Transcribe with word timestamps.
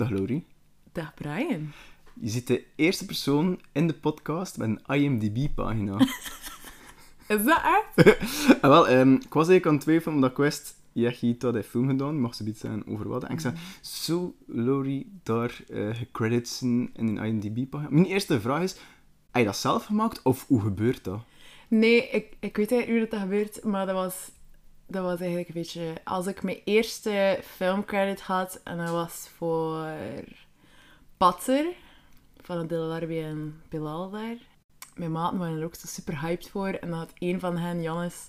Dag 0.00 0.10
Lori. 0.10 0.44
Dag 0.92 1.14
Brian. 1.14 1.72
Je 2.20 2.28
ziet 2.28 2.46
de 2.46 2.64
eerste 2.76 3.06
persoon 3.06 3.60
in 3.72 3.86
de 3.86 3.94
podcast 3.94 4.58
met 4.58 4.68
een 4.68 4.96
IMDb-pagina. 4.96 5.98
Is 7.28 7.44
dat 7.44 7.60
echt? 7.62 8.18
en 8.60 8.68
wel, 8.74 8.88
ehm, 8.88 9.12
ik 9.12 9.32
was 9.32 9.48
eigenlijk 9.48 9.66
aan 9.66 9.72
het 9.72 9.82
twijfelen 9.82 10.14
omdat 10.14 10.30
ik 10.30 10.36
wist, 10.36 10.76
je 10.92 11.36
dat 11.38 11.64
film 11.64 11.88
gedaan, 11.88 12.20
mag 12.20 12.34
ze 12.34 12.44
iets 12.44 12.60
zeggen 12.60 12.86
over 12.86 13.08
wat. 13.08 13.24
En 13.24 13.32
ik 13.32 13.40
zei, 13.40 13.54
zo 13.80 14.34
Lori 14.46 15.20
daar 15.22 15.60
uh, 15.68 15.94
gecredit 15.94 16.48
zijn 16.48 16.90
in 16.94 17.16
een 17.16 17.24
IMDb-pagina? 17.24 17.90
Mijn 17.90 18.06
eerste 18.06 18.40
vraag 18.40 18.62
is, 18.62 18.72
heb 19.30 19.42
je 19.42 19.44
dat 19.44 19.56
zelf 19.56 19.84
gemaakt 19.84 20.22
of 20.22 20.46
hoe 20.46 20.60
gebeurt 20.60 21.04
dat? 21.04 21.20
Nee, 21.68 22.08
ik, 22.08 22.36
ik 22.38 22.56
weet 22.56 22.72
eigenlijk 22.72 23.10
hoe 23.10 23.18
dat 23.18 23.28
gebeurt, 23.28 23.64
maar 23.64 23.86
dat 23.86 23.94
was, 23.94 24.30
dat 24.90 25.02
was 25.02 25.18
eigenlijk 25.20 25.48
een 25.48 25.54
beetje... 25.54 25.92
Als 26.04 26.26
ik 26.26 26.42
mijn 26.42 26.60
eerste 26.64 27.38
filmcredit 27.44 28.20
had, 28.20 28.60
en 28.64 28.76
dat 28.76 28.90
was 28.90 29.30
voor 29.36 29.86
Patser, 31.16 31.64
van 32.40 32.68
Larbi 32.68 33.20
en 33.22 33.62
Bilal 33.68 34.10
daar. 34.10 34.36
Mijn 34.94 35.12
maten 35.12 35.38
waren 35.38 35.58
er 35.58 35.64
ook 35.64 35.74
zo 35.74 35.86
super 35.86 36.20
hyped 36.20 36.48
voor, 36.48 36.68
en 36.68 36.88
dan 36.90 36.98
had 36.98 37.12
een 37.18 37.40
van 37.40 37.56
hen, 37.56 37.82
Jannes, 37.82 38.28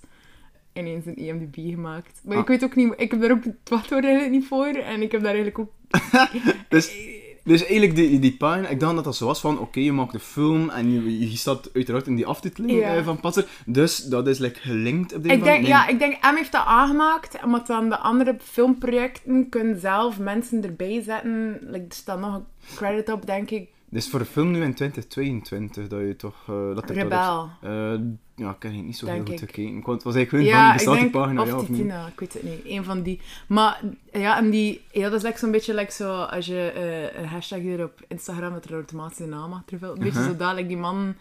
ineens 0.74 1.06
een 1.06 1.16
IMDb 1.16 1.56
gemaakt. 1.56 2.22
Maar 2.24 2.38
ik 2.38 2.42
Ah. 2.44 2.48
weet 2.50 2.64
ook 2.64 2.76
niet... 2.76 2.94
Ik 2.98 3.12
heb 3.12 3.22
daar 3.22 3.32
ook 3.32 3.44
het 3.44 3.70
wachtwoord 3.70 4.04
eigenlijk 4.04 4.34
niet 4.34 4.48
voor, 4.48 4.68
en 4.68 5.02
ik 5.02 5.12
heb 5.12 5.22
daar 5.22 5.34
eigenlijk 5.36 5.60
ook... 5.60 5.72
Dus, 6.70 6.96
dus 7.44 7.62
eigenlijk 7.62 7.96
die, 7.96 8.20
die 8.20 8.36
pagina, 8.38 8.68
ik 8.68 8.80
dacht 8.80 8.96
dat 8.96 9.04
dat 9.04 9.16
zo 9.16 9.26
was 9.26 9.40
van, 9.40 9.60
oké, 9.60 9.80
je 9.80 9.92
maakt 9.92 10.12
de 10.12 10.20
film 10.20 10.70
en 10.70 10.92
je, 10.92 11.30
je 11.30 11.38
staat 11.38 11.70
uiteraard 11.74 12.08
in 12.08 12.16
die 12.16 12.26
aftiteling 12.26 12.82
eh, 12.82 13.04
van 13.04 13.20
Patser. 13.20 13.48
Dus 13.66 13.98
dat 13.98 14.28
is 14.28 14.38
like, 14.40 14.60
gelinkt 14.60 15.14
op 15.14 15.24
die 15.24 15.32
Ik 15.32 15.44
denk, 15.44 15.62
Nee. 15.62 15.70
ja, 15.70 15.88
ik 15.88 16.00
denk, 16.00 16.18
M 16.22 16.36
heeft 16.36 16.52
dat 16.52 16.66
aangemaakt, 16.66 17.46
maar 17.46 17.66
dan 17.66 17.90
de 17.90 17.98
andere 17.98 18.38
filmprojecten 18.44 19.50
kunnen 19.50 19.80
zelf 19.80 20.20
mensen 20.20 20.64
erbij 20.64 21.02
zetten. 21.02 21.58
Like, 21.62 21.86
er 21.88 21.96
staat 21.96 22.20
nog 22.20 22.36
een 22.36 22.46
credit 22.76 23.12
op, 23.12 23.26
denk 23.26 23.50
ik. 23.50 23.70
Dus 23.94 24.10
voor 24.10 24.20
de 24.20 24.26
film 24.26 24.52
nu 24.52 24.62
in 24.64 24.74
2022, 24.74 25.88
dat 25.88 26.00
je 26.00 26.16
toch... 26.16 26.36
eh 26.50 26.76
dat 26.76 26.90
Rebel. 26.90 27.50
eh, 27.62 27.94
ja, 28.36 28.50
ik 28.50 28.64
heb 28.64 28.72
niet 28.72 28.98
zo 28.98 29.06
heel 29.08 29.26
goed 29.26 29.40
gekeken. 29.40 29.76
Het 29.92 30.04
was 30.04 30.16
eigenlijk 30.16 30.30
gewoon 30.30 30.46
Ja, 30.46 30.62
van, 30.62 30.72
ik 30.72 30.74
bestaat 30.78 31.00
die 31.00 31.10
pagina, 31.10 31.42
of 31.42 31.48
ja 31.48 31.56
of 31.56 31.62
niet? 31.70 31.78
Titina, 31.78 32.08
ik 32.08 32.20
weet 32.20 32.34
het 32.34 32.44
niet. 32.44 32.62
Een 32.66 32.84
van 32.84 33.02
die. 33.02 33.20
Maar 33.48 33.82
ja, 34.12 34.38
en 34.38 34.50
die, 34.50 34.82
ja 34.92 35.10
dat 35.10 35.14
is 35.14 35.24
like 35.24 35.38
zo'n 35.38 35.52
beetje 35.52 35.74
like 35.74 35.92
zo, 35.92 36.14
als 36.22 36.46
je 36.46 36.72
eh, 36.72 37.22
een 37.22 37.28
hashtag 37.28 37.60
hier 37.60 37.84
op 37.84 38.00
Instagram 38.08 38.60
automatisch 38.72 39.20
een 39.20 39.30
naam 39.30 39.54
achter. 39.54 39.78
Een 39.84 39.94
beetje 39.94 40.06
Uh-huh. 40.10 40.26
zo 40.26 40.36
dadelijk 40.36 40.68
die 40.68 40.78
man 40.78 41.16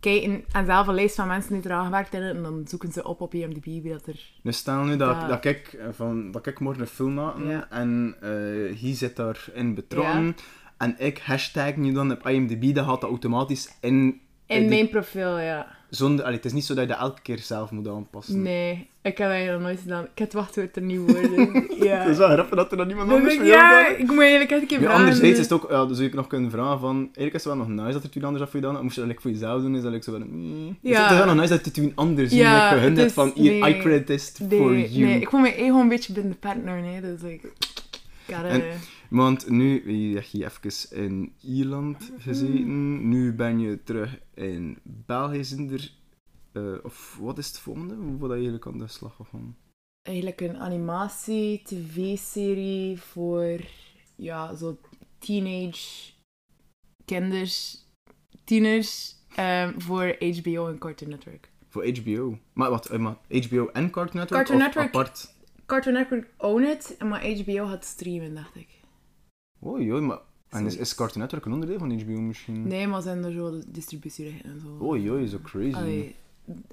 kijken 0.00 0.44
en 0.52 0.66
zelf 0.66 0.86
een 0.86 0.94
lijst 0.94 1.14
van 1.14 1.26
mensen 1.28 1.52
die 1.54 1.64
eraan 1.64 1.84
gewerkt 1.84 2.12
hebben 2.12 2.36
en 2.36 2.42
dan 2.42 2.64
zoeken 2.68 2.92
ze 2.92 3.04
op 3.04 3.20
op 3.20 3.34
IMDb 3.34 3.64
wie 3.64 3.92
dat 3.92 4.06
er... 4.06 4.30
Dus 4.42 4.56
stel 4.56 4.82
nu 4.84 4.96
dat, 4.96 5.16
Ja. 5.16 5.26
dat, 5.26 5.44
ik, 5.44 5.72
eh, 5.72 5.86
van, 5.92 6.30
dat 6.30 6.46
ik 6.46 6.60
morgen 6.60 6.80
een 6.82 6.88
film 6.88 7.14
maak 7.14 7.34
Ja. 7.46 7.66
en 7.70 8.14
eh 8.20 8.28
hij 8.80 8.94
zit 8.94 9.16
daarin 9.16 9.74
betrokken 9.74 10.36
en 10.78 10.94
ik 10.98 11.18
hashtag 11.18 11.76
nu 11.76 11.92
dan 11.92 12.12
op 12.12 12.28
IMDb, 12.28 12.74
dan 12.74 12.84
gaat 12.84 13.00
dat 13.00 13.10
automatisch 13.10 13.68
in... 13.80 14.20
In 14.46 14.60
die- 14.60 14.68
mijn 14.68 14.88
profiel, 14.88 15.38
ja. 15.38 15.76
Zonder, 15.90 16.24
allee, 16.24 16.36
het 16.36 16.44
is 16.44 16.52
niet 16.52 16.64
zo 16.64 16.74
dat 16.74 16.82
je 16.84 16.90
dat 16.90 16.98
elke 17.00 17.22
keer 17.22 17.38
zelf 17.38 17.70
moet 17.70 17.88
aanpassen. 17.88 18.42
Nee, 18.42 18.88
ik 19.02 19.18
heb 19.18 19.30
dat 19.30 19.52
nog 19.52 19.60
nooit 19.60 19.80
gedaan. 19.80 20.02
Ik 20.02 20.08
heb 20.14 20.26
het 20.26 20.32
wachtwoord 20.32 20.76
er 20.76 20.82
niet 20.82 21.06
dus 21.06 21.26
ja. 21.88 21.96
Het 21.98 22.08
is 22.08 22.16
wel 22.16 22.28
grappig 22.30 22.56
dat 22.56 22.70
er 22.70 22.76
dan 22.76 22.86
niemand 22.86 23.08
Dus 23.08 23.16
anders 23.18 23.34
ik- 23.34 23.44
ja, 23.44 23.82
gedaan 23.84 24.00
ik 24.00 24.06
moet 24.10 24.18
eigenlijk 24.20 24.50
echt 24.50 24.60
een 24.60 24.66
keer 24.66 24.80
Ja, 24.80 24.84
vragen. 24.84 25.00
anderzijds 25.00 25.36
dus- 25.36 25.44
is 25.46 25.50
het 25.52 25.62
ook, 25.62 25.70
ja, 25.70 25.86
dus 25.86 25.96
zou 25.96 26.08
ik 26.08 26.14
nog 26.14 26.26
kunnen 26.26 26.50
vragen 26.50 26.78
van, 26.80 26.96
eigenlijk 26.96 27.34
is 27.34 27.44
het 27.44 27.54
wel 27.54 27.56
nog 27.56 27.68
nice 27.68 27.92
dat 27.92 28.02
er 28.02 28.10
toen 28.10 28.24
anders 28.24 28.44
af 28.44 28.50
voor 28.50 28.60
je 28.60 28.66
dan, 28.66 28.82
moest 28.82 28.94
je 28.94 29.00
dat 29.00 29.08
like, 29.10 29.22
voor 29.22 29.30
jezelf 29.30 29.62
doen, 29.62 29.76
is 29.76 29.82
dat 29.82 29.92
like, 29.92 30.04
zo 30.04 30.12
van, 30.12 30.26
mm. 30.30 30.78
Ja. 30.80 31.02
Het 31.02 31.10
is 31.10 31.16
wel 31.16 31.26
nog 31.26 31.34
nice 31.36 31.48
dat 31.56 31.64
je 31.64 31.70
toen 31.70 31.92
anders 31.94 32.30
doen, 32.30 32.38
Ja, 32.38 32.68
like, 32.68 32.80
hun 32.84 32.92
net 32.92 33.12
van, 33.12 33.32
nee. 33.34 33.68
I 33.68 33.78
credit 33.78 34.06
this 34.06 34.32
Nee, 34.38 34.58
for 34.58 34.78
you. 34.78 35.06
nee, 35.06 35.20
ik 35.20 35.28
voel 35.30 35.40
me 35.40 35.50
gewoon 35.50 35.80
een 35.80 35.88
beetje 35.88 36.12
binnen 36.12 36.32
de 36.32 36.38
partner, 36.38 36.80
nee. 36.80 37.00
Dus 37.00 37.22
ik... 37.22 37.42
En- 38.28 38.78
Want 39.10 39.48
nu 39.50 39.74
heb 40.14 40.24
je 40.24 40.44
even 40.44 40.96
in 41.06 41.32
Ierland 41.40 42.12
gezeten, 42.18 43.08
nu 43.08 43.32
ben 43.34 43.58
je 43.60 43.82
terug 43.82 44.18
in 44.34 44.78
België, 44.82 45.44
zijn 45.44 45.70
er, 45.70 45.92
eh, 46.52 46.84
of 46.84 47.16
wat 47.20 47.38
is 47.38 47.46
het 47.46 47.58
volgende? 47.58 47.94
Hoe 47.94 48.18
dat 48.18 48.28
je 48.28 48.34
eigenlijk 48.34 48.66
aan 48.66 48.78
de 48.78 48.86
slag 48.88 49.16
gegaan? 49.16 49.56
Eigenlijk 50.02 50.40
een 50.40 50.56
animatie, 50.58 51.62
tv-serie 51.62 53.00
voor, 53.00 53.60
ja, 54.16 54.54
zo 54.54 54.78
teenage 55.18 56.10
kinders, 57.04 57.84
tieners, 58.44 59.16
ehm, 59.36 59.80
voor 59.80 60.16
HBO 60.20 60.68
en 60.68 60.78
Cartoon 60.78 61.08
Network. 61.08 61.50
Voor 61.68 61.86
HBO. 61.86 62.38
Maar 62.52 62.70
wat, 62.70 62.86
eh, 62.86 62.98
maar 62.98 63.16
HBO 63.28 63.66
en 63.72 63.90
Cartoon 63.90 64.16
Network? 64.20 64.28
Cartoon 64.46 64.56
of 64.56 64.62
Network. 64.62 64.86
apart? 64.86 65.34
Cartoon 65.68 65.92
Network 65.92 66.26
own 66.36 66.62
it, 66.62 66.96
maar 67.04 67.26
HBO 67.26 67.64
had 67.64 67.84
streamen, 67.84 68.34
dacht 68.34 68.56
ik. 68.56 68.68
Oei, 69.66 69.92
oei, 69.92 70.00
maar... 70.00 70.18
En 70.48 70.66
is, 70.66 70.94
Cartoon 70.94 71.22
Network 71.22 71.44
een 71.44 71.52
onderdeel 71.52 71.78
van 71.78 72.00
HBO 72.00 72.20
misschien? 72.20 72.66
Nee, 72.66 72.86
maar 72.86 73.02
zijn 73.02 73.24
er 73.24 73.32
zo 73.32 73.50
de 73.50 73.70
distributierechten 73.70 74.50
en 74.50 74.60
zo. 74.60 74.84
Oei, 74.84 75.10
oei, 75.10 75.26
zo 75.26 75.38
crazy. 75.42 75.76
Allee, 75.76 76.14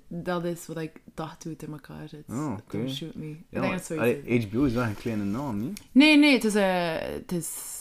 dat 0.07 0.43
is 0.43 0.67
wat 0.67 0.77
ik 0.77 1.01
dacht 1.13 1.43
hoe 1.43 1.51
het 1.51 1.63
in 1.63 1.71
elkaar 1.71 2.09
zit. 2.09 2.23
Oh, 2.29 2.57
oké. 2.59 2.87
Shoot 2.89 3.15
me. 3.15 3.27
Ja, 3.27 3.31
ik 3.31 3.45
denk 3.49 3.63
maar, 3.63 3.71
dat 3.71 3.71
het 3.71 3.85
zoiets 3.85 4.03
allee, 4.03 4.37
is. 4.37 4.45
HBO 4.45 4.63
is 4.63 4.73
wel 4.73 4.83
een 4.83 4.95
kleine 4.95 5.23
naam, 5.23 5.59
niet? 5.59 5.81
Nee, 5.91 6.17
nee, 6.17 6.33
het 6.33 6.43
is... 6.43 6.55
eh 6.55 6.99
het 6.99 7.31
is 7.31 7.73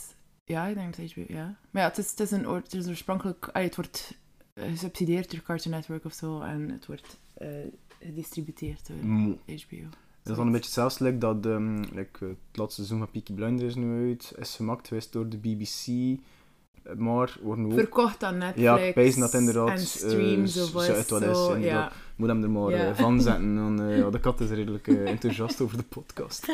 ja, 0.45 0.67
ik 0.67 0.75
denk 0.75 0.97
dat 0.97 1.11
HBO, 1.11 1.25
ja. 1.29 1.59
Maar 1.71 1.83
ja, 1.83 1.89
het 1.89 1.99
is, 1.99 2.11
het 2.11 2.21
is, 2.21 2.31
een, 2.31 2.45
het 2.45 2.75
is 2.75 2.89
oorspronkelijk... 2.89 3.49
allee, 3.53 3.67
het 3.67 3.77
wordt 3.77 4.19
eh, 4.55 4.65
gesubsidieerd 4.71 5.31
door 5.31 5.43
Cartoon 5.43 5.73
Network 5.73 6.05
of 6.05 6.13
zo. 6.13 6.41
En 6.41 6.71
het 6.71 6.87
wordt 6.87 7.19
eh, 7.35 7.49
gedistributeerd 8.01 8.87
door. 8.87 8.97
HBO. 9.47 9.89
Dat 10.25 10.33
is 10.33 10.37
dan 10.39 10.47
een 10.47 10.53
beetje 10.53 10.67
hetzelfde 10.67 11.05
like 11.05 11.19
dat 11.19 11.47
ehm, 11.47 11.77
like, 11.77 12.19
eh, 12.21 12.29
het 12.29 12.57
laatste 12.57 12.75
seizoen 12.85 12.99
van 12.99 13.11
Peaky 13.11 13.33
Blinders 13.33 13.75
nu 13.75 14.09
uit 14.09 14.33
is 14.39 14.55
gemaakt 14.57 14.89
geweest 14.89 15.13
door 15.13 15.29
de 15.29 15.37
BBC. 15.37 15.87
eh, 16.83 16.95
Maar 16.97 17.37
worden 17.43 17.65
we 17.67 17.73
ook... 17.73 17.79
Verkocht 17.79 18.23
aan 18.25 18.39
Netflix. 18.39 18.63
Ja, 18.63 18.79
ik 18.79 18.95
wijs 18.95 19.17
dat 19.17 19.35
inderdaad, 19.35 19.69
En 19.69 19.79
streams 19.79 20.57
eh, 20.57 20.63
of 20.63 20.69
zo 20.83 20.93
uit 20.93 21.11
wat 21.11 21.23
is, 21.23 21.49
moet 22.17 22.29
hem 22.29 22.43
er 22.43 22.51
maar 22.51 22.71
eh, 22.73 22.95
van 22.97 23.21
zetten. 23.21 23.55
Dan, 23.57 23.83
eh, 23.83 23.99
ja, 23.99 24.11
de 24.11 24.21
kat 24.21 24.41
is 24.41 24.51
redelijk 24.51 24.89
eh, 24.89 25.11
enthousiast 25.11 25.61
over 25.61 25.77
de 25.77 25.83
podcast. 25.83 26.49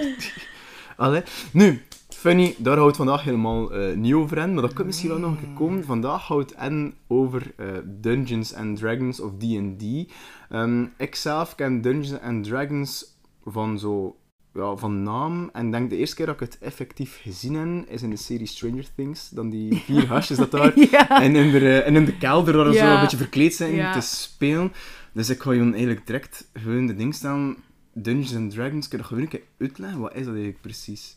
Allee. 0.97 1.23
Nu, 1.53 1.83
funny, 2.09 2.55
daar 2.59 2.77
houdt 2.79 2.97
vandaag 2.97 3.23
helemaal 3.25 3.73
eh, 3.73 3.97
niet 3.97 4.13
over 4.15 4.39
in, 4.39 4.53
maar 4.53 4.63
dat 4.63 4.73
kan 4.73 4.87
misschien 4.87 5.09
wel 5.09 5.19
nog 5.19 5.31
een 5.31 5.39
keer 5.39 5.55
komen. 5.55 5.85
Vandaag 5.85 6.27
houdt 6.27 6.53
en 6.55 6.95
over 7.07 7.53
eh, 7.57 7.67
Dungeons 7.85 8.55
and 8.55 8.79
Dragons 8.79 9.21
of 9.21 9.31
D&D. 9.39 10.13
Ehm, 10.51 10.85
ik 10.97 11.15
zelf 11.15 11.55
ken 11.55 11.81
Dungeons 11.81 12.21
and 12.21 12.45
Dragons 12.45 13.10
van 13.45 13.79
zo... 13.79 14.15
Ja, 14.55 14.77
van 14.77 15.03
naam. 15.03 15.51
En 15.53 15.71
denk 15.71 15.91
de 15.91 15.97
eerste 15.97 16.17
keer 16.17 16.27
dat 16.27 16.35
ik 16.35 16.41
het 16.41 16.59
effectief 16.59 17.21
gezien 17.23 17.55
heb, 17.55 17.89
is 17.89 18.03
in 18.03 18.11
de 18.11 18.17
serie 18.17 18.47
Stranger 18.47 18.87
Things. 18.95 19.29
Dan 19.29 19.51
die 19.51 19.77
vier 19.77 20.07
hasjes 20.13 20.37
dat 20.39 20.51
daar 20.51 20.79
ja. 20.91 21.23
en 21.23 21.37
in 21.37 21.51
de, 21.51 21.79
en 21.81 21.97
in 21.97 22.05
de 22.05 22.17
kelder 22.19 22.57
waar 22.57 22.73
ze 22.73 22.79
Ja. 22.79 22.95
een 22.95 23.01
beetje 23.01 23.17
verkleed 23.17 23.55
zijn 23.55 23.75
Ja. 23.75 23.93
te 23.93 24.01
spelen. 24.01 24.73
Dus 25.13 25.29
ik 25.31 25.43
ga 25.43 25.53
je 25.53 25.61
eigenlijk 25.63 26.07
direct 26.07 26.49
gewoon 26.53 26.87
de 26.87 26.95
ding 26.95 27.15
staan. 27.15 27.57
Dungeons 27.93 28.35
and 28.37 28.51
Dragons, 28.51 28.89
kun 28.89 28.97
je 28.99 29.05
dat 29.05 29.07
gewoon 29.07 29.23
een 29.23 29.29
keer 29.29 29.43
uitleggen? 29.59 30.01
Wat 30.01 30.15
is 30.15 30.25
dat 30.25 30.35
eigenlijk 30.35 30.61
precies? 30.61 31.17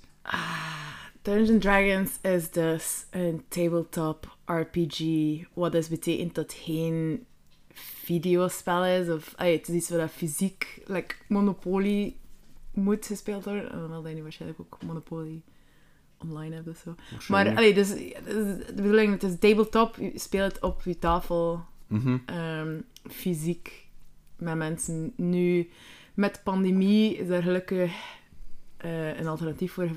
Dungeons 1.22 1.64
Dragons 1.64 2.12
is 2.22 2.52
dus 2.52 3.06
een 3.12 3.44
tabletop 3.48 4.38
RPG. 4.46 5.00
Wat 5.54 5.72
dus 5.72 5.88
betekent 5.88 6.36
dat 6.36 6.54
geen 6.58 7.26
videospel 8.04 8.86
is. 8.86 9.10
Of, 9.10 9.34
allee, 9.36 9.58
het 9.58 9.68
is 9.68 9.76
iets 9.76 9.90
waar 9.90 10.00
dat 10.00 10.12
fysiek, 10.12 10.82
like 10.86 11.16
Monopoly, 11.28 12.16
moet 12.74 13.06
gespeeld 13.06 13.44
worden. 13.44 13.72
En 13.72 13.80
dan 13.90 14.02
wil 14.04 14.16
je 14.16 14.22
waarschijnlijk 14.22 14.60
ook 14.62 14.78
Monopoly 14.86 15.42
online 16.18 16.56
hebben 16.56 16.74
of 16.74 16.80
zo. 16.80 16.96
Maar 17.32 17.56
allee, 17.56 17.74
dus, 17.74 17.88
dus 17.90 18.66
de 18.68 18.74
bedoeling, 18.76 19.12
het 19.12 19.24
is 19.24 19.40
tabletop. 19.40 19.96
Je 19.96 20.12
speelt 20.20 20.54
het 20.54 20.62
op 20.62 20.82
je 20.82 21.00
tafel 21.00 21.66
Mhm. 21.88 22.18
ehm, 22.26 22.80
fysiek 23.10 23.88
met 24.38 24.56
mensen. 24.56 25.14
Nu, 25.16 25.70
met 26.14 26.34
de 26.34 26.40
pandemie 26.44 27.18
is 27.18 27.30
er 27.30 27.42
gelukkig 27.44 27.94
eh, 28.78 29.18
een 29.20 29.28
alternatief 29.28 29.74
voor 29.74 29.90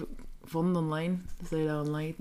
gevonden 0.45 0.83
online. 0.83 1.17
Dus 1.41 1.49
dat 1.49 1.59
je 1.59 1.67
dat 1.67 1.87
online 1.87 2.15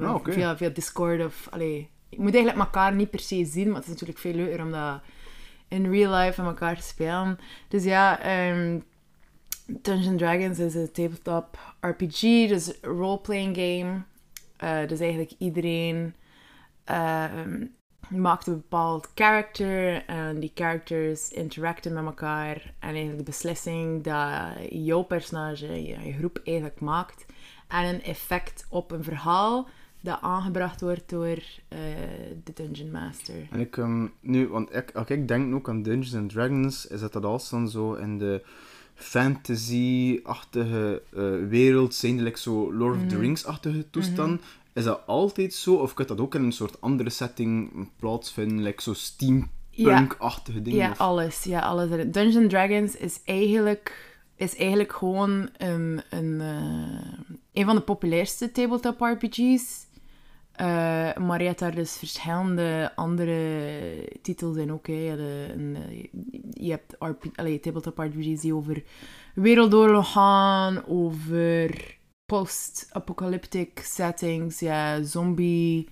Ah, 0.00 0.18
via, 0.22 0.56
via 0.56 0.68
Discord 0.68 1.24
of... 1.24 1.48
Allee, 1.50 1.88
je 2.08 2.20
moet 2.20 2.34
eigenlijk 2.34 2.64
elkaar 2.64 2.94
niet 2.94 3.10
per 3.10 3.18
se 3.20 3.44
zien, 3.44 3.66
maar 3.66 3.74
het 3.74 3.84
is 3.84 3.90
natuurlijk 3.90 4.18
veel 4.18 4.34
leuker 4.34 4.64
om 4.64 4.70
dat 4.70 5.00
in 5.72 5.90
real 5.90 6.14
life 6.14 6.42
met 6.42 6.50
elkaar 6.50 6.76
te 6.76 6.82
spelen. 6.82 7.38
Dus 7.68 7.84
ja, 7.84 8.20
ehm 8.20 8.78
Dungeons 9.66 10.18
Dragons 10.18 10.58
is 10.58 10.74
een 10.74 10.92
tabletop 10.92 11.58
RPG, 11.80 12.20
dus 12.48 12.72
role-playing 12.80 13.56
game. 13.56 14.02
Eh, 14.56 14.88
dus 14.88 15.00
eigenlijk 15.00 15.32
iedereen 15.38 16.14
ehm, 16.84 17.66
maakt 18.08 18.46
een 18.46 18.56
bepaald 18.56 19.10
character 19.14 20.04
en 20.06 20.40
die 20.40 20.52
characters 20.54 21.30
interacten 21.30 21.92
met 21.92 22.04
elkaar. 22.04 22.74
En 22.78 22.88
eigenlijk 22.88 23.18
de 23.18 23.24
beslissing 23.24 24.02
dat 24.02 24.52
jouw 24.70 25.02
personage, 25.02 25.66
je, 25.66 26.06
je 26.06 26.12
groep 26.12 26.40
eigenlijk 26.44 26.80
maakt, 26.80 27.26
en 27.68 27.84
een 27.84 28.02
effect 28.02 28.66
op 28.68 28.90
een 28.90 29.04
verhaal 29.04 29.68
dat 30.02 30.18
aangebracht 30.20 30.80
wordt 30.80 31.08
door 31.10 31.38
eh, 31.68 31.78
de 32.44 32.52
Dungeon 32.54 32.90
Master. 32.90 33.34
En 33.50 33.60
ik, 33.60 33.76
ehm, 33.76 34.06
nu, 34.20 34.48
want 34.48 34.74
ik, 34.74 34.90
als 34.94 35.08
ik 35.08 35.28
denk 35.28 35.54
ook 35.54 35.68
aan 35.68 35.82
Dungeons 35.82 36.14
and 36.14 36.30
Dragons, 36.30 36.86
is 36.86 37.00
dat 37.00 37.12
dat 37.12 37.24
alles 37.24 37.48
dan 37.48 37.68
zo 37.68 37.94
in 37.94 38.18
de 38.18 38.42
fantasy-achtige 38.94 41.02
eh, 41.16 41.22
wereld, 41.48 42.02
like 42.02 42.38
zo 42.38 42.74
Lord 42.74 42.94
of 42.96 43.00
the 43.00 43.06
Mhm. 43.14 43.20
Rings-achtige 43.20 43.90
toestand. 43.90 44.40
is 44.72 44.84
dat 44.84 45.00
altijd 45.06 45.54
zo? 45.54 45.74
Of 45.74 45.94
kan 45.94 46.06
dat 46.06 46.20
ook 46.20 46.34
in 46.34 46.42
een 46.42 46.52
soort 46.52 46.80
andere 46.80 47.10
setting 47.10 47.70
plaatsvinden? 47.96 48.62
Like 48.62 48.82
zo 48.82 48.90
Ja. 48.90 48.96
steampunk-achtige 48.96 50.62
dingen? 50.62 50.78
Ja, 50.78 50.90
of- 50.90 51.00
alles. 51.00 51.44
Ja, 51.44 51.60
alles. 51.60 51.88
Dungeons 52.12 52.48
Dragons 52.52 52.96
is 52.96 53.20
eigenlijk, 53.24 54.14
is 54.36 54.56
eigenlijk 54.56 54.92
gewoon 54.92 55.48
een, 55.56 56.02
een, 56.10 56.40
eh, 56.40 57.12
een 57.52 57.64
van 57.64 57.76
de 57.76 57.82
populairste 57.82 58.52
tabletop 58.52 59.00
RPG's. 59.00 59.86
Eh, 60.52 61.16
maar 61.16 61.40
je 61.40 61.46
hebt 61.46 61.58
daar 61.58 61.74
dus 61.74 61.96
verschillende 61.96 62.92
andere 62.94 64.08
titels 64.22 64.56
in 64.56 64.72
ook. 64.72 64.86
Hè. 64.86 64.92
Je, 64.94 65.08
hebt, 65.10 65.52
een, 65.58 65.76
je 66.50 66.70
hebt 66.70 66.94
RP, 66.98 67.24
allee, 67.34 67.60
tabletop 67.60 67.98
RPG's 67.98 68.40
die 68.40 68.54
over 68.54 68.82
wereldoorlog 69.34 70.12
gaan, 70.12 70.84
over 70.86 71.96
post-apocalyptic 72.26 73.78
settings, 73.84 74.58
ja, 74.60 75.02
zombie 75.02 75.88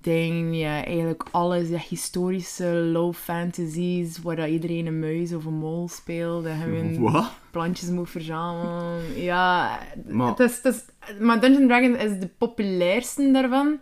ding, 0.00 0.56
ja, 0.56 0.84
eigenlijk 0.84 1.24
alles, 1.30 1.68
ja, 1.68 1.78
historische 1.88 2.64
low 2.66 3.14
fantasies, 3.14 4.18
waar 4.22 4.36
dat 4.36 4.48
iedereen 4.48 4.86
een 4.86 4.98
muis 4.98 5.32
of 5.34 5.44
een 5.44 5.54
mol 5.54 5.88
speelt, 5.88 6.44
en 6.44 6.60
gewoon 6.60 6.98
Wat? 7.12 7.30
plantjes 7.50 7.88
moet 7.90 8.10
verzamelen. 8.10 9.00
Ja, 9.22 9.78
Maar- 10.08 10.28
het 10.28 10.38
is, 10.40 10.60
het 10.62 10.74
is, 10.74 10.84
maar 11.20 11.40
Dungeons 11.40 11.66
Dragons 11.68 11.98
is 12.02 12.20
de 12.20 12.28
populairste 12.38 13.30
daarvan, 13.32 13.78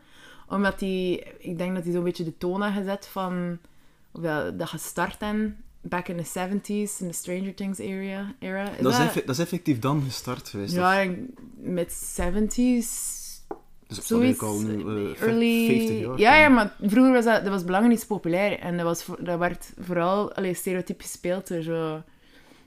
omdat 0.49 0.79
die, 0.79 1.23
ik 1.39 1.59
denk 1.59 1.75
dat 1.75 1.85
die 1.85 1.93
zo'n 1.93 2.05
beetje 2.05 2.25
de 2.25 2.39
toon 2.39 2.62
heeft 2.62 2.77
gezet 2.77 3.06
van, 3.12 3.59
of 4.12 4.23
dat, 4.23 4.59
dat 4.59 4.69
gestart 4.69 5.17
en 5.23 5.56
back 5.81 6.09
in 6.09 6.17
the 6.17 6.29
70s, 6.29 7.00
in 7.00 7.06
de 7.06 7.12
Stranger 7.12 7.55
Things 7.55 7.81
area. 7.81 8.35
era. 8.39 8.71
Is 8.71 8.83
Dat 8.83 8.93
is, 8.93 8.99
effe- 8.99 9.23
dat 9.27 9.35
is 9.35 9.41
effectief 9.43 9.79
dan 9.79 10.03
gestart 10.03 10.49
geweest. 10.49 10.73
of? 10.73 10.79
ja, 10.79 11.06
met 11.56 11.93
70s, 12.21 12.87
Dus 13.87 14.06
zoiets. 14.06 14.41
al 14.41 14.59
nu, 14.61 14.81
eh, 14.81 15.21
early... 15.23 15.67
50 15.67 16.00
jaar. 16.00 16.19
Ja, 16.19 16.35
ja, 16.41 16.49
maar 16.49 16.75
vroeger 16.83 17.12
was 17.12 17.25
dat, 17.25 17.43
dat 17.43 17.53
was 17.53 17.65
belangrijk 17.65 17.94
niet 17.94 18.06
zo 18.09 18.15
populair. 18.15 18.59
En 18.59 18.77
dat, 18.77 18.85
was, 18.87 19.06
dat 19.21 19.39
werd 19.39 19.73
vooral 19.79 20.33
allee, 20.33 20.55
stereotyp 20.55 21.01
gespeeld 21.01 21.49
door 21.49 21.62
zo... 21.62 22.03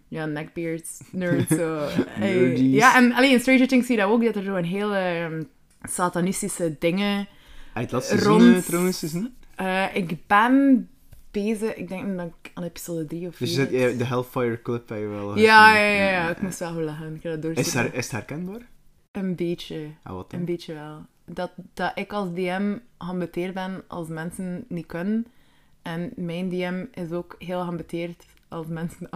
Ja, 0.08 0.26
neckbeards, 0.26 1.02
nerds, 1.12 1.48
zo. 1.56 1.88
Ja, 2.56 2.96
en 2.96 3.14
alleen 3.14 3.32
in 3.32 3.40
Stranger 3.40 3.68
Things 3.68 3.86
zie 3.86 3.96
je 3.96 4.02
dat 4.02 4.12
ook, 4.12 4.24
dat 4.24 4.36
er 4.36 4.44
zo 4.44 4.56
een 4.56 4.66
hele 4.66 4.98
ehm, 4.98 5.44
satanistische 5.84 6.76
dingen... 6.80 7.28
Het 7.74 7.92
laatste 7.92 8.14
rond- 8.20 8.42
seizoen 8.42 8.56
eh, 8.56 8.62
trouwens 8.68 9.00
gezien? 9.00 9.34
Eh, 9.56 9.96
ik 9.96 10.18
ben 10.28 10.90
bezig, 11.32 11.74
ik 11.76 11.88
denk 11.88 12.18
dat 12.18 12.28
ik 12.42 12.52
aan 12.54 12.64
episode 12.64 13.06
3 13.06 13.28
of 13.28 13.36
4 13.36 13.48
Dus 13.48 13.56
je 13.56 13.62
zet, 13.62 13.72
ja, 13.72 13.98
de 13.98 14.04
Hellfire 14.06 14.62
Club 14.62 14.90
heb 14.90 15.00
je 15.00 15.08
wel 15.08 15.38
ja, 15.38 15.76
ja, 15.78 15.86
ja, 15.86 16.10
ja, 16.10 16.30
ik 16.30 16.42
moest 16.42 16.60
wel 16.60 16.74
goed 16.74 16.84
lachen. 16.84 17.16
Ik 17.22 17.42
dat 17.42 17.58
Is 17.58 17.74
her- 17.74 17.94
is 17.94 18.04
het 18.04 18.12
herkenbaar? 18.12 18.62
Een 19.12 19.36
beetje. 19.36 19.88
Ah, 20.04 20.14
wat 20.14 20.32
dan? 20.32 20.40
Een 20.40 20.46
beetje 20.46 20.74
wel. 20.74 21.06
Dat, 21.26 21.52
dat 21.74 21.92
ik 21.96 22.14
als 22.14 22.34
DM 22.34 22.78
geambeteerd 22.98 23.54
ben 23.54 23.84
als 23.88 24.08
mensen 24.08 24.66
niet 24.68 24.86
kunnen. 24.86 25.26
En 25.82 26.12
mijn 26.16 26.50
DM 26.50 26.86
is 26.94 27.12
ook 27.12 27.36
heel 27.40 27.62
geambeteerd 27.62 28.26
als 28.52 28.68
mensen 28.68 29.08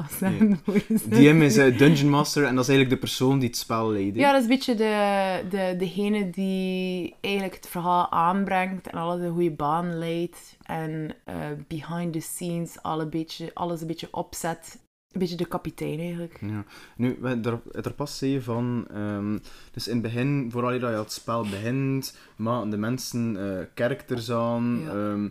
voor 0.64 0.80
ze. 0.90 1.10
DM 1.10 1.42
is 1.42 1.58
eh, 1.58 1.78
Dungeon 1.78 2.10
Master 2.10 2.44
en 2.46 2.56
dat 2.56 2.64
is 2.64 2.70
eigenlijk 2.70 3.02
de 3.02 3.08
persoon 3.08 3.40
die 3.40 3.48
het 3.48 3.58
spel 3.58 3.92
leidt. 3.92 4.16
Ja, 4.16 4.32
dat 4.32 4.38
is 4.42 4.44
een 4.44 4.54
beetje 4.56 4.76
de, 4.76 5.42
de, 5.50 5.76
degene 5.78 6.30
die 6.30 7.16
eigenlijk 7.22 7.56
het 7.56 7.68
verhaal 7.68 8.12
aanbrengt 8.12 8.88
en 8.88 8.98
alles 8.98 9.22
een 9.22 9.34
goede 9.34 9.52
baan 9.52 9.98
leidt. 9.98 10.58
En 10.64 11.16
eh, 11.24 11.36
behind 11.68 12.14
the 12.14 12.20
scenes 12.20 12.82
alle 12.82 13.06
beetje, 13.08 13.52
alles 13.54 13.82
een 13.82 13.88
beetje 13.88 14.08
opzet. 14.12 14.80
Een 15.12 15.20
beetje 15.22 15.36
de 15.36 15.46
kapitein 15.46 16.00
eigenlijk. 16.00 16.38
Ja. 16.42 16.64
Nu, 16.98 17.18
we- 17.22 17.40
er, 17.44 17.60
er 17.84 17.94
pas 17.94 18.18
zei 18.18 18.32
je 18.32 18.42
van... 18.42 18.86
ehm, 18.94 19.38
dus 19.72 19.88
in 19.88 19.94
het 19.94 20.02
begin, 20.02 20.48
vooral 20.52 20.80
dat 20.80 20.90
je 20.92 20.98
het 20.98 21.12
spel 21.12 21.42
begint, 21.42 22.18
maken 22.36 22.70
de 22.70 22.78
mensen 22.78 23.38
eh 23.38 23.66
characters 23.76 24.32
aan. 24.32 24.82
Ja. 24.86 24.90
ehm, 24.92 25.28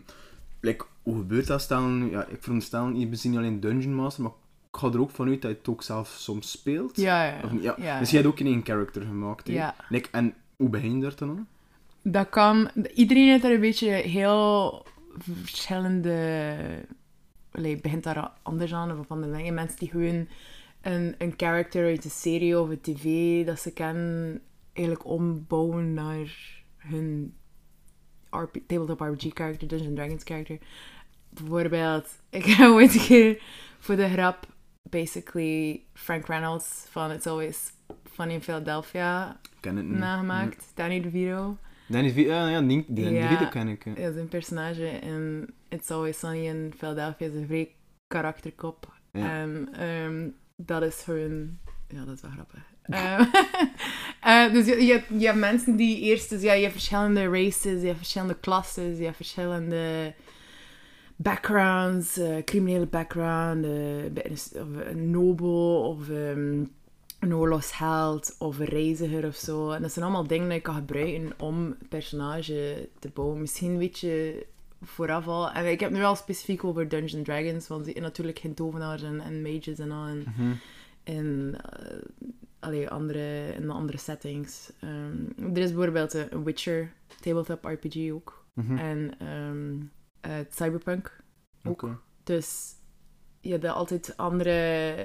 like, 0.65 0.85
hoe 1.03 1.17
gebeurt 1.17 1.47
dat? 1.47 1.61
Stellen, 1.61 2.09
ja, 2.09 2.25
ik 2.25 2.37
veronderstel, 2.39 2.89
je 2.89 3.07
bent 3.07 3.23
niet 3.23 3.37
alleen 3.37 3.59
Dungeon 3.59 3.93
Master, 3.93 4.23
maar 4.23 4.31
ik 4.71 4.77
ga 4.79 4.87
er 4.87 4.99
ook 4.99 5.11
vanuit 5.11 5.41
dat 5.41 5.51
je 5.51 5.57
het 5.57 5.67
ook 5.67 5.83
zelf 5.83 6.07
soms 6.07 6.51
speelt. 6.51 6.97
Ja, 6.97 7.25
ja. 7.25 7.39
Of 7.43 7.61
ja. 7.61 7.75
ja. 7.77 7.99
Dus 7.99 8.09
je 8.09 8.15
hebt 8.15 8.27
ook 8.27 8.39
in 8.39 8.45
één 8.45 8.65
character 8.65 9.01
gemaakt. 9.01 9.47
Ja. 9.47 9.75
Like, 9.89 10.09
en 10.11 10.33
hoe 10.55 10.69
begin 10.69 10.95
je 10.95 11.01
daar 11.01 11.15
dan 11.15 11.29
aan? 11.29 11.47
Dat 12.01 12.29
kan... 12.29 12.69
Iedereen 12.93 13.27
heeft 13.27 13.41
daar 13.41 13.51
een 13.51 13.59
beetje 13.59 13.89
heel 13.89 14.85
verschillende... 15.19 16.55
Allee, 17.51 17.81
begint 17.81 18.03
daar 18.03 18.31
anders 18.41 18.73
aan 18.73 18.99
of 18.99 19.11
andere 19.11 19.35
dingen. 19.35 19.53
Mensen 19.53 19.79
die 19.79 19.89
gewoon 19.89 20.27
een, 20.81 21.15
een 21.17 21.33
character 21.37 21.85
uit 21.85 22.03
een 22.03 22.11
serie 22.11 22.59
of 22.59 22.69
een 22.69 22.81
tv 22.81 23.45
dat 23.45 23.59
ze 23.59 23.71
kennen, 23.71 24.41
eigenlijk 24.73 25.05
ombouwen 25.05 25.93
naar 25.93 26.63
hun 26.77 27.33
RP, 28.43 28.57
tabletop 28.67 28.99
RPG 28.99 29.29
character, 29.33 29.67
Dungeons 29.67 29.95
Dragons 29.95 30.23
character. 30.23 30.57
Bijvoorbeeld, 31.29 32.07
ik 32.29 32.45
heb 32.45 32.69
ooit 32.69 32.93
een 32.93 32.99
keer 33.01 33.41
voor 33.79 33.95
de 33.95 34.09
grap 34.09 34.47
basically 34.89 35.81
Frank 35.93 36.25
Reynolds 36.27 36.85
van 36.89 37.11
It's 37.11 37.27
Always 37.27 37.71
Funny 38.11 38.33
in 38.33 38.41
Philadelphia 38.41 39.39
Ik 39.43 39.49
ken 39.61 39.75
het 39.75 39.85
niet. 39.85 39.97
nagemaakt. 39.97 40.71
Danny 40.75 41.01
DeVito. 41.01 41.57
Danny 41.87 42.07
DeVito, 42.07 42.29
ja, 42.29 42.47
ja, 42.47 42.59
Ja. 42.59 42.83
DeVito 42.87 43.47
ken 43.49 43.67
ik. 43.67 43.85
Ja, 43.97 44.11
zijn 44.11 44.27
personage 44.27 44.85
in 44.87 45.53
It's 45.69 45.91
Always 45.91 46.19
Sunny 46.19 46.45
in 46.47 46.73
Philadelphia 46.77 47.27
is 47.27 47.33
een 47.33 47.45
vrij 47.45 47.75
karakterkop. 48.07 48.93
Ja. 49.11 49.31
En 49.41 49.69
ehm, 49.73 50.29
dat 50.55 50.81
is 50.83 51.03
hun... 51.03 51.59
Ja, 51.87 52.05
dat 52.05 52.15
is 52.15 52.21
wel 52.21 52.31
grappig. 52.31 52.59
Ehm, 52.85 53.23
eh, 54.25 54.53
dus 54.53 54.65
je, 54.65 54.85
je, 54.85 54.91
hebt, 54.91 55.05
je 55.17 55.25
hebt 55.25 55.37
mensen 55.39 55.75
die 55.75 55.99
eerst... 55.99 56.29
Dus 56.29 56.41
ja, 56.41 56.53
je 56.53 56.61
hebt 56.61 56.73
verschillende 56.73 57.29
races, 57.29 57.81
je 57.81 57.85
hebt 57.87 57.97
verschillende 57.97 58.35
klassen, 58.39 58.95
je 58.97 59.03
hebt 59.03 59.15
verschillende 59.15 60.13
backgrounds, 61.15 62.17
eh, 62.17 62.43
criminele 62.43 62.85
background, 62.85 63.65
eh, 63.65 64.03
een- 64.03 64.31
of 64.33 64.85
een 64.91 65.09
nobel 65.11 65.81
of 65.89 66.09
ehm, 66.09 66.63
een 67.19 67.35
oorlogsheld 67.35 68.35
of 68.39 68.59
een 68.59 68.65
reiziger 68.65 69.25
of 69.27 69.35
zo. 69.35 69.71
En 69.71 69.81
dat 69.81 69.91
zijn 69.91 70.05
allemaal 70.05 70.27
dingen 70.27 70.45
die 70.47 70.55
je 70.57 70.61
kan 70.61 70.75
gebruiken 70.75 71.31
om 71.39 71.55
een 71.63 71.75
personage 71.89 72.89
te 72.99 73.09
bouwen. 73.13 73.41
Misschien 73.41 73.77
weet 73.77 73.99
je 73.99 74.45
vooraf 74.83 75.27
al... 75.27 75.51
En 75.51 75.65
ik 75.71 75.79
heb 75.79 75.91
nu 75.91 75.99
wel 75.99 76.15
specifiek 76.15 76.63
over 76.63 76.87
Dungeons 76.89 77.25
Dragons, 77.25 77.67
want 77.67 77.85
je 77.85 77.91
hebt 77.91 78.03
natuurlijk 78.03 78.39
geen 78.39 78.53
tovenaars 78.53 79.01
en, 79.03 79.21
en 79.21 79.41
mages 79.41 79.79
en 79.79 79.91
al. 79.91 80.05
En, 80.05 80.17
Mhm. 80.37 80.51
Allee, 82.65 82.89
andere, 82.89 83.53
in 83.55 83.69
andere 83.69 83.97
settings. 83.97 84.71
Ehm, 84.79 85.53
er 85.55 85.61
is 85.61 85.73
bijvoorbeeld 85.73 86.13
een 86.13 86.43
Witcher 86.43 86.91
tabletop 87.21 87.65
RPG 87.65 88.11
ook. 88.11 88.45
Mhm. 88.53 88.77
En 88.77 89.19
eh, 90.21 90.31
Cyberpunk 90.49 91.23
ook. 91.63 92.03
Dus 92.23 92.75
je 93.41 93.51
hebt 93.51 93.65
altijd 93.65 94.17
andere 94.17 94.95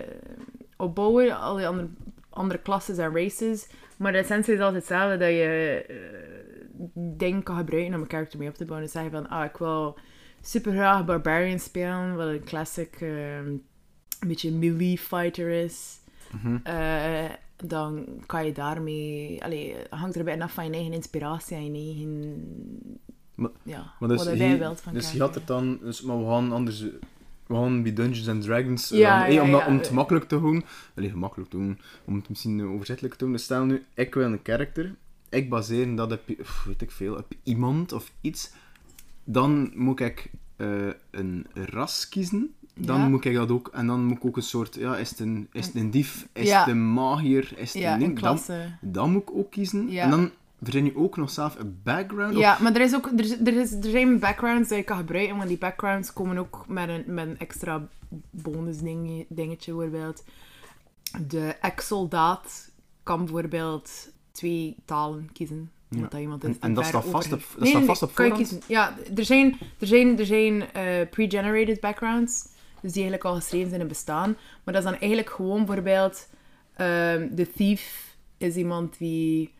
opbouwen, 0.76 1.38
al 1.38 1.56
die 1.56 1.66
andere, 1.66 1.88
andere 2.30 2.60
klasses 2.60 2.98
en 2.98 3.14
races. 3.14 3.68
Maar 3.96 4.12
de 4.12 4.18
essentie 4.18 4.54
is 4.54 4.60
altijd 4.60 4.78
hetzelfde, 4.88 5.16
dat 5.16 5.28
je 5.28 5.84
eh, 5.88 5.96
dingen 6.94 7.42
kan 7.42 7.56
gebruiken 7.56 7.94
om 7.94 8.00
een 8.00 8.10
character 8.10 8.38
mee 8.38 8.48
op 8.48 8.54
te 8.54 8.64
bouwen. 8.64 8.84
Dus 8.84 8.94
zeg 8.94 9.04
je 9.04 9.10
van, 9.10 9.28
ah, 9.28 9.44
ik 9.44 9.56
wil 9.56 9.98
super 10.40 10.72
graag 10.72 11.04
Barbarian 11.04 11.58
spelen, 11.58 12.16
wat 12.16 12.28
een 12.28 12.44
classic, 12.44 13.00
ehm, 13.00 13.46
een 14.20 14.28
beetje 14.28 14.52
melee 14.52 14.98
fighter 14.98 15.48
is. 15.48 15.98
Mhm. 16.32 16.58
Eh, 16.62 17.30
dan 17.64 18.06
kan 18.26 18.46
je 18.46 18.52
daarmee... 18.52 19.44
Allee, 19.44 19.74
hangt 19.90 20.16
er 20.16 20.24
bijna 20.24 20.44
af 20.44 20.52
van 20.52 20.64
je 20.66 20.72
eigen 20.72 20.92
inspiratie 20.92 21.56
en 21.56 21.74
je 21.74 21.84
eigen... 21.92 22.44
Maar- 23.34 23.50
ja, 23.62 23.92
Maar 24.00 24.08
dus, 24.08 24.24
wat 24.24 24.36
jij 24.36 24.58
wilt 24.58 24.80
van 24.80 24.92
dus 24.92 25.12
je 25.12 25.20
had 25.20 25.34
het 25.34 25.46
dan, 25.46 25.78
dus, 25.82 26.02
maar 26.02 26.18
we 26.18 26.24
gaan 26.24 26.52
anders, 26.52 26.80
we 27.46 27.54
gaan 27.54 27.82
bij 27.82 27.92
Dungeons 27.92 28.28
and 28.28 28.42
Dragons, 28.42 28.88
Ja, 28.88 29.24
dan, 29.24 29.32
ja, 29.34 29.42
om, 29.42 29.50
dat- 29.50 29.60
ja. 29.60 29.66
om 29.66 29.76
het 29.76 29.86
gemakkelijk 29.86 30.28
te 30.28 30.40
doen, 30.40 30.64
allee, 30.96 31.10
gemakkelijk 31.10 31.50
te 31.50 31.56
doen, 31.56 31.78
om 32.04 32.14
het 32.14 32.28
misschien 32.28 32.62
overzichtelijk 32.68 33.14
te 33.14 33.24
doen, 33.24 33.32
dus 33.32 33.42
stel 33.44 33.64
nu, 33.64 33.84
ik 33.94 34.14
wil 34.14 34.24
een 34.32 34.42
karakter, 34.42 34.94
ik 35.28 35.48
baseer 35.50 35.96
dat 35.96 36.12
op, 36.12 36.20
weet 36.66 36.82
ik 36.82 36.90
veel, 36.90 37.14
op 37.16 37.32
iemand 37.42 37.92
of 37.92 38.12
iets, 38.20 38.52
dan 39.24 39.72
moet 39.74 40.00
ik 40.00 40.30
eh, 40.56 40.88
een 41.10 41.46
ras 41.54 42.08
kiezen, 42.08 42.54
dan 42.80 43.00
Ja. 43.00 43.08
moet 43.08 43.24
ik 43.24 43.34
dat 43.34 43.50
ook, 43.50 43.70
en 43.72 43.86
dan 43.86 44.04
moet 44.04 44.16
ik 44.16 44.24
ook 44.24 44.36
een 44.36 44.42
soort, 44.42 44.74
ja, 44.74 44.96
is 44.96 45.10
het 45.10 45.18
een, 45.18 45.48
is 45.52 45.66
het 45.66 45.74
een 45.74 45.90
dief, 45.90 46.28
is 46.32 46.48
Ja. 46.48 46.58
het 46.58 46.68
een 46.68 46.92
magier, 46.92 47.52
is 47.56 47.72
het 47.72 47.82
Ja, 47.82 47.92
een 47.92 47.98
ding, 47.98 48.20
dan, 48.20 48.38
dan 48.80 49.10
moet 49.12 49.22
ik 49.22 49.30
ook 49.34 49.50
kiezen, 49.50 49.88
en 49.88 50.10
dan 50.10 50.30
verzin 50.62 50.84
je 50.84 50.96
ook 50.96 51.16
nog 51.16 51.30
zelf 51.30 51.58
een 51.58 51.80
background, 51.82 52.36
Ja, 52.36 52.58
maar 52.60 52.74
er, 52.74 52.80
is 52.80 52.94
ook, 52.94 53.06
er, 53.06 53.20
is, 53.20 53.30
er, 53.40 53.56
is, 53.60 53.72
er 53.72 53.90
zijn 53.90 54.18
backgrounds 54.18 54.68
die 54.68 54.76
je 54.78 54.82
kan 54.84 54.96
gebruiken, 54.96 55.36
maar 55.36 55.46
die 55.46 55.58
backgrounds 55.58 56.12
komen 56.12 56.38
ook 56.38 56.64
met 56.68 56.88
een, 56.88 57.04
met 57.06 57.26
een 57.26 57.38
extra 57.38 57.88
bonus 58.30 58.78
ding, 58.78 59.24
dingetje. 59.28 59.72
Bijvoorbeeld, 59.74 60.24
de 61.28 61.56
ex-soldaat 61.60 62.70
kan 63.02 63.18
bijvoorbeeld 63.24 63.90
twee 64.32 64.76
talen 64.84 65.28
kiezen. 65.32 65.70
Ja. 65.88 66.00
Dat 66.00 66.20
iemand 66.20 66.44
En- 66.44 66.56
en 66.60 66.74
dat 66.74 66.84
staat 66.86 67.04
vast 67.04 67.32
op- 67.32 67.42
dat 67.58 67.68
staat 67.68 67.84
vast 67.84 68.02
op 68.02 68.10
voorhand? 68.16 68.58
Ja, 68.66 68.94
er 69.16 69.24
zijn, 69.24 69.56
er 69.78 69.86
zijn, 69.86 70.18
er 70.18 70.26
zijn 70.26 70.72
eh, 70.72 71.08
pre-generated 71.10 71.80
backgrounds, 71.80 72.48
dus 72.82 72.92
die 72.92 73.02
eigenlijk 73.02 73.24
al 73.24 73.34
geschreven 73.34 73.68
zijn 73.68 73.80
en 73.80 73.88
bestaan. 73.88 74.36
Maar 74.64 74.74
dat 74.74 74.84
is 74.84 74.90
dan 74.90 74.98
eigenlijk 74.98 75.30
gewoon 75.30 75.64
bijvoorbeeld, 75.64 76.28
ehm, 76.76 77.28
de 77.34 77.52
thief 77.52 78.16
is 78.36 78.56
iemand 78.56 78.98
die 78.98 79.52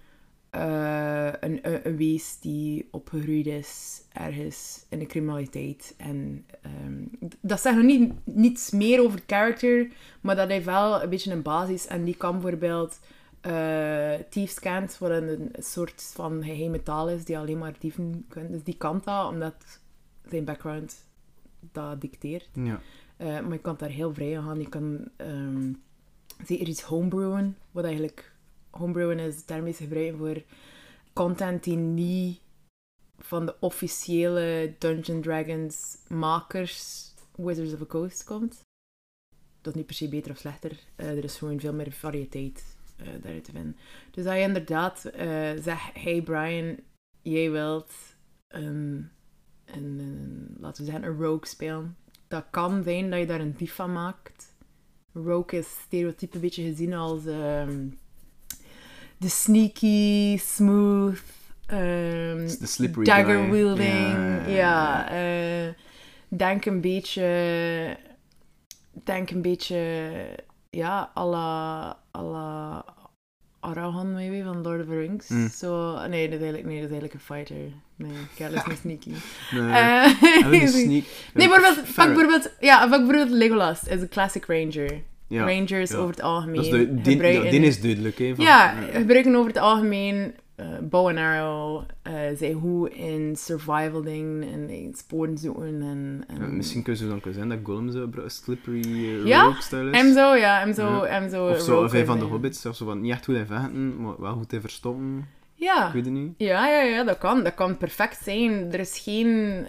eh, 0.50 1.32
een, 1.40 1.58
een, 1.62 1.96
wees 1.96 2.38
die 2.40 2.88
opgegroeid 2.90 3.46
is 3.46 4.02
ergens 4.12 4.86
in 4.88 4.98
de 4.98 5.06
criminaliteit. 5.06 5.94
En 5.96 6.46
ehm, 6.62 7.30
dat 7.40 7.60
zegt 7.60 7.76
nog 7.76 7.84
niet, 7.84 8.12
niets 8.24 8.70
meer 8.70 9.02
over 9.02 9.20
character, 9.26 9.88
maar 10.20 10.36
dat 10.36 10.48
heeft 10.48 10.64
wel 10.64 11.02
een 11.02 11.08
beetje 11.08 11.32
een 11.32 11.42
basis. 11.42 11.86
En 11.86 12.04
die 12.04 12.16
kan 12.16 12.40
bijvoorbeeld 12.40 12.98
eh 13.40 14.14
thieves 14.30 14.58
kent, 14.58 14.98
wat 14.98 15.10
een, 15.10 15.48
een 15.52 15.62
soort 15.62 16.10
van 16.14 16.44
geheime 16.44 16.82
taal 16.82 17.08
is 17.08 17.24
die 17.24 17.38
alleen 17.38 17.58
maar 17.58 17.74
dieven 17.78 18.24
kunnen. 18.28 18.52
Dus 18.52 18.62
die 18.62 18.76
kan 18.76 19.00
dat, 19.04 19.28
omdat 19.28 19.80
zijn 20.28 20.44
background 20.44 21.06
dat 21.72 22.00
dicteert. 22.00 22.48
Ja. 22.52 22.80
Eh, 23.20 23.40
maar 23.40 23.52
je 23.52 23.58
kan 23.58 23.76
daar 23.78 23.88
heel 23.88 24.14
vrij 24.14 24.30
in 24.30 24.42
gaan. 24.42 24.60
Je 24.60 24.68
kan 24.68 25.08
ehm, 25.16 25.72
zeker 26.44 26.68
iets 26.68 26.82
homebrewen. 26.82 27.56
Wat 27.70 27.84
eigenlijk 27.84 28.32
homebrewen 28.70 29.18
is, 29.18 29.44
term 29.44 29.66
is 29.66 29.76
gebruiken 29.76 30.18
voor 30.18 30.42
content 31.12 31.64
die 31.64 31.76
niet 31.76 32.40
van 33.18 33.46
de 33.46 33.56
officiële 33.60 34.74
Dungeon 34.78 35.20
Dragons 35.20 35.96
makers 36.08 37.08
Wizards 37.36 37.72
of 37.72 37.78
the 37.78 37.86
Coast 37.86 38.24
komt. 38.24 38.60
Dat 39.60 39.72
is 39.72 39.78
niet 39.78 39.86
per 39.86 39.94
se 39.94 40.08
beter 40.08 40.30
of 40.30 40.38
slechter. 40.38 40.78
Eh, 40.96 41.08
er 41.16 41.24
is 41.24 41.38
gewoon 41.38 41.60
veel 41.60 41.74
meer 41.74 41.92
variëteit 41.92 42.76
eh 42.96 43.06
daaruit 43.22 43.44
te 43.44 43.52
vinden. 43.52 43.76
Dus 44.10 44.24
dat 44.24 44.34
je 44.34 44.40
inderdaad 44.40 45.00
zegt, 45.62 45.90
hey 45.92 46.22
Brian, 46.22 46.78
jij 47.22 47.50
wilt 47.50 47.92
een, 48.48 49.10
een, 49.64 50.56
laten 50.58 50.84
we 50.84 50.90
zeggen, 50.90 51.08
een 51.08 51.16
rogue 51.16 51.46
spelen. 51.46 51.96
Dat 52.30 52.44
kan 52.50 52.82
zijn 52.82 53.10
dat 53.10 53.18
je 53.18 53.26
daar 53.26 53.40
een 53.40 53.54
dief 53.56 53.75
van 53.75 53.92
maakt. 53.92 54.54
Rogue 55.12 55.58
is 55.58 55.80
stereotype 55.87 56.34
een 56.34 56.40
beetje 56.40 56.62
gezien 56.62 56.94
als 56.94 57.26
ehm, 57.26 57.88
de 59.16 59.28
sneaky, 59.28 60.38
smooth, 60.38 61.22
slippery 62.62 63.04
dagger 63.04 63.50
wielding. 63.50 64.46
Ja, 64.46 65.10
eh, 65.10 65.75
denk 66.28 66.64
een 66.64 66.80
beetje, 66.80 67.96
denk 69.04 69.30
een 69.30 69.42
beetje, 69.42 70.12
ja, 70.70 71.10
à 71.16 71.25
la, 71.25 71.88
à 72.16 72.22
la 72.22 72.84
Arahan 73.61 74.12
maybe 74.12 74.43
van 74.45 74.62
Lord 74.62 74.81
of 74.81 74.87
the 74.87 74.97
Rings. 74.99 75.29
Mm. 75.29 75.49
Zo, 75.49 75.99
nee, 76.09 76.25
dat 76.29 76.40
is 76.40 76.45
eigenlijk, 76.45 76.64
nee, 76.64 76.81
dat 76.81 76.90
is 76.90 76.97
eigenlijk 76.99 77.14
een 77.14 77.21
fighter. 77.37 77.57
Nee, 77.97 78.11
Kel 78.37 78.52
is 78.52 78.64
niet 78.67 78.79
sneaky. 78.81 79.11
Nee. 80.50 80.61
Een 80.62 80.69
sneak? 80.87 81.05
Nee, 81.35 81.49
bijvoorbeeld, 81.49 81.95
pak 81.95 82.07
bijvoorbeeld, 82.07 82.50
ja, 82.61 82.79
pak 82.88 83.07
bijvoorbeeld 83.07 83.31
Legolas 83.31 83.85
is 83.85 84.00
een 84.00 84.09
classic 84.09 84.45
ranger. 84.47 85.00
Ja. 85.26 85.45
Rangers 85.45 85.90
ja. 85.90 85.97
over 85.97 86.11
het 86.11 86.23
algemeen 86.23 86.55
Dat 86.57 86.64
is 86.64 86.71
de, 86.71 86.95
die, 87.00 87.12
gebruiken- 87.12 87.61
ja, 87.61 87.67
is 87.67 87.81
duidelijk, 87.81 88.19
hè. 88.19 88.35
Van, 88.35 88.45
ja, 88.45 88.75
gebruiken 88.93 89.35
over 89.35 89.49
het 89.49 89.59
algemeen 89.59 90.35
eh 90.61 90.79
bow 90.83 91.09
and 91.09 91.19
arrow, 91.19 91.83
eh 92.02 92.12
zijn 92.37 92.52
hoe 92.52 92.90
in 92.90 93.37
survival 93.37 94.02
dingen 94.02 94.43
en 94.52 94.71
in 94.71 94.95
sporen 94.95 95.38
zoeken 95.38 95.83
en... 95.83 96.25
en 96.26 96.40
ja, 96.40 96.47
misschien 96.47 96.83
kun 96.83 96.97
je 96.97 97.07
dan 97.09 97.21
kunnen 97.21 97.35
zijn 97.35 97.49
dat 97.49 97.59
Gollum 97.62 97.90
zo 97.90 98.09
slippery 98.26 98.87
uh, 98.87 99.26
Ja, 99.26 99.43
rogue-style 99.43 99.90
is. 99.90 99.97
Hem 99.97 100.12
zo, 100.12 100.35
ja, 100.35 100.59
hem 100.59 100.75
zo, 100.75 100.83
Ja. 100.83 101.05
hem 101.05 101.31
zo... 101.31 101.49
Of 101.49 101.61
zo, 101.61 101.71
rogue 101.71 101.85
of 101.85 101.93
hij 101.93 102.05
van 102.05 102.19
de 102.19 102.25
hobbits, 102.25 102.67
of 102.67 102.76
zo 102.76 102.85
van, 102.85 103.00
niet 103.00 103.12
echt 103.12 103.25
goed 103.25 103.35
in 103.35 103.47
vechten, 103.47 104.02
maar 104.02 104.21
wel 104.21 104.35
goed 104.35 104.52
in 104.52 104.61
verstoppen. 104.61 105.29
Ja. 105.55 105.87
Ik 105.87 105.93
weet 105.93 106.05
het 106.05 106.14
niet. 106.14 106.35
Ja, 106.37 106.69
ja, 106.69 106.83
ja, 106.83 107.05
dat 107.05 107.19
kan. 107.19 107.45
Dat 107.45 107.55
kan 107.55 107.76
perfect 107.76 108.23
zijn. 108.23 108.73
Er 108.73 108.81
is 108.81 108.99
geen... 108.99 109.67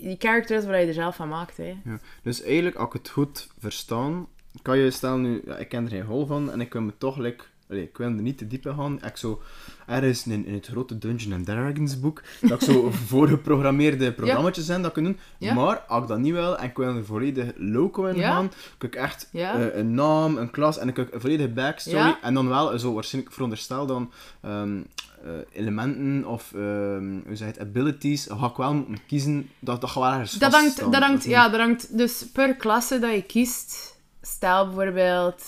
die 0.00 0.16
character 0.18 0.56
is 0.56 0.64
waar 0.64 0.80
je 0.80 0.86
er 0.86 0.92
zelf 0.92 1.16
van 1.16 1.28
maakt, 1.28 1.56
hè. 1.56 1.74
Ja. 1.84 1.98
Dus 2.22 2.42
eigenlijk, 2.42 2.76
als 2.76 2.86
ik 2.86 2.92
het 2.92 3.08
goed 3.08 3.48
verstaan, 3.58 4.26
kan 4.62 4.78
je 4.78 4.90
stellen 4.90 5.20
nu, 5.20 5.42
ja, 5.46 5.56
ik 5.56 5.68
ken 5.68 5.84
er 5.84 5.90
geen 5.90 6.02
hol 6.02 6.26
van 6.26 6.50
en 6.50 6.60
ik 6.60 6.72
wil 6.72 6.82
me 6.82 6.92
toch, 6.98 7.16
like, 7.16 7.44
allee, 7.72 7.84
ik 7.84 7.96
wil 7.96 8.06
er 8.06 8.12
niet 8.12 8.38
te 8.38 8.46
diep 8.46 8.66
in 8.66 8.74
gaan. 8.74 9.04
Ik 9.04 9.16
zo 9.16 9.42
ergens 9.86 10.26
in, 10.26 10.46
in 10.46 10.54
het 10.54 10.66
grote 10.66 10.98
Dungeons 10.98 11.34
and 11.34 11.46
Dragons 11.46 12.00
boek, 12.00 12.22
dat 12.40 12.62
ik 12.62 12.70
zo 12.70 12.90
voorgeprogrammeerde 13.06 14.12
programma's 14.12 14.56
zijn 14.56 14.82
dat 14.82 14.90
ik 14.90 14.94
kan 14.94 15.04
doen. 15.04 15.18
Ja. 15.38 15.54
Maar 15.54 15.78
als 15.78 16.02
ik 16.02 16.08
dat 16.08 16.18
niet 16.18 16.32
wil 16.32 16.58
en 16.58 16.68
ik 16.68 16.76
wil 16.76 16.96
er 16.96 17.04
volledig 17.04 17.52
loco 17.56 18.04
in 18.04 18.20
gaan, 18.20 18.50
kan 18.78 18.88
ik 18.88 18.94
echt 18.94 19.28
eh, 19.32 19.74
een 19.74 19.94
naam, 19.94 20.36
een 20.36 20.50
klas 20.50 20.78
en 20.78 20.88
ik 20.88 20.96
heb 20.96 21.14
een 21.14 21.20
volledige 21.20 21.48
backstory. 21.48 22.16
En 22.22 22.34
dan 22.34 22.48
wel, 22.48 22.78
zo 22.78 22.92
waarschijnlijk 22.94 23.34
veronderstel 23.34 23.86
dan 23.86 24.12
ehm, 24.40 24.80
eh, 25.24 25.30
elementen 25.52 26.24
of 26.26 26.52
ehm, 26.54 27.20
hoe 27.26 27.36
zeg 27.36 27.46
het, 27.46 27.58
abilities, 27.58 28.26
ga 28.30 28.46
ik 28.46 28.56
wel 28.56 28.74
moeten 28.74 29.06
kiezen 29.06 29.50
dat 29.58 29.80
dat 29.80 29.90
gaat 29.90 30.02
wel 30.02 30.12
ergens 30.12 30.32
Dat 30.32 30.52
hangt, 30.52 30.78
dat 30.78 31.02
hangt, 31.02 31.24
ja, 31.24 31.48
dat 31.48 31.60
hangt 31.60 31.98
dus 31.98 32.26
per 32.32 32.56
klasse 32.56 32.98
dat 32.98 33.12
je 33.12 33.22
kiest. 33.22 33.96
Stel 34.22 34.66
bijvoorbeeld... 34.66 35.42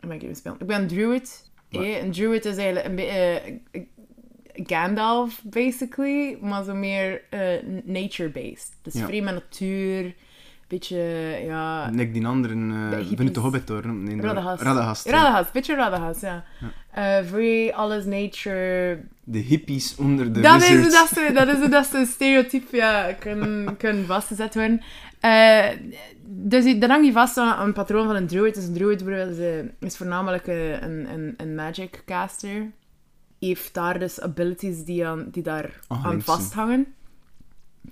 Ben 0.00 0.12
ik? 0.12 0.22
Ik 0.58 0.66
ben 0.66 0.86
druid. 0.86 1.43
Ja. 1.82 1.82
hè. 1.82 1.98
Een 2.00 2.12
druid 2.12 2.44
is 2.44 2.56
eigenlijk 2.56 2.86
een 2.86 2.94
beetje... 2.94 3.40
eh, 3.70 3.82
Gandalf, 4.56 5.40
basically. 5.44 6.38
Maar 6.40 6.64
zo 6.64 6.74
meer 6.74 7.22
eh, 7.30 7.40
nature-based. 7.84 8.68
Dus 8.82 8.94
Ja. 8.94 9.06
vrij 9.06 9.20
met 9.20 9.34
natuur. 9.34 10.14
Beetje, 10.74 10.98
ja... 11.44 11.90
Nek 11.90 12.12
die 12.12 12.26
anderen, 12.26 12.68
De 12.90 13.00
uh, 13.00 13.16
vanuit 13.16 13.34
de 13.34 13.40
Hobbit 13.40 13.68
hoor. 13.68 13.86
Nee, 13.86 14.20
Radagast. 14.20 14.62
Radagast, 14.62 15.04
ja. 15.04 15.10
Radagast, 15.10 15.52
beetje 15.52 15.74
Radagast, 15.74 16.20
ja. 16.20 16.44
Eh 16.90 17.24
vrij, 17.24 17.74
alles 17.74 18.04
nature, 18.04 18.98
De 19.24 19.38
hippies 19.38 19.96
onder 19.96 20.32
de 20.32 20.40
dat 20.40 20.62
is, 20.62 20.68
wizards. 20.68 21.10
dat, 21.10 21.24
is, 21.24 21.34
dat, 21.34 21.48
is, 21.48 21.70
dat 21.70 21.84
is 21.84 21.92
een 21.92 22.06
stereotype, 22.06 22.76
ja, 22.76 23.12
kan, 23.12 23.74
kan 23.78 24.04
vastgezet 24.04 24.54
worden. 24.54 24.80
Eh, 25.20 25.68
dus 26.26 26.78
dat 26.78 26.90
hangt 26.90 27.04
niet 27.04 27.12
vast 27.12 27.36
aan 27.36 27.66
een 27.66 27.72
patroon 27.72 28.06
van 28.06 28.16
een 28.16 28.26
druid. 28.26 28.54
Dus 28.54 28.64
een 28.64 28.74
druid 28.74 29.02
is, 29.02 29.38
eh, 29.38 29.58
is 29.80 29.96
voornamelijk 29.96 30.46
eh, 30.46 30.70
een, 30.70 31.12
een, 31.12 31.34
een 31.36 31.54
magic 31.54 32.02
caster. 32.06 32.70
Heeft 33.38 33.74
daar 33.74 33.98
dus 33.98 34.20
abilities 34.20 34.84
die, 34.84 35.06
aan, 35.06 35.28
die 35.30 35.42
daar 35.42 35.80
Ah, 35.88 36.06
aan 36.06 36.22
vasthangen. 36.22 36.86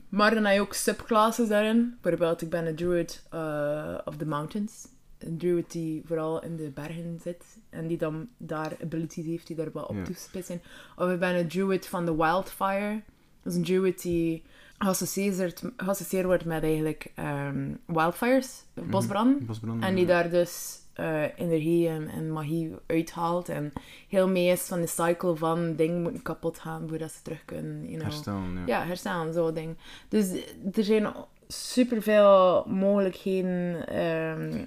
Maar 0.08 0.34
dan 0.34 0.44
heb 0.44 0.54
je 0.54 0.60
ook 0.60 0.74
subclasses 0.74 1.48
daarin. 1.48 1.98
Bijvoorbeeld, 2.00 2.42
ik 2.42 2.50
ben 2.50 2.66
een 2.66 2.74
druid 2.76 3.22
eh, 3.30 3.98
of 4.04 4.16
the 4.16 4.26
mountains. 4.26 4.86
Een 5.18 5.38
druid 5.38 5.70
die 5.72 6.02
vooral 6.06 6.42
in 6.42 6.56
de 6.56 6.70
bergen 6.70 7.18
zit. 7.22 7.44
En 7.70 7.86
die 7.86 7.98
dan 7.98 8.28
daar 8.36 8.72
abilities 8.82 9.26
heeft 9.26 9.46
die 9.46 9.56
daar 9.56 9.72
wel 9.72 9.84
op 9.84 9.96
Ja. 9.96 10.02
toespitsen. 10.04 10.62
Of 10.96 11.10
ik 11.10 11.18
ben 11.18 11.34
een 11.34 11.48
druid 11.48 11.86
van 11.86 12.04
de 12.04 12.14
wildfire. 12.16 13.00
Dat 13.42 13.52
is 13.52 13.58
een 13.58 13.64
druid 13.64 14.02
die 14.02 14.42
geassocieerd, 14.78 16.24
wordt 16.24 16.44
met 16.44 16.62
eigenlijk 16.62 17.12
ehm, 17.14 17.70
wildfires, 17.86 18.62
bosbranden. 18.74 19.46
Bosbranden, 19.46 19.88
En 19.88 19.94
die 19.94 20.06
ja. 20.06 20.12
daar 20.22 20.30
dus 20.30 20.80
eh, 20.92 21.22
energie 21.36 21.88
en, 21.88 22.08
en 22.08 22.32
magie 22.32 22.74
uithaalt. 22.86 23.48
En 23.48 23.72
heel 24.08 24.28
mee 24.28 24.52
is 24.52 24.60
van 24.60 24.80
de 24.80 24.86
cycle 24.86 25.36
van 25.36 25.76
dingen 25.76 26.02
moeten 26.02 26.22
kapot 26.22 26.58
gaan 26.58 26.88
voordat 26.88 27.12
ze 27.12 27.22
terug 27.22 27.44
kunnen. 27.44 27.80
You 27.82 27.92
know. 27.92 28.02
Herstellen, 28.02 28.52
ja. 28.54 28.62
Ja, 28.66 28.84
herstaan, 28.84 29.32
zo'n 29.32 29.54
ding. 29.54 29.76
Dus 30.08 30.30
er 30.72 30.84
zijn 30.84 31.14
superveel 31.48 32.64
mogelijkheden. 32.68 33.86
ehm, 33.86 34.66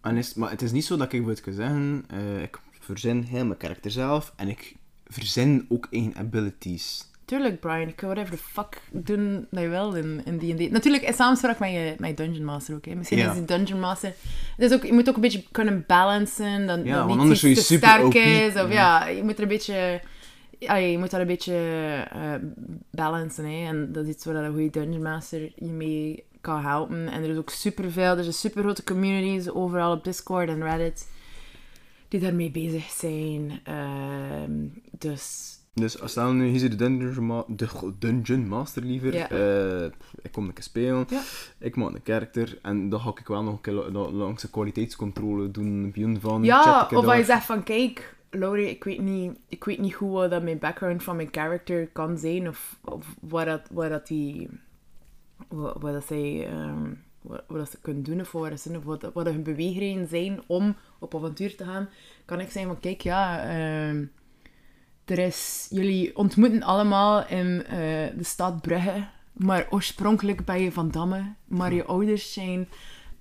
En 0.00 0.16
is, 0.16 0.34
maar 0.34 0.50
het 0.50 0.62
is 0.62 0.72
niet 0.72 0.84
zo 0.84 0.96
dat 0.96 1.12
ik 1.12 1.24
wil 1.24 1.36
zeggen, 1.44 2.04
eh, 2.08 2.42
ik 2.42 2.60
verzin 2.80 3.22
heel 3.22 3.44
mijn 3.44 3.58
karakter 3.58 3.90
zelf 3.90 4.32
en 4.36 4.48
ik 4.48 4.76
verzin 5.06 5.66
ook 5.68 5.88
eigen 5.90 6.14
abilities. 6.16 7.12
Tuurlijk, 7.34 7.60
Brian, 7.60 7.88
ik 7.88 7.96
kan 7.96 8.08
whatever 8.08 8.36
the 8.36 8.42
fuck 8.52 8.80
doen 8.92 9.46
dat 9.50 9.62
je 9.62 9.68
wil 9.68 9.92
in, 9.94 10.22
in 10.24 10.38
D&D. 10.38 10.70
Natuurlijk, 10.70 11.02
in 11.04 11.12
samenspraak 11.12 11.58
met 11.58 11.70
je, 11.70 11.94
met 11.98 12.08
je 12.08 12.14
Dungeon 12.14 12.44
Master 12.44 12.74
ook. 12.74 12.84
Hè. 12.84 12.94
Misschien 12.94 13.18
Ja. 13.18 13.28
is 13.30 13.34
die 13.36 13.44
Dungeon 13.44 13.80
Master... 13.80 14.12
Dus 14.56 14.72
ook, 14.72 14.84
je 14.84 14.92
moet 14.92 15.08
ook 15.08 15.14
een 15.14 15.20
beetje 15.20 15.42
kunnen 15.50 15.84
balancen, 15.86 16.66
dat, 16.66 16.80
Ja, 16.84 17.06
dat 17.06 17.16
niet 17.16 17.28
te 17.28 17.54
super 17.54 17.88
sterk 17.88 18.04
OP. 18.04 18.14
is. 18.14 18.54
Of, 18.62 18.72
ja. 18.72 19.06
je 19.06 19.22
moet 19.22 19.36
er 19.36 19.42
een 19.42 19.48
beetje... 19.48 20.00
Ja, 20.58 20.74
je 20.74 20.98
moet 20.98 21.10
daar 21.10 21.20
een 21.20 21.26
beetje 21.26 21.54
eh 22.12 22.34
balancen. 22.90 23.44
Hè. 23.44 23.66
En 23.68 23.92
dat 23.92 24.04
is 24.04 24.10
iets 24.14 24.24
waar 24.24 24.34
een 24.34 24.52
goede 24.52 24.70
Dungeon 24.70 25.02
Master 25.02 25.40
je 25.56 25.70
mee 25.70 26.24
kan 26.40 26.60
helpen. 26.62 27.08
En 27.08 27.22
er 27.22 27.30
is 27.30 27.36
ook 27.36 27.50
superveel... 27.50 28.16
Er 28.16 28.22
zijn 28.22 28.34
super 28.34 28.62
grote 28.62 28.84
communities 28.84 29.50
overal 29.50 29.92
op 29.92 30.04
Discord 30.04 30.48
en 30.48 30.62
Reddit 30.62 31.08
die 32.08 32.20
daarmee 32.20 32.50
bezig 32.50 32.90
zijn. 32.90 33.60
Ehm, 33.64 34.52
dus... 34.98 35.52
Dus 35.74 36.00
als 36.00 36.10
stel 36.10 36.32
nu, 36.32 36.46
hier 36.46 36.58
zit 36.58 36.70
de 36.70 36.76
Dungeon, 36.76 37.26
Ma- 37.26 37.44
de 37.48 37.68
dungeon 37.98 38.48
Master 38.48 38.82
liever. 38.82 39.14
Ja. 39.14 39.28
Eh, 39.30 39.84
ik 40.22 40.32
kom 40.32 40.46
een 40.46 40.52
keer 40.52 40.62
spelen, 40.64 41.06
Ja. 41.08 41.20
ik 41.58 41.76
maak 41.76 41.94
een 41.94 42.02
karakter 42.02 42.58
en 42.62 42.88
dan 42.88 43.00
ga 43.00 43.08
ik 43.14 43.26
wel 43.26 43.42
nog 43.42 43.54
een 43.54 43.60
keer 43.60 43.72
la- 43.72 43.90
la- 43.90 44.10
langs 44.10 44.42
de 44.42 44.50
kwaliteitscontrole 44.50 45.50
doen, 45.50 45.90
beyond 45.90 46.20
van 46.20 46.44
Ja, 46.44 46.88
of 46.92 47.04
als 47.06 47.16
je 47.16 47.24
zegt 47.24 47.44
van 47.44 47.62
kijk, 47.62 48.14
Laurie, 48.30 48.70
ik 48.70 48.84
weet 48.84 49.00
niet, 49.00 49.32
ik 49.48 49.64
weet 49.64 49.78
niet 49.78 49.94
goed 49.94 50.10
wat 50.12 50.30
dat 50.30 50.42
mijn 50.42 50.58
background 50.58 51.02
van 51.02 51.16
mijn 51.16 51.28
character 51.30 51.86
kan 51.92 52.18
zijn 52.18 52.48
of, 52.48 52.76
of 52.84 53.14
wat 53.20 53.46
dat, 53.46 53.62
wat 53.70 53.88
dat 53.90 54.06
die, 54.06 54.48
wat, 55.48 55.76
wat 55.80 55.92
dat 55.92 56.04
zij, 56.06 56.46
ehm, 56.46 56.90
wat, 57.20 57.42
wat 57.46 57.70
ze 57.70 57.78
kunnen 57.80 58.02
doen 58.02 58.20
of 58.20 58.32
wat, 58.32 58.60
ze- 58.60 58.82
wat, 58.82 59.10
wat 59.12 59.26
hun 59.26 59.42
beweegredenen 59.42 60.08
zijn 60.08 60.40
om 60.46 60.76
op 60.98 61.14
avontuur 61.14 61.56
te 61.56 61.64
gaan, 61.64 61.88
kan 62.24 62.40
ik 62.40 62.50
zeggen 62.50 62.70
van 62.72 62.80
kijk, 62.80 63.00
ja, 63.00 63.44
ehm, 63.44 64.04
er 65.04 65.18
is, 65.18 65.66
jullie 65.70 66.16
ontmoeten 66.16 66.62
allemaal 66.62 67.26
in 67.26 67.64
eh, 67.66 67.76
de 68.16 68.24
stad 68.24 68.60
Brugge, 68.60 69.04
maar 69.32 69.66
oorspronkelijk 69.70 70.44
ben 70.44 70.60
je 70.60 70.72
van 70.72 70.90
Damme, 70.90 71.22
maar 71.44 71.72
je 71.74 71.84
ouders 71.84 72.32
zijn 72.32 72.68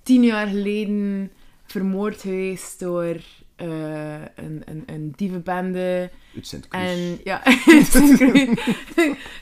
tien 0.03 0.23
jaar 0.23 0.47
geleden 0.47 1.31
vermoord 1.65 2.21
geweest 2.21 2.79
door 2.79 3.15
eh, 3.55 4.13
een, 4.35 4.61
een, 4.65 4.83
een 4.85 5.13
dievenbende. 5.15 6.09
Uit 6.35 6.47
sint 6.47 6.67
En 6.69 7.19
ja, 7.23 7.41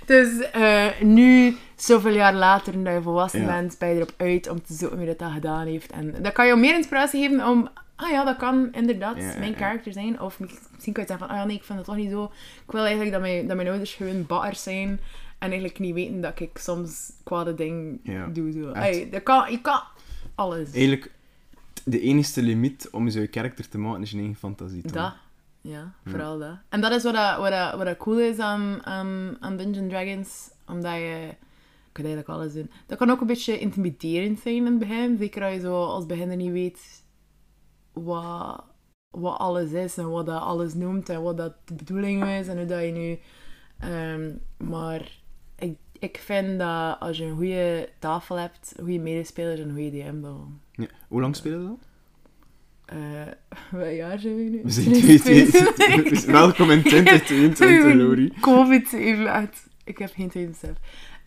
dus 0.05 0.49
eh, 0.51 0.85
nu, 1.01 1.55
zoveel 1.75 2.13
jaar 2.13 2.33
later, 2.33 2.83
dat 2.83 2.93
je 2.93 3.01
volwassen 3.01 3.41
Ja. 3.41 3.45
bent, 3.45 3.77
ben 3.77 3.89
je 3.89 3.95
erop 3.95 4.13
uit 4.17 4.49
om 4.49 4.61
te 4.63 4.73
zoeken 4.73 4.97
wie 4.97 5.07
dat, 5.07 5.19
dat 5.19 5.31
gedaan 5.31 5.67
heeft. 5.67 5.91
En 5.91 6.15
dat 6.21 6.33
kan 6.33 6.47
je 6.47 6.55
meer 6.55 6.75
inspiratie 6.75 7.21
geven 7.21 7.47
om, 7.47 7.69
ah 8.01 8.09
ja, 8.09 8.23
dat 8.23 8.37
kan 8.37 8.73
inderdaad 8.73 9.17
Ja, 9.17 9.37
mijn 9.39 9.55
karakter 9.55 9.93
zijn. 9.93 10.21
Of 10.21 10.39
misschien 10.39 10.93
kan 10.93 11.03
je 11.03 11.09
zeggen 11.09 11.17
van, 11.17 11.27
ah 11.27 11.35
ja, 11.35 11.45
nee, 11.45 11.55
ik 11.55 11.63
vind 11.63 11.77
het 11.77 11.87
toch 11.87 11.95
niet 11.95 12.09
zo. 12.11 12.23
Ik 12.65 12.71
wil 12.71 12.81
eigenlijk 12.81 13.11
dat 13.11 13.21
mijn, 13.21 13.47
dat 13.47 13.55
mijn 13.55 13.67
ouders 13.67 13.93
gewoon 13.93 14.25
batters 14.25 14.63
zijn. 14.63 14.99
En 15.37 15.47
eigenlijk 15.47 15.79
niet 15.79 15.93
weten 15.93 16.21
dat 16.21 16.39
ik 16.39 16.57
soms 16.57 17.11
kwade 17.23 17.53
dingen 17.53 17.99
Ja, 18.03 18.27
doe. 18.27 18.51
Zo. 18.51 18.71
dat 19.09 19.23
kan, 19.23 19.51
je 19.51 19.61
kan 19.61 19.81
alles. 20.35 20.71
Eigenlijk, 20.71 21.11
de 21.83 21.99
enige 21.99 22.41
limiet 22.41 22.89
om 22.91 23.09
zo 23.09 23.19
je 23.19 23.27
karakter 23.27 23.69
te 23.69 23.77
maken 23.77 24.01
is 24.01 24.11
je 24.11 24.17
eigen 24.17 24.35
fantasie. 24.35 24.81
toch? 24.81 24.91
Dat. 24.91 25.13
Ja, 25.61 25.93
vooral 26.05 26.39
dat. 26.39 26.57
En 26.69 26.81
dat 26.81 26.91
is 26.91 27.03
wat, 27.03 27.13
dat, 27.13 27.37
wat, 27.37 27.51
dat, 27.51 27.75
wat 27.75 27.85
dat 27.85 27.97
cool 27.97 28.19
is 28.19 28.37
aan, 28.37 28.85
aan, 28.85 29.37
aan 29.39 29.57
Dungeons 29.57 29.89
Dragons. 29.89 30.49
Omdat 30.67 30.93
je... 30.93 31.29
Kan 31.91 32.05
eigenlijk 32.05 32.33
alles 32.33 32.53
doen. 32.53 32.71
Dat 32.87 32.97
kan 32.97 33.09
ook 33.09 33.21
een 33.21 33.27
beetje 33.27 33.59
intimiderend 33.59 34.39
zijn 34.39 34.55
in 34.55 34.65
het 34.65 34.79
begin. 34.79 35.17
Zeker 35.17 35.43
als 35.43 35.53
je 35.53 35.59
zo 35.59 35.83
als 35.83 36.05
beginner 36.05 36.35
niet 36.37 36.51
weet 36.51 37.00
wat, 37.93 38.63
wat 39.09 39.37
alles 39.37 39.71
is 39.71 39.97
en 39.97 40.09
wat 40.09 40.25
dat 40.25 40.41
alles 40.41 40.73
noemt 40.73 41.09
en 41.09 41.21
wat 41.21 41.37
dat 41.37 41.53
de 41.65 41.73
bedoeling 41.73 42.25
is 42.25 42.47
en 42.47 42.57
hoe 42.57 42.65
dat 42.65 42.81
je 42.81 42.91
nu... 42.91 43.19
ehm, 43.79 44.31
maar 44.69 45.19
ik, 45.55 45.77
ik 45.99 46.17
vind 46.17 46.59
dat 46.59 46.99
als 46.99 47.17
je 47.17 47.23
een 47.23 47.35
goede 47.35 47.89
tafel 47.99 48.35
hebt, 48.35 48.73
goede 48.79 48.99
medespelers 48.99 49.59
en 49.59 49.69
een 49.69 49.75
goede 49.75 49.91
DM, 49.91 50.21
dan... 50.21 50.59
Ja. 50.71 50.87
Hoe 51.07 51.21
lang 51.21 51.35
spelen 51.35 51.61
we 51.61 51.67
dat? 51.67 51.77
eh 52.85 53.27
wat 53.79 53.95
jaar 53.95 54.19
zijn 54.19 54.35
we 54.35 54.41
nu? 54.41 54.59
We 54.63 54.69
zijn 54.69 54.91
2022. 54.93 56.09
Dus 56.09 56.25
welkom 56.25 56.71
in 56.71 56.81
2022, 56.91 57.93
Lori. 57.93 58.33
Covid 58.39 58.93
even 58.93 59.31
uit. 59.31 59.67
Ik 59.83 59.97
heb 59.97 60.11
geen 60.13 60.29
tijdbesef. 60.29 60.75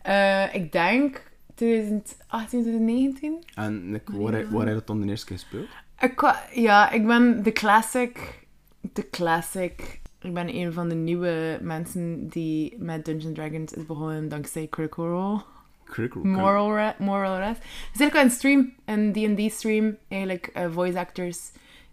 Eh 0.01 0.55
ik 0.55 0.71
denk 0.71 1.31
2018, 1.55 2.61
2019. 2.61 3.43
En 3.55 3.93
ik, 3.95 4.09
waar, 4.09 4.51
waar 4.51 4.65
hij 4.65 4.73
dat 4.73 4.87
dan 4.87 5.01
de 5.01 5.07
eerste 5.07 5.25
keer 5.25 5.37
gespeeld? 5.37 5.67
Ik, 5.99 6.35
ja, 6.53 6.91
ik 6.91 7.07
ben 7.07 7.43
de 7.43 7.51
classic. 7.51 8.45
De 8.81 9.09
classic. 9.09 10.01
Ik 10.19 10.33
ben 10.33 10.55
een 10.55 10.73
van 10.73 10.89
de 10.89 10.95
nieuwe 10.95 11.59
mensen 11.61 12.27
die 12.27 12.75
met 12.77 13.05
Dungeons 13.05 13.35
Dragons 13.35 13.73
is 13.73 13.85
begonnen 13.85 14.29
dankzij 14.29 14.67
Critical 14.67 15.07
Role. 15.07 15.41
Critical. 15.85 16.23
Moral, 16.23 16.93
Moral 16.99 17.37
Rest. 17.37 17.59
Er 17.59 17.65
eigenlijk 17.99 18.13
wel 18.13 18.23
een 18.23 18.29
stream, 18.29 18.73
een 18.85 19.11
D&D 19.11 19.51
stream, 19.53 19.97
eigenlijk 20.07 20.49
eh, 20.53 20.71
voice 20.71 20.99
actors 20.99 21.51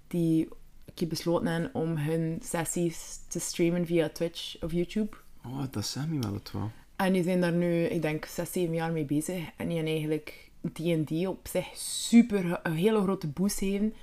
die 0.08 0.48
keer 0.94 1.08
besloten 1.08 1.46
hebben 1.46 1.70
om 1.74 1.96
hun 1.96 2.38
sessies 2.42 3.18
te 3.28 3.40
streamen 3.40 3.86
via 3.86 4.08
Twitch 4.08 4.62
of 4.62 4.72
YouTube. 4.72 5.16
Oh, 5.46 5.62
dat 5.70 5.86
zijn 5.86 6.10
we 6.10 6.18
wel 6.18 6.34
het 6.34 6.52
wel. 6.52 6.70
En 6.96 7.12
die 7.12 7.22
zijn 7.22 7.40
daar 7.40 7.52
nu, 7.52 7.84
ik 7.84 8.02
denk, 8.02 8.24
6, 8.24 8.52
7 8.52 8.74
jaar 8.74 8.92
mee 8.92 9.04
bezig. 9.04 9.50
En 9.56 9.66
die 9.66 9.76
hebben 9.76 9.92
eigenlijk 9.92 10.50
D&D 10.72 11.26
op 11.26 11.48
zich 11.52 11.66
super, 11.74 12.60
een 12.62 12.74
hele 12.74 13.00
grote 13.02 13.26
boost 13.26 13.58
geven. 13.58 13.94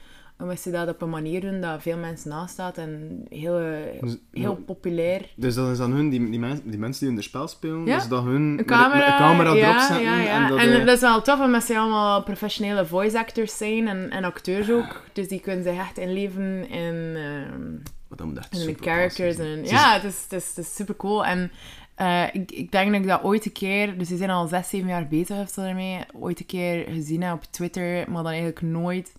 Omdat 0.41 0.59
ze 0.59 0.71
dat 0.71 0.87
op 0.89 1.01
een 1.01 1.09
manier 1.09 1.41
doen 1.41 1.61
dat 1.61 1.81
veel 1.81 1.97
mensen 1.97 2.29
nastaat 2.29 2.77
en 2.77 3.25
heel, 3.29 3.59
Dus- 4.01 4.17
heel 4.31 4.51
ja. 4.57 4.63
populair. 4.65 5.25
Dus 5.35 5.55
dat 5.55 5.69
is 5.71 5.77
dan 5.77 5.91
hun, 5.91 6.09
die, 6.09 6.29
die, 6.29 6.39
mens, 6.39 6.59
die 6.63 6.77
mensen 6.79 6.99
die 7.01 7.09
in 7.09 7.15
het 7.15 7.25
spel 7.25 7.47
spelen, 7.47 7.85
Ja. 7.85 7.95
dus 7.97 8.07
dat 8.07 8.23
hun 8.23 8.41
Een 8.59 8.65
camera, 8.65 9.11
een 9.11 9.17
camera 9.17 9.53
ja, 9.53 9.69
erop 9.69 9.79
zetten. 9.81 10.27
En 10.29 10.47
dat, 10.47 10.57
En 10.59 10.79
eh, 10.79 10.85
dat 10.85 10.95
is 10.95 11.01
wel 11.01 11.21
tof, 11.21 11.39
omdat 11.39 11.63
ze 11.63 11.77
allemaal 11.77 12.23
professionele 12.23 12.85
voice 12.85 13.19
actors 13.19 13.57
zijn 13.57 13.87
en, 13.87 14.09
en 14.09 14.23
acteurs 14.23 14.71
ook. 14.71 15.03
Dus 15.13 15.27
die 15.27 15.39
kunnen 15.39 15.63
zich 15.63 15.77
echt 15.77 15.97
inleven 15.97 16.69
in, 16.69 17.15
ehm, 17.15 17.75
en 18.17 18.33
de 18.33 18.41
super 18.49 18.83
characters. 18.83 19.37
En, 19.37 19.65
ja, 19.65 19.93
het 19.93 20.03
is, 20.03 20.23
het, 20.23 20.33
is, 20.33 20.47
het 20.47 20.57
is 20.57 20.75
super 20.75 20.95
cool. 20.95 21.25
En 21.25 21.51
eh, 21.99 22.23
ik, 22.33 22.51
ik 22.51 22.71
denk 22.71 22.91
dat 22.91 23.01
ik 23.01 23.07
dat 23.07 23.23
ooit 23.23 23.45
een 23.45 23.51
keer, 23.51 23.97
dus 23.97 24.07
ze 24.07 24.17
zijn 24.17 24.29
al 24.29 24.47
zes, 24.47 24.69
zeven 24.69 24.87
jaar 24.87 25.07
bezig 25.07 25.37
of 25.39 25.49
zo 25.49 25.61
daarmee, 25.61 25.99
ooit 26.13 26.39
een 26.39 26.45
keer 26.45 26.85
gezien 26.89 27.23
heb 27.23 27.33
op 27.33 27.43
Twitter, 27.43 28.11
maar 28.11 28.23
dan 28.23 28.31
eigenlijk 28.31 28.61
nooit 28.61 29.13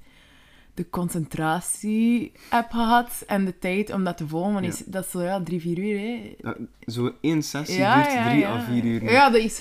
de 0.74 0.90
concentratie 0.90 2.32
heb 2.50 2.70
gehad 2.70 3.24
en 3.26 3.44
de 3.44 3.58
tijd 3.58 3.92
om 3.92 4.04
dat 4.04 4.16
te 4.16 4.28
volgen. 4.28 4.52
Want 4.52 4.64
Ja. 4.64 4.70
is- 4.70 4.82
dat 4.86 5.04
is 5.04 5.10
zo 5.10 5.22
ja, 5.22 5.42
drie, 5.42 5.60
vier 5.60 5.78
uur. 5.78 5.98
Hè. 5.98 6.34
Ja, 6.42 6.56
zo 6.86 7.12
één 7.20 7.42
sessie 7.42 7.76
duurt 7.76 8.10
drie 8.28 8.46
à 8.46 8.60
vier 8.60 8.84
uur. 8.84 9.10
Ja, 9.12 9.30
dat 9.30 9.40
is, 9.42 9.60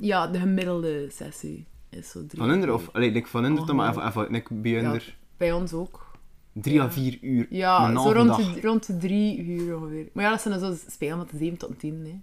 ja, 0.00 0.26
de 0.26 0.38
gemiddelde 0.38 1.06
sessie 1.12 1.66
is 1.90 2.10
zo 2.10 2.26
drie. 2.26 2.40
Van 2.42 2.52
Inder, 2.52 2.72
of 2.74 2.88
allee, 2.92 3.12
like 3.12 3.28
van 3.28 3.44
Inder, 3.44 3.66
dan 3.66 3.76
maar 3.76 3.96
Oh, 3.96 4.04
even, 4.06 4.22
even 4.22 4.34
ik 4.34 4.48
bij 4.62 5.00
bij 5.36 5.52
ons 5.52 5.72
ook. 5.72 6.08
drie 6.52 6.80
à 6.80 6.90
vier 6.90 7.18
uur. 7.20 7.46
Ja, 7.50 7.92
zo 8.02 8.12
rond 8.12 8.36
de, 8.36 8.60
rond 8.60 8.86
de 8.86 8.96
drie 8.96 9.38
uur 9.44 9.76
ongeveer. 9.76 10.08
Maar 10.12 10.24
ja, 10.24 10.30
dat 10.30 10.40
zijn 10.40 10.60
dan 10.60 10.74
zo 10.74 10.82
spelen 10.90 11.18
met 11.18 11.30
de 11.30 11.36
7 11.38 11.58
tot 11.58 11.78
10. 11.78 12.00
Hè. 12.04 12.20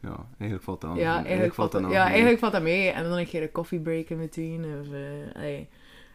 Ja, 0.00 0.26
eigenlijk 0.28 0.62
valt 0.62 0.80
dat 0.80 0.90
aan. 0.90 0.96
Ja, 0.98 1.24
eigenlijk 1.24 1.54
valt, 1.54 1.72
dat, 1.72 1.90
ja, 1.90 2.06
eigenlijk 2.06 2.38
valt 2.38 2.52
dat 2.52 2.62
mee. 2.62 2.88
En 2.90 3.02
dan 3.02 3.18
een 3.18 3.26
keer 3.26 3.42
een 3.42 3.52
coffee 3.52 3.80
break 3.80 4.08
in 4.08 4.18
between. 4.18 4.64
Of, 4.80 4.86
allee. 5.34 5.68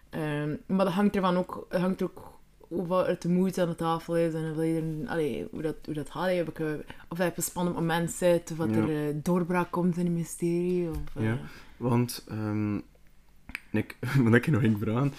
Ehm, 0.09 0.55
maar 0.65 0.85
dat 0.85 0.93
hangt 0.93 1.15
ervan 1.15 1.37
ook, 1.37 1.67
hangt 1.69 2.01
ook 2.03 2.31
hoeveel 2.57 3.05
het 3.05 3.21
de 3.21 3.29
moed 3.29 3.57
aan 3.57 3.67
de 3.67 3.75
tafel 3.75 4.17
is 4.17 4.33
en 4.33 4.65
je 4.65 5.01
er, 5.03 5.09
allee, 5.09 5.47
hoe, 5.51 5.61
dat, 5.61 5.75
hoe 5.85 5.93
dat 5.93 6.09
gaat. 6.09 6.29
Heb 6.29 6.49
ik, 6.49 6.59
eh, 6.59 6.67
of 7.09 7.17
dat 7.17 7.25
je 7.25 7.31
op 7.31 7.37
een 7.37 7.43
spannend 7.43 7.75
moment 7.75 8.11
zit, 8.11 8.51
of 8.51 8.57
dat 8.57 8.69
Ja. 8.69 8.75
er 8.75 9.07
eh, 9.09 9.15
doorbraak 9.23 9.71
komt 9.71 9.97
in 9.97 10.05
een 10.05 10.13
mysterie. 10.13 10.89
Of, 10.89 10.97
Ja. 11.23 11.37
Want, 11.77 12.23
ehm 12.29 12.77
ik, 13.71 13.97
wat 14.23 14.33
ik 14.33 14.45
je 14.45 14.51
nog 14.51 14.61
ging 14.61 14.77
vragen, 14.79 15.13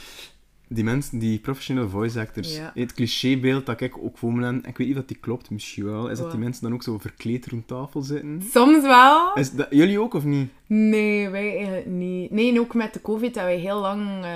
die 0.74 0.84
mensen, 0.84 1.18
die 1.18 1.38
professionele 1.38 1.88
voice 1.88 2.20
actors, 2.20 2.56
Ja. 2.56 2.72
het 2.74 2.92
clichébeeld 2.94 3.66
dat 3.66 3.80
ik 3.80 3.98
ook 3.98 4.18
voor 4.18 4.32
me 4.32 4.46
heb, 4.46 4.66
ik 4.66 4.76
weet 4.78 4.88
niet 4.88 4.96
of 4.98 5.04
die 5.04 5.16
klopt, 5.20 5.50
misschien 5.50 5.84
wel, 5.84 6.08
is 6.08 6.18
dat 6.18 6.30
die 6.30 6.40
mensen 6.40 6.62
dan 6.62 6.72
ook 6.74 6.82
zo 6.82 6.98
verkleed 6.98 7.46
rond 7.46 7.66
tafel 7.66 8.02
zitten. 8.02 8.42
Soms 8.52 8.82
wel. 8.82 9.34
Is 9.34 9.52
dat, 9.52 9.66
jullie 9.70 10.00
ook 10.00 10.14
of 10.14 10.24
niet? 10.24 10.48
Nee, 10.66 11.28
wij 11.28 11.56
eigenlijk 11.56 11.86
niet. 11.86 12.30
Nee, 12.30 12.50
en 12.52 12.60
ook 12.60 12.74
met 12.74 12.92
de 12.92 13.00
COVID 13.02 13.34
dat 13.34 13.44
wij 13.44 13.56
heel 13.58 13.80
lang 13.80 14.24
eh 14.24 14.30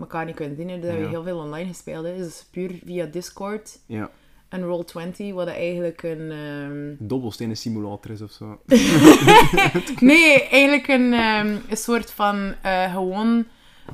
elkaar 0.00 0.24
niet 0.24 0.34
kunnen 0.34 0.56
zien. 0.56 0.68
hè. 0.68 0.78
Dat 0.80 0.92
Ja. 0.92 0.98
we 0.98 1.08
heel 1.08 1.22
veel 1.22 1.38
online 1.38 1.68
gespeeld 1.68 2.04
hebben. 2.04 2.22
Dus 2.22 2.46
puur 2.50 2.70
via 2.84 3.04
Discord 3.06 3.78
Ja, 3.86 4.10
en 4.48 4.60
Roll20, 4.62 5.32
wat 5.34 5.46
eigenlijk 5.48 6.02
een... 6.02 6.30
ehm, 6.30 6.94
dobbelstenen 6.98 7.56
simulator 7.56 8.10
is 8.10 8.22
of 8.22 8.30
zo. 8.30 8.60
Nee, 10.00 10.42
eigenlijk 10.48 10.88
een, 10.88 11.12
ehm, 11.12 11.56
een 11.68 11.76
soort 11.76 12.10
van 12.12 12.54
eh, 12.62 12.92
gewoon 12.94 13.44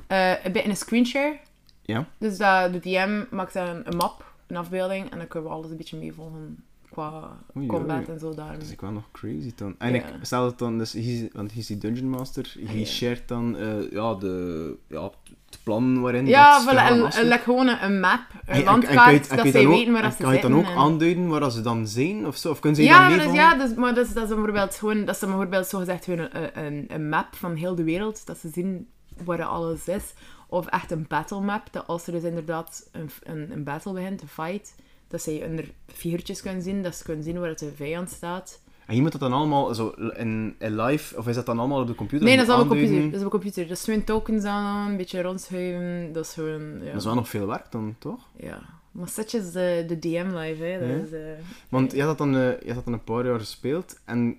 eh, 0.06 0.44
een 0.44 0.52
beetje 0.52 0.68
een 0.68 0.76
screenshare. 0.76 1.38
Ja? 1.82 2.06
Dus 2.18 2.36
dat 2.38 2.72
de 2.72 2.78
DM 2.80 3.24
maakt 3.30 3.52
dan 3.52 3.80
een 3.84 3.96
map, 3.96 4.24
een 4.46 4.56
afbeelding, 4.56 5.10
en 5.10 5.18
dan 5.18 5.28
kunnen 5.28 5.48
we 5.48 5.54
alles 5.54 5.70
een 5.70 5.76
beetje 5.76 5.96
meevolgen 5.96 6.64
qua 6.90 7.36
Oei, 7.56 7.66
combat 7.66 7.96
oei. 7.98 8.06
en 8.08 8.18
zo 8.18 8.34
daar. 8.34 8.52
Dat 8.52 8.62
is 8.62 8.70
ik 8.70 8.80
wel 8.80 8.90
nog 8.90 9.04
crazy 9.12 9.52
dan. 9.56 9.74
En 9.78 9.94
ik 9.94 10.04
stel 10.22 10.44
het 10.44 10.58
dan, 10.58 10.78
dus, 10.78 10.92
hij 10.92 11.30
want 11.32 11.50
hij 11.50 11.60
is 11.60 11.66
die 11.66 11.78
Dungeon 11.78 12.08
Master, 12.10 12.54
hij 12.66 12.78
ja. 12.78 12.84
shared 12.84 13.22
dan 13.28 13.56
eh, 13.56 13.90
ja, 13.90 14.14
de, 14.14 14.76
ja, 14.88 15.02
het 15.46 15.58
plan 15.62 16.00
waarin 16.00 16.26
Ja, 16.26 16.64
dat 16.64 16.74
en, 16.74 17.04
en 17.10 17.28
like 17.28 17.42
gewoon 17.42 17.68
een, 17.68 17.84
een 17.84 18.00
map, 18.00 18.20
een 18.30 18.40
En- 18.44 18.54
en- 18.54 18.58
en 18.58 18.64
landkaart, 18.64 19.36
dat 19.36 19.46
zij 19.48 19.66
weten 19.68 19.92
waar 19.92 20.10
ze 20.12 20.16
Kan 20.22 20.26
je 20.28 20.32
het 20.32 20.42
dan 20.42 20.52
ook 20.52 20.58
zitten 20.58 20.74
en- 20.76 20.82
aanduiden 20.82 21.28
waar 21.28 21.50
ze 21.50 21.60
dan 21.60 21.86
zijn 21.86 22.26
of 22.26 22.36
zo? 22.36 22.50
Of 22.50 22.58
kunnen 22.60 22.78
ze 22.80 22.84
Ja, 22.86 22.98
dan 23.08 23.16
meevallen? 23.16 23.34
ja 23.40 23.64
is, 23.64 23.74
maar 23.74 23.94
dat 23.94 24.06
is, 24.06 24.12
dat 24.12 24.22
is 24.22 24.28
bijvoorbeeld 24.28 24.74
gewoon, 24.74 25.04
dat 25.04 25.20
dan 25.20 25.28
bijvoorbeeld 25.28 25.66
zogezegd 25.66 26.04
gewoon 26.04 26.28
een, 26.32 26.64
een, 26.64 26.84
een 26.88 27.08
map 27.08 27.34
van 27.34 27.54
heel 27.54 27.74
de 27.74 27.84
wereld, 27.84 28.26
dat 28.26 28.38
ze 28.38 28.48
zien 28.52 28.88
waar 29.24 29.42
alles 29.44 29.88
is. 29.88 30.12
Of 30.48 30.66
echt 30.66 30.90
een 30.90 31.04
battle 31.08 31.40
map, 31.40 31.68
dat 31.70 31.86
als 31.86 32.06
er 32.06 32.12
dus 32.12 32.22
inderdaad 32.22 32.88
een, 32.92 33.10
een, 33.22 33.50
een 33.52 33.64
battle 33.64 33.92
begint, 33.92 34.22
een 34.22 34.28
fight, 34.28 34.74
dat 35.08 35.22
ze 35.22 35.44
onder 35.48 35.64
figuurtjes 35.86 36.42
kunnen 36.42 36.62
zien, 36.62 36.82
dat 36.82 36.94
ze 36.94 37.04
kunnen 37.04 37.24
zien 37.24 37.38
waar 37.40 37.48
het 37.48 37.58
de 37.58 37.72
vijand 37.76 38.10
staat. 38.10 38.60
En 38.86 38.94
je 38.94 39.00
moet 39.02 39.12
dat 39.12 39.20
dan 39.20 39.32
allemaal 39.32 39.74
zo 39.74 39.88
in, 40.16 40.54
in 40.58 40.80
live, 40.80 41.16
of 41.18 41.28
is 41.28 41.34
dat 41.34 41.46
dan 41.46 41.58
allemaal 41.58 41.80
op 41.80 41.86
de 41.86 41.94
computer? 41.94 42.26
Nee, 42.26 42.36
dat 42.36 42.46
is 42.46 42.52
allemaal 42.52 42.76
computer. 42.76 43.10
Dat 43.10 43.20
is 43.20 43.24
op 43.24 43.30
computer. 43.30 43.68
Dat 43.68 43.76
is 43.76 43.84
gewoon 43.84 44.04
tokens 44.04 44.44
aan, 44.44 44.90
een 44.90 44.96
beetje 44.96 45.22
rondschuiven, 45.22 46.12
dat 46.12 46.24
is 46.24 46.32
gewoon... 46.32 46.78
Ja. 46.78 46.84
Dat 46.86 46.94
is 47.00 47.04
wel 47.04 47.14
nog 47.14 47.28
veel 47.28 47.46
werk 47.46 47.70
dan, 47.70 47.94
toch? 47.98 48.20
Ja. 48.36 48.58
Maar 48.90 49.08
such 49.08 49.32
is 49.34 49.52
de, 49.52 49.84
de 49.88 49.98
DM 49.98 50.26
live, 50.34 50.62
hè. 50.64 50.78
Dat 50.78 50.88
Ja. 50.88 50.94
is, 50.94 51.12
eh, 51.12 51.44
Want 51.68 51.92
je 51.92 51.98
had 52.02 52.08
dat 52.08 52.18
dan, 52.18 52.36
eh, 52.36 52.60
je 52.60 52.66
had 52.66 52.74
dat 52.74 52.84
dan 52.84 52.92
een 52.92 53.04
paar 53.04 53.26
jaar 53.26 53.38
gespeeld 53.38 54.00
en 54.04 54.36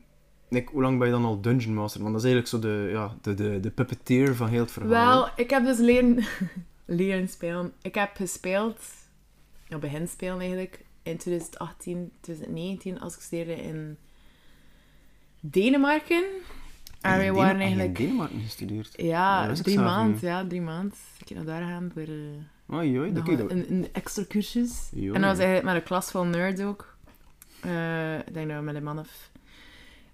Nick, 0.53 0.69
hoe 0.69 0.81
lang 0.81 0.97
ben 0.97 1.07
je 1.07 1.13
dan 1.13 1.25
al 1.25 1.41
Dungeon 1.41 1.73
Master? 1.73 2.01
Want 2.01 2.13
dat 2.13 2.23
is 2.23 2.31
eigenlijk 2.31 2.63
zo 2.63 2.69
de, 2.69 2.89
ja, 2.91 3.15
de, 3.21 3.33
de, 3.33 3.59
de 3.59 3.71
puppeteer 3.71 4.35
van 4.35 4.47
heel 4.47 4.61
het 4.61 4.71
verhaal. 4.71 4.89
Wel, 4.89 5.29
ik 5.35 5.49
heb 5.49 5.65
dus 5.65 5.77
leren, 5.77 6.23
leren 6.85 7.27
spelen. 7.27 7.73
Ik 7.81 7.95
heb 7.95 8.15
gespeeld, 8.15 8.79
ja, 9.67 9.77
begin 9.77 10.07
spelen 10.07 10.39
eigenlijk, 10.39 10.85
in 11.03 11.17
2018, 11.17 12.11
2019, 12.21 12.99
als 12.99 13.15
ik 13.15 13.21
studeerde 13.21 13.63
in 13.63 13.97
Denemarken. 15.39 16.23
En 17.01 17.17
we 17.17 17.23
En 17.23 17.33
waren 17.33 17.55
in 17.55 17.61
eigenlijk... 17.61 17.97
Denemarken 17.97 18.41
gestudeerd. 18.41 18.93
Ja, 18.95 19.53
drie 19.53 19.79
maanden. 19.79 20.17
Ja, 20.21 20.47
drie 20.47 20.61
maanden. 20.61 20.97
Ik 21.19 21.27
heb 21.27 21.37
naar 21.37 21.45
daar 21.45 21.61
gegaan 21.61 21.91
voor 21.93 22.01
eh, 22.01 22.75
Oei, 22.75 22.99
oei, 22.99 23.13
dat 23.13 23.23
kun 23.23 23.37
je 23.37 23.43
een, 23.49 23.71
een 23.71 23.87
extra 23.93 24.23
cursus. 24.27 24.89
En 24.93 25.11
dat 25.11 25.21
was 25.21 25.37
eigenlijk 25.37 25.63
met 25.63 25.75
een 25.75 25.83
klas 25.83 26.11
van 26.11 26.29
nerds 26.29 26.61
ook. 26.61 26.97
Eh, 27.61 28.17
ik 28.17 28.33
denk 28.33 28.47
dat 28.47 28.57
we 28.57 28.63
met 28.63 28.75
een 28.75 28.83
man 28.83 28.99
of 28.99 29.31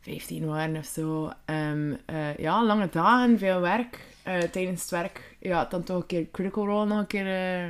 15 0.02 0.46
waren 0.46 0.76
of 0.78 0.86
zo. 0.86 1.32
Ehm, 1.46 1.94
eh, 2.06 2.38
ja, 2.38 2.66
lange 2.66 2.90
dagen, 2.92 3.38
veel 3.40 3.60
werk. 3.60 4.00
Eh, 4.24 4.40
tijdens 4.40 4.82
het 4.82 4.90
werk, 4.90 5.36
ja, 5.40 5.66
dan 5.66 5.84
toch 5.84 5.98
een 5.98 6.06
keer 6.06 6.28
Critical 6.32 6.66
Role 6.66 6.86
nog 6.86 6.98
een 7.00 7.08
keer 7.08 7.28
eh, 7.28 7.70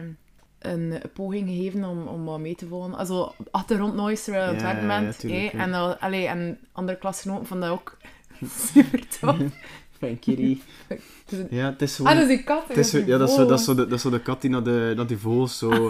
een 0.59 1.01
poging 1.13 1.49
gegeven 1.49 1.83
om, 1.83 2.07
om 2.07 2.25
wat 2.25 2.39
mee 2.39 2.55
te 2.55 2.67
volgen. 2.67 2.93
Also, 2.95 3.33
achtergrond 3.51 3.95
noise 3.95 4.23
terwijl 4.23 4.43
je 4.43 4.49
aan 4.49 4.55
het 4.55 4.63
Ja, 4.63 4.67
werken 4.73 4.95
ja, 4.95 5.01
bent. 5.01 5.19
tuurlijk, 5.19 5.51
hè. 5.51 5.57
ja. 5.57 5.63
En, 5.63 5.99
allee, 5.99 6.27
en 6.27 6.59
andere 6.71 6.97
klasgenoten 6.97 7.45
vonden 7.45 7.69
dat 7.69 7.77
ook 7.79 7.97
super 8.73 9.07
tof. 9.19 9.37
Kiri. 10.19 10.61
Dus- 11.29 11.45
Ja, 11.49 11.65
het 11.65 11.81
is 11.81 11.95
gewoon... 11.95 12.11
ah, 12.11 12.17
dat 12.19 12.29
is 12.29 12.35
die 12.35 12.45
kat. 12.45 12.67
Het 12.67 12.77
is, 12.77 12.89
zo- 12.89 13.03
ja, 13.05 13.17
dat 13.17 13.29
is, 13.29 13.35
zo, 13.35 13.45
dat, 13.45 13.59
is 13.59 13.65
zo 13.65 13.75
de, 13.75 13.83
dat 13.87 13.91
is 13.97 14.01
zo 14.01 14.09
de 14.09 14.21
kat 14.21 14.41
die 14.41 14.49
naar, 14.49 14.63
de, 14.63 14.93
naar 14.95 15.07
die 15.07 15.17
vogels 15.17 15.57
zo... 15.57 15.89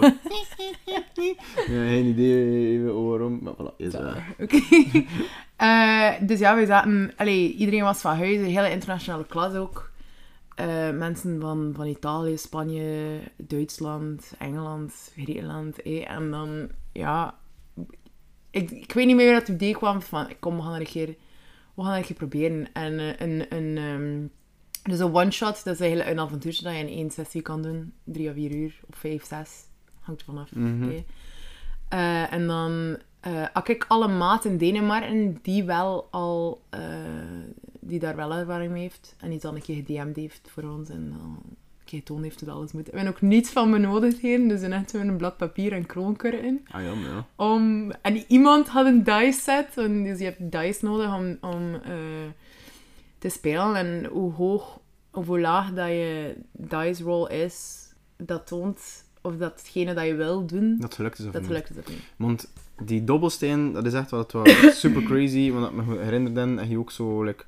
ja, 1.66 1.66
geen 1.66 2.04
idee 2.06 2.82
waarom, 2.84 3.38
maar 3.42 3.52
voilà, 3.54 3.76
is 3.76 3.92
dat. 3.92 4.14
Oké. 4.38 4.60
Eh, 5.56 6.10
dus 6.20 6.38
ja, 6.38 6.56
we 6.56 6.66
zaten... 6.66 7.12
Allee, 7.16 7.52
iedereen 7.54 7.82
was 7.82 8.00
van 8.00 8.16
huis, 8.16 8.36
een 8.36 8.44
hele 8.44 8.70
internationale 8.70 9.26
klas 9.26 9.54
ook. 9.54 9.90
Eh, 10.54 10.90
mensen 10.90 11.40
van, 11.40 11.72
van 11.76 11.86
Italië, 11.86 12.38
Spanje, 12.38 13.18
Duitsland, 13.36 14.32
Engeland, 14.38 15.12
Griekenland. 15.16 15.82
eh. 15.82 16.10
En 16.10 16.30
dan, 16.30 16.68
ja... 16.92 17.34
Ik, 18.50 18.70
ik 18.70 18.92
weet 18.92 19.06
niet 19.06 19.16
meer 19.16 19.30
hoe 19.30 19.38
dat 19.38 19.48
idee 19.48 19.72
kwam 19.74 20.02
van... 20.02 20.28
Kom, 20.38 20.56
we 20.56 20.62
gaan 20.62 20.74
er 20.74 20.80
een 20.80 20.86
keer, 20.86 21.14
we 21.86 21.92
gaan 21.92 22.02
keer 22.02 22.16
proberen. 22.16 22.72
En 22.72 22.98
eh, 22.98 23.26
een... 23.28 23.46
een 23.48 23.76
ehm, 23.76 24.26
dus 24.82 24.98
een 24.98 25.14
one-shot, 25.14 25.64
dat 25.64 25.74
is 25.74 25.80
eigenlijk 25.80 26.10
een 26.10 26.20
avontuurtje 26.20 26.62
dat 26.62 26.72
je 26.72 26.78
in 26.78 26.88
één 26.88 27.10
sessie 27.10 27.42
kan 27.42 27.62
doen. 27.62 27.92
Drie 28.04 28.28
of 28.28 28.34
vier 28.34 28.54
uur, 28.54 28.80
of 28.90 28.96
vijf, 28.96 29.26
zes. 29.26 29.64
Hangt 30.00 30.20
er 30.20 30.26
vanaf. 30.26 30.54
Mhm. 30.54 30.90
Eh, 31.88 32.32
en 32.32 32.46
dan 32.46 32.98
eh 33.20 33.46
had 33.52 33.68
ik 33.68 33.84
alle 33.88 34.08
maat 34.08 34.44
in 34.44 34.56
Denemarken 34.56 35.38
die 35.42 35.64
wel 35.64 36.08
al 36.10 36.62
die 37.80 37.98
daar 37.98 38.16
wel 38.16 38.32
ervaring 38.32 38.72
mee 38.72 38.82
heeft 38.82 39.14
en 39.18 39.30
die 39.30 39.40
dan 39.40 39.54
een 39.54 39.62
keer 39.62 39.76
gedM'd 39.76 40.16
heeft 40.16 40.50
voor 40.50 40.62
ons 40.62 40.88
en 40.88 41.10
dan 41.10 41.42
keer 41.90 41.98
getoond 41.98 42.22
heeft 42.22 42.40
hoe 42.40 42.48
dat 42.48 42.56
alles 42.56 42.72
moet. 42.72 42.86
We 42.90 42.96
hebben 42.96 43.14
ook 43.14 43.20
niets 43.20 43.50
van 43.50 43.70
benodigdheden, 43.70 44.48
dus 44.48 44.60
we 44.60 44.68
hebben 44.68 45.08
een 45.08 45.16
blad 45.16 45.36
papier 45.36 45.72
en 45.72 45.86
kroonkurken. 45.86 46.60
Ah 46.70 46.82
ja, 46.82 46.92
ja. 46.92 47.26
Om, 47.36 47.90
en 48.02 48.24
iemand 48.28 48.68
had 48.68 48.86
een 48.86 49.02
dice 49.02 49.40
set, 49.40 49.76
en 49.76 50.02
dus 50.04 50.18
je 50.18 50.24
hebt 50.24 50.52
dice 50.52 50.84
nodig 50.84 51.14
om, 51.14 51.36
om 51.40 51.74
eh, 51.74 51.92
te 53.18 53.28
spelen. 53.28 53.76
En 53.76 54.04
hoe 54.04 54.32
hoog 54.32 54.80
of 55.12 55.26
hoe 55.26 55.40
laag 55.40 55.72
dat 55.72 55.88
je 55.88 56.36
dice 56.52 57.02
roll 57.02 57.28
is, 57.28 57.88
dat 58.16 58.46
toont 58.46 59.04
of 59.22 59.36
dat 59.36 59.58
hetgene 59.58 59.94
dat 59.94 60.06
je 60.06 60.14
wil 60.14 60.46
doen, 60.46 60.76
Dat 60.78 60.94
gelukt 60.94 61.18
is 61.18 61.26
of 61.26 61.32
dat 61.32 61.40
niet. 61.40 61.50
gelukt 61.50 61.70
is 61.70 61.76
of 61.76 61.88
niet. 61.88 62.02
Want 62.16 62.52
die 62.82 63.04
dobbelsteen, 63.04 63.72
dat 63.72 63.86
is 63.86 63.92
echt 63.92 64.10
wat 64.10 64.32
wel 64.32 64.46
super 64.82 65.02
crazy. 65.02 65.52
Want 65.52 65.64
dat 65.64 65.86
me 65.86 65.98
herinnerde, 65.98 66.40
en 66.40 66.68
je 66.68 66.78
ook 66.78 66.90
zo, 66.90 67.22
like, 67.22 67.44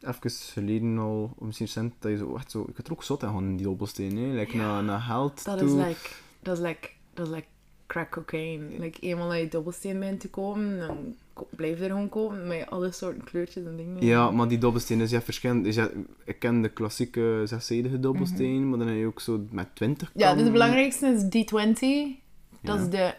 even 0.00 0.30
geleden 0.30 0.98
al, 0.98 1.34
of 1.38 1.46
misschien 1.46 1.66
recent, 1.66 1.94
dat 1.98 2.10
je 2.10 2.16
zo 2.16 2.34
echt 2.36 2.50
zo... 2.50 2.64
Ik 2.68 2.76
had 2.76 2.86
er 2.86 2.92
ook 2.92 3.02
zot 3.02 3.24
aan 3.24 3.32
gaan 3.34 3.56
die 3.56 3.66
dobbelsteen, 3.66 4.16
hè. 4.16 4.26
Like, 4.38 4.56
naar, 4.56 4.82
naar 4.84 5.00
geld 5.00 5.44
Dat 5.44 5.58
toe. 5.58 5.68
is 5.68 5.86
like, 5.86 6.08
dat 6.42 6.58
is 6.58 6.64
like, 6.64 6.88
dat 7.14 7.26
is 7.26 7.32
like 7.34 7.46
crack 7.86 8.10
cocaine. 8.10 8.78
Like, 8.78 9.00
eenmaal 9.00 9.28
dat 9.28 9.38
je 9.38 9.48
dobbelsteen 9.48 9.98
bent 9.98 10.20
te 10.20 10.30
komen, 10.30 10.78
dan 10.78 11.14
blijf 11.50 11.78
je 11.78 11.84
er 11.84 11.90
gewoon 11.90 12.08
komen 12.08 12.46
met 12.46 12.70
alle 12.70 12.92
soorten 12.92 13.24
kleurtjes 13.24 13.64
en 13.64 13.76
dingen. 13.76 14.06
Ja, 14.06 14.30
maar 14.30 14.48
die 14.48 14.58
dobbelsteen, 14.58 14.98
je 14.98 15.06
hebt 15.08 15.24
verschillende... 15.24 15.62
Dus 15.62 15.74
je 15.74 15.80
hebt- 15.80 15.96
ik 16.24 16.38
ken 16.38 16.62
de 16.62 16.68
klassieke 16.68 17.42
zeszedige 17.44 18.00
dobbelsteen, 18.00 18.68
maar 18.68 18.78
dan 18.78 18.88
heb 18.88 18.96
je 18.96 19.06
ook 19.06 19.20
zo 19.20 19.46
met 19.50 19.68
20 19.74 20.10
Ja, 20.14 20.34
dus 20.34 20.44
de 20.44 20.50
belangrijkste 20.50 21.06
is 21.06 21.22
D20. 21.22 22.18
Dat 22.62 22.76
Ja. 22.76 22.82
is 22.82 22.88
de 22.88 23.14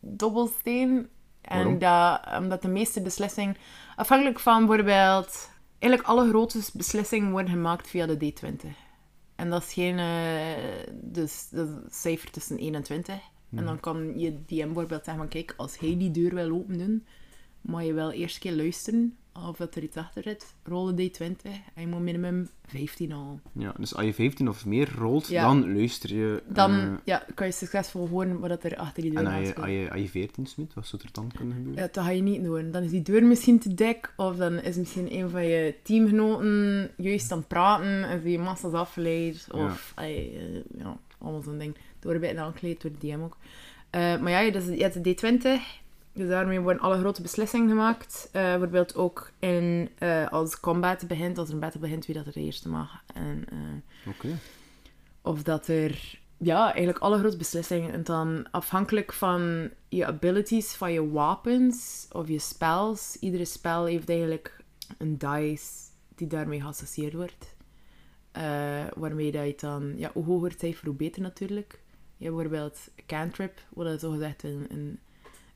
opperdobbelsteen. 0.00 1.08
En 1.40 1.78
dat, 1.78 2.20
omdat 2.38 2.62
de 2.62 2.68
meeste 2.68 3.02
beslissingen, 3.02 3.56
afhankelijk 3.96 4.40
van 4.40 4.66
bijvoorbeeld, 4.66 5.50
eigenlijk 5.78 6.12
alle 6.12 6.28
grote 6.28 6.60
beslissingen 6.74 7.30
worden 7.30 7.50
gemaakt 7.50 7.88
via 7.88 8.06
de 8.06 8.32
D20. 8.32 8.68
En 9.34 9.50
dat 9.50 9.62
is 9.62 9.72
geen, 9.72 9.98
eh, 9.98 10.92
dus 11.02 11.48
dat 11.50 11.68
is 11.68 12.00
cijfer 12.00 12.30
tussen 12.30 12.58
1 12.58 12.74
en 12.74 12.82
20. 12.82 13.20
En 13.56 13.64
dan 13.64 13.80
kan 13.80 14.18
je 14.18 14.44
DM 14.46 14.64
bijvoorbeeld 14.64 15.04
zeggen 15.04 15.16
van, 15.16 15.28
kijk, 15.28 15.54
als 15.56 15.78
hij 15.78 15.96
die 15.98 16.10
deur 16.10 16.34
wil 16.34 16.50
open 16.50 16.78
doen, 16.78 17.06
mag 17.64 17.84
je 17.84 17.92
wel 17.92 18.12
eerst 18.12 18.34
een 18.34 18.40
keer 18.40 18.52
luisteren 18.52 19.16
of 19.48 19.56
dat 19.56 19.74
er 19.74 19.82
iets 19.82 19.96
achter 19.96 20.22
zit. 20.22 20.54
Rol 20.62 20.94
de 20.94 21.10
D20 21.12 21.50
en 21.74 21.80
je 21.80 21.86
moet 21.86 22.00
minimum 22.00 22.48
15 22.66 23.12
al. 23.12 23.40
Ja, 23.52 23.74
dus 23.78 23.94
als 23.94 24.04
je 24.06 24.14
15 24.14 24.48
of 24.48 24.66
meer 24.66 24.92
rolt, 24.98 25.26
Ja. 25.28 25.42
dan 25.42 25.74
luister 25.74 26.14
je... 26.14 26.42
Dan 26.48 26.70
eh, 26.80 26.92
ja, 27.04 27.26
kan 27.34 27.46
je 27.46 27.52
succesvol 27.52 28.08
horen 28.08 28.38
wat 28.38 28.64
er 28.64 28.76
achter 28.76 29.02
die 29.02 29.10
deur 29.12 29.20
en 29.20 29.26
als 29.26 29.48
je, 29.48 29.54
als, 29.54 29.66
je, 29.70 29.88
als 29.90 30.00
je 30.00 30.08
14 30.08 30.46
smit, 30.46 30.74
wat 30.74 30.86
zou 30.86 31.02
er 31.04 31.08
dan 31.12 31.32
kunnen 31.36 31.54
gebeuren? 31.56 31.82
Ja, 31.82 31.88
dat 31.92 32.04
ga 32.04 32.10
je 32.10 32.22
niet 32.22 32.44
doen. 32.44 32.70
Dan 32.70 32.82
is 32.82 32.90
die 32.90 33.02
deur 33.02 33.24
misschien 33.24 33.58
te 33.58 33.74
dik, 33.74 34.12
of 34.16 34.36
dan 34.36 34.58
is 34.60 34.76
misschien 34.76 35.14
een 35.14 35.30
van 35.30 35.44
je 35.46 35.74
teamgenoten 35.82 36.90
juist 36.96 37.32
aan 37.32 37.38
het 37.38 37.48
praten 37.48 38.04
en 38.08 38.22
die 38.22 38.38
massas 38.38 38.72
afgeleid, 38.72 39.46
of 39.52 39.92
eh, 39.96 40.32
ja, 40.78 40.96
allemaal 41.18 41.42
zo'n 41.42 41.58
ding. 41.58 41.76
Door 42.00 42.18
bij 42.18 42.38
aangekleed, 42.38 42.80
door 42.82 42.90
de 42.98 43.06
DM 43.06 43.20
ook. 43.22 43.36
Eh, 43.90 44.18
maar 44.20 44.30
ja, 44.44 44.50
dus 44.50 44.64
je 44.66 44.82
hebt 44.82 45.04
de 45.04 45.14
D20, 45.14 45.82
dus 46.14 46.28
daarmee 46.28 46.60
worden 46.60 46.82
alle 46.82 46.98
grote 46.98 47.22
beslissingen 47.22 47.68
gemaakt. 47.68 48.28
Eh, 48.32 48.42
bijvoorbeeld 48.42 48.96
ook 48.96 49.30
in, 49.38 49.90
eh, 49.98 50.28
als 50.28 50.60
combat 50.60 51.06
begint, 51.08 51.38
als 51.38 51.48
er 51.48 51.54
een 51.54 51.60
battle 51.60 51.80
begint, 51.80 52.06
wie 52.06 52.14
dat 52.14 52.26
er 52.26 52.32
de 52.32 52.40
eerste 52.40 52.68
mag. 52.68 53.02
En, 53.14 53.44
eh, 53.50 54.08
Oké. 54.08 54.38
of 55.22 55.42
dat 55.42 55.68
er, 55.68 56.20
ja, 56.38 56.64
eigenlijk 56.72 56.98
alle 56.98 57.18
grote 57.18 57.36
beslissingen. 57.36 57.92
En 57.92 58.04
dan 58.04 58.50
afhankelijk 58.50 59.12
van 59.12 59.70
je 59.88 60.06
abilities, 60.06 60.74
van 60.74 60.92
je 60.92 61.10
wapens 61.10 62.06
of 62.12 62.28
je 62.28 62.38
spells. 62.38 63.16
Iedere 63.20 63.44
spel 63.44 63.84
heeft 63.84 64.08
eigenlijk 64.08 64.62
een 64.98 65.18
dice 65.18 65.92
die 66.14 66.26
daarmee 66.26 66.60
geassocieerd 66.60 67.14
wordt. 67.14 67.54
Eh, 68.32 68.84
waarmee 68.96 69.32
dat 69.32 69.46
je 69.46 69.54
dan, 69.56 69.98
ja, 69.98 70.10
hoe 70.14 70.24
hoger 70.24 70.50
het 70.50 70.60
cijfer, 70.60 70.86
hoe 70.86 70.94
beter 70.94 71.22
natuurlijk. 71.22 71.82
Je 72.16 72.24
hebt 72.24 72.36
bijvoorbeeld 72.36 72.90
cantrip, 73.06 73.60
wat 73.68 73.86
dat 73.86 74.00
zogezegd 74.00 74.42
een, 74.42 74.66
een, 74.68 74.98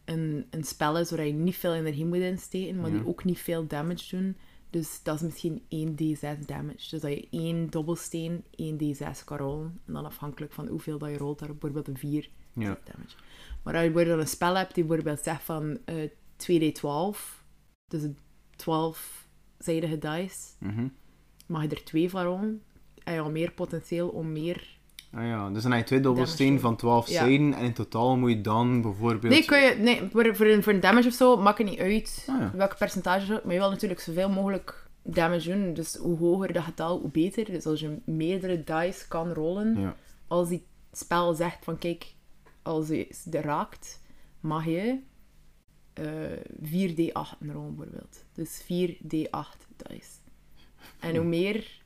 een, 0.08 0.46
een 0.50 0.64
spel 0.64 0.98
is 0.98 1.10
waar 1.10 1.26
je 1.26 1.32
niet 1.32 1.56
veel 1.56 1.74
energie 1.74 2.04
moet 2.06 2.16
insteken, 2.18 2.76
maar 2.80 2.90
Ja. 2.90 2.96
die 2.98 3.06
ook 3.06 3.24
niet 3.24 3.38
veel 3.38 3.66
damage 3.66 4.16
doen. 4.16 4.36
Dus 4.70 5.02
dat 5.02 5.14
is 5.14 5.22
misschien 5.22 5.62
1d6 5.68 6.46
damage. 6.46 6.90
Dus 6.90 7.00
dat 7.00 7.10
je 7.10 7.28
één 7.30 7.70
dobbelsteen 7.70 8.44
1d6 8.50 9.24
kan 9.24 9.36
rollen. 9.38 9.80
En 9.86 9.92
dan 9.92 10.04
afhankelijk 10.04 10.52
van 10.52 10.68
hoeveel 10.68 10.98
dat 10.98 11.10
je 11.10 11.16
rolt, 11.16 11.38
daar 11.38 11.48
bijvoorbeeld 11.48 11.88
een 11.88 11.98
4 11.98 12.30
Ja. 12.52 12.78
damage. 12.84 13.16
Maar 13.62 13.74
als 13.74 13.82
je 13.84 13.90
bijvoorbeeld 13.90 14.20
een 14.20 14.28
spel 14.34 14.56
hebt 14.56 14.74
die 14.74 14.84
bijvoorbeeld 14.84 15.20
zegt 15.22 15.42
van 15.42 15.78
eh 15.84 16.10
2d12, 16.36 17.42
dus 17.88 18.02
een 18.02 18.16
12-zijdige 18.56 19.98
dice, 19.98 20.38
Mhm. 20.58 20.88
mag 21.46 21.62
je 21.62 21.68
er 21.68 21.84
twee 21.84 22.10
van 22.10 22.22
rollen. 22.24 22.62
En 23.04 23.14
je 23.14 23.20
al 23.20 23.30
meer 23.30 23.52
potentieel 23.52 24.08
om 24.08 24.32
meer... 24.32 24.77
Ah 25.12 25.24
ja, 25.24 25.50
dus 25.50 25.62
dan 25.62 25.70
heb 25.72 25.80
je 25.80 25.86
twee 25.86 26.00
dobbelsteen 26.00 26.60
van 26.60 26.76
12 26.76 27.08
Ja. 27.08 27.18
zijden 27.24 27.54
en 27.54 27.64
in 27.64 27.72
totaal 27.72 28.16
moet 28.16 28.30
je 28.30 28.40
dan 28.40 28.82
bijvoorbeeld... 28.82 29.32
Nee, 29.32 29.44
kun 29.44 29.60
je, 29.60 29.74
nee 29.74 30.08
voor, 30.12 30.36
voor, 30.36 30.46
een, 30.46 30.62
voor 30.62 30.72
een 30.72 30.80
damage 30.80 31.08
of 31.08 31.14
zo 31.14 31.36
maakt 31.36 31.58
het 31.58 31.66
niet 31.66 31.78
uit 31.78 32.26
Ah, 32.30 32.40
ja. 32.40 32.50
welk 32.54 32.78
percentage. 32.78 33.40
Maar 33.44 33.52
je 33.54 33.58
wil 33.60 33.70
natuurlijk 33.70 34.00
zoveel 34.00 34.28
mogelijk 34.30 34.88
damage 35.02 35.50
doen. 35.52 35.74
Dus 35.74 35.94
hoe 35.96 36.18
hoger 36.18 36.52
dat 36.52 36.62
getal, 36.62 37.00
hoe 37.00 37.10
beter. 37.10 37.44
Dus 37.44 37.66
als 37.66 37.80
je 37.80 37.96
meerdere 38.04 38.64
dice 38.64 39.08
kan 39.08 39.32
rollen, 39.32 39.80
Ja. 39.80 39.96
als 40.26 40.48
die 40.48 40.66
spel 40.92 41.34
zegt 41.34 41.64
van 41.64 41.78
kijk, 41.78 42.06
als 42.62 42.88
je 42.88 43.08
ze 43.24 43.40
raakt, 43.40 44.00
mag 44.40 44.64
je 44.64 44.98
eh 45.92 46.04
4d8 46.62 47.38
rollen 47.52 47.74
bijvoorbeeld. 47.76 48.24
Dus 48.32 48.62
4d8 48.62 49.66
dice. 49.76 50.10
En 51.00 51.16
hoe 51.16 51.24
meer, 51.24 51.80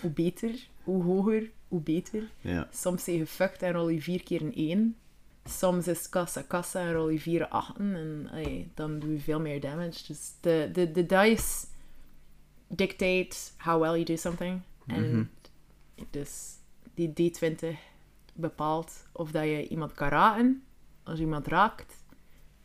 hoe 0.00 0.10
beter. 0.10 0.68
Hoe 0.90 1.02
hoger, 1.02 1.50
hoe 1.68 1.80
beter. 1.80 2.22
Ja. 2.40 2.68
Soms 2.72 3.04
zeg 3.04 3.14
je 3.14 3.26
fucked 3.26 3.62
en 3.62 3.72
rol 3.72 3.88
je 3.88 4.02
vier 4.02 4.22
keer 4.22 4.42
een 4.42 4.54
1. 4.54 4.96
Soms 5.44 5.88
is 5.88 6.08
kassa 6.08 6.42
kassa 6.42 6.80
en 6.80 6.92
rol 6.92 7.08
je 7.08 7.20
vier 7.20 7.48
achten 7.48 7.94
en 7.96 8.70
dan 8.74 8.98
doe 8.98 9.12
je 9.12 9.18
veel 9.20 9.40
meer 9.40 9.60
damage. 9.60 10.06
Dus 10.06 10.32
de, 10.40 10.70
de, 10.72 10.90
de 10.92 11.06
dice 11.06 11.66
dictate 12.68 13.36
how 13.56 13.80
well 13.80 13.90
you 13.92 14.04
do 14.04 14.16
something. 14.16 14.60
En 14.86 15.30
dus 16.10 16.54
die 16.94 17.32
D20 17.32 17.66
bepaalt 18.34 19.06
of 19.12 19.30
dat 19.30 19.44
je 19.44 19.68
iemand 19.68 19.92
kan 19.92 20.08
raken. 20.08 20.62
Als 21.02 21.18
je 21.18 21.24
iemand 21.24 21.46
raakt, 21.46 22.04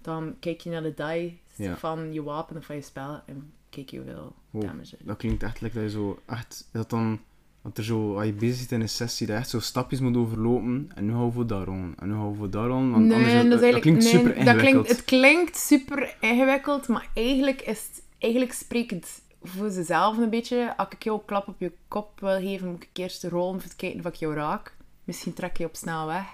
dan 0.02 0.36
kijk 0.40 0.62
je 0.62 0.70
naar 0.70 0.84
de 0.84 0.94
dice 0.94 1.34
Ja. 1.56 1.78
van 1.78 2.14
je 2.14 2.24
wapen 2.24 2.58
of 2.58 2.66
van 2.66 2.76
je 2.76 2.82
spel 2.82 3.22
en 3.26 3.54
kijk 3.70 3.90
je 3.90 3.98
hoeveel 3.98 4.34
Wow. 4.50 4.64
damage 4.64 4.98
Dat 5.04 5.18
klinkt 5.18 5.44
echt 5.44 5.62
lekker 5.62 5.82
dat 5.82 5.92
je 5.92 5.98
zo 5.98 6.20
echt... 6.26 6.70
Dat 6.72 6.90
dan... 6.90 7.20
Dat 7.66 7.78
er 7.78 7.84
zo, 7.84 8.16
als 8.16 8.26
je 8.26 8.34
bezig 8.34 8.56
zit 8.58 8.72
in 8.72 8.82
een 8.82 8.90
sessie, 8.90 9.28
dat 9.28 9.36
je 9.36 9.42
echt 9.42 9.52
zo 9.52 9.60
stapjes 9.60 10.00
moet 10.00 10.18
overlopen. 10.18 10.92
En 10.96 11.06
nu 11.06 11.12
gaan 11.12 11.26
we 11.26 11.32
voor 11.32 11.48
daar 11.48 11.66
rollen. 11.66 11.94
En 12.00 12.08
nu 12.08 12.14
gaan 12.14 12.32
we 12.32 12.38
voor 12.38 12.50
daar. 12.50 12.68
Want 12.68 12.94
anders, 12.94 13.50
dat, 13.50 13.80
klinkt 13.80 14.04
nee, 14.04 14.12
super 14.12 14.36
dat 14.36 14.38
ingewikkeld. 14.38 14.58
klinkt, 14.58 14.90
het 14.90 15.04
klinkt 15.04 15.58
super 15.58 16.18
ingewikkeld, 16.20 16.88
maar 16.88 17.10
eigenlijk, 17.14 17.62
is 17.62 17.88
het, 17.88 18.04
eigenlijk 18.18 18.54
spreekt 18.54 18.92
het 18.92 19.22
voor 19.44 19.70
zichzelf 19.70 20.18
een 20.18 20.30
beetje. 20.30 20.78
Als 20.78 20.88
ik 20.90 21.04
jou 21.04 21.20
een 21.20 21.26
klap 21.26 21.48
op 21.48 21.60
je 21.60 21.72
kop 21.88 22.20
wil 22.20 22.40
geven, 22.40 22.70
moet 22.72 22.84
ik 22.84 22.98
eerst 22.98 23.24
rollen 23.24 23.54
om 23.54 23.60
te 23.60 23.76
kijken 23.76 24.00
of 24.00 24.06
ik 24.06 24.16
jou 24.16 24.34
raak. 24.34 24.76
Misschien 25.04 25.34
trek 25.34 25.58
je 25.58 25.66
op 25.66 25.76
snel 25.76 26.08
weg. 26.08 26.26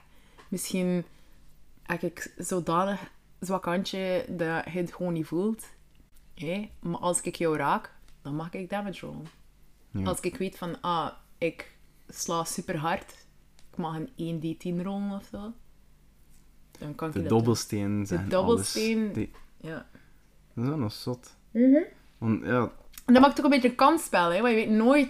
Misschien 0.47 1.03
heb 1.83 2.01
ik 2.01 2.33
zodanig 2.37 3.11
zwak 3.39 3.65
handje 3.65 4.25
dat 4.27 4.63
je 4.65 4.79
het 4.79 4.93
gewoon 4.93 5.13
niet 5.13 5.27
voelt. 5.27 5.65
Hé, 6.35 6.69
Maar 6.79 6.99
als 6.99 7.21
ik 7.21 7.35
jou 7.35 7.57
raak, 7.57 7.93
dan 8.21 8.35
mag 8.35 8.53
ik 8.53 8.69
damage 8.69 9.05
rollen. 9.05 9.27
Ja. 9.91 10.03
Als 10.03 10.19
ik 10.19 10.35
weet 10.35 10.57
van, 10.57 10.81
ah, 10.81 11.11
ik 11.47 11.71
sla 12.09 12.43
super 12.43 12.77
hard 12.77 13.11
ik 13.71 13.77
mag 13.77 13.95
een 14.15 14.41
1d10 14.41 14.81
rollen 14.83 15.11
of 15.11 15.27
zo. 15.31 15.53
Dan 16.79 16.95
kan 16.95 17.11
De 17.11 17.23
dobbelsteen 17.23 17.99
De 17.99 18.05
zijn 18.05 18.29
dobbelsteen. 18.29 18.97
alles. 19.03 19.13
Die- 19.13 19.31
doen. 19.61 19.69
Ja. 19.71 19.85
Dat 20.53 20.63
is 20.63 20.69
wel 20.69 20.77
nog 20.77 20.91
zot. 20.91 21.35
Mhm. 21.51 21.81
Want 22.17 22.45
ja, 22.45 22.71
En 23.05 23.13
dat 23.13 23.21
maakt 23.21 23.37
ook 23.39 23.43
een 23.45 23.49
beetje 23.51 23.69
een 23.69 23.75
kansspel, 23.75 24.29
hè. 24.31 24.41
Want 24.41 24.49
je 24.53 24.55
weet 24.55 24.69
nooit 24.69 25.09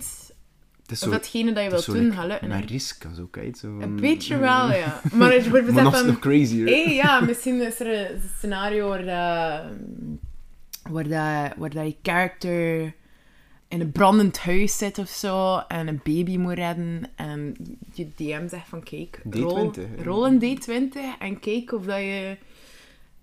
is 0.87 0.91
of 1.01 1.07
zo... 1.07 1.09
datgene 1.09 1.53
dat 1.53 1.63
je 1.63 1.69
is 1.77 1.85
wilt 1.85 1.97
doen 1.99 2.11
gaat 2.13 2.25
lukken. 2.27 2.51
hè. 2.51 2.59
Met 2.59 2.69
risico's 2.69 3.19
ook, 3.19 3.37
van- 3.53 3.81
Een 3.81 3.95
beetje 3.95 4.37
wel, 4.37 4.71
ja. 4.71 5.01
Maar 5.13 5.31
het 5.33 5.49
wordt 5.49 5.65
Maar 5.71 5.83
beseft 5.83 5.97
van... 5.97 6.05
nog 6.07 6.19
crazier. 6.19 6.89
Ja, 6.93 7.19
misschien 7.25 7.61
is 7.61 7.79
er 7.79 8.11
een 8.11 8.21
scenario 8.37 8.87
waar 8.89 8.97
dat, 9.05 9.73
waar 10.91 11.03
dat, 11.03 11.57
waar 11.57 11.69
dat 11.69 11.85
je 11.87 11.95
character 12.01 12.93
in 13.71 13.81
een 13.81 13.91
brandend 13.91 14.39
huis 14.39 14.77
zit 14.77 14.97
of 14.97 15.09
zo 15.09 15.57
en 15.57 15.87
een 15.87 16.01
baby 16.03 16.37
moet 16.37 16.53
redden 16.53 17.03
en 17.15 17.55
je 17.93 18.07
DM 18.15 18.47
zegt 18.47 18.67
van 18.67 18.83
kijk, 18.83 19.21
rol, 19.29 19.73
D20, 19.73 19.95
hè? 19.95 20.03
rol 20.03 20.27
een 20.27 20.41
D20 20.41 21.19
en 21.19 21.39
kijk 21.39 21.71
of 21.71 21.85
dat 21.85 21.97
je 21.97 22.37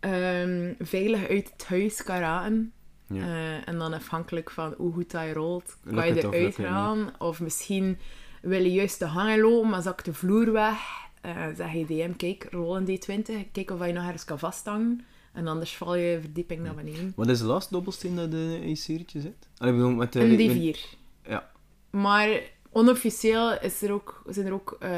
ehm, 0.01 0.73
veilig 0.79 1.29
uit 1.29 1.51
het 1.53 1.67
huis 1.67 2.03
kan 2.03 2.19
raken. 2.19 2.73
Ja. 3.07 3.23
Eh, 3.23 3.69
en 3.69 3.79
dan 3.79 3.93
afhankelijk 3.93 4.51
van 4.51 4.75
hoe 4.77 4.93
goed 4.93 5.11
dat 5.11 5.25
je 5.25 5.33
rolt, 5.33 5.77
kan 5.95 6.07
je 6.07 6.25
eruit 6.25 6.55
gaan. 6.55 7.13
Of 7.19 7.41
misschien 7.41 7.99
wil 8.43 8.63
je 8.63 8.73
juist 8.73 8.99
de 8.99 9.07
hangen 9.07 9.41
lopen, 9.41 9.69
maar 9.71 9.83
zakt 9.83 10.05
de 10.05 10.15
vloer 10.15 10.53
weg. 10.53 10.79
Eh 11.21 11.47
zeg 11.57 11.73
je 11.73 11.87
DM, 11.87 12.13
kijk, 12.17 12.47
rol 12.51 12.77
een 12.77 12.87
D20. 12.87 13.51
Kijk 13.53 13.71
of 13.71 13.87
je 13.87 13.93
nog 13.93 14.05
ergens 14.05 14.25
kan 14.25 14.39
vasthangen. 14.39 15.05
En 15.39 15.47
anders 15.47 15.77
val 15.77 15.95
je 15.95 16.19
verdieping 16.21 16.63
naar 16.63 16.75
beneden. 16.75 17.13
Wat 17.17 17.29
is 17.29 17.39
de 17.39 17.45
laatste 17.45 17.73
dobbelsteen 17.75 18.17
dat 18.17 18.33
in 18.33 18.69
je 18.69 18.75
serietje 18.75 19.21
zit? 19.21 19.49
Allee, 19.57 19.73
bedoel, 19.73 19.91
met 19.91 20.13
de... 20.13 20.21
Een 20.21 20.75
D4. 20.75 20.99
Ja. 21.29 21.51
Maar 21.91 22.41
onofficieel 22.71 23.61
is 23.61 23.83
er 23.83 23.93
ook, 23.93 24.23
zijn 24.29 24.47
er 24.47 24.53
ook 24.53 24.77
eh, 24.81 24.91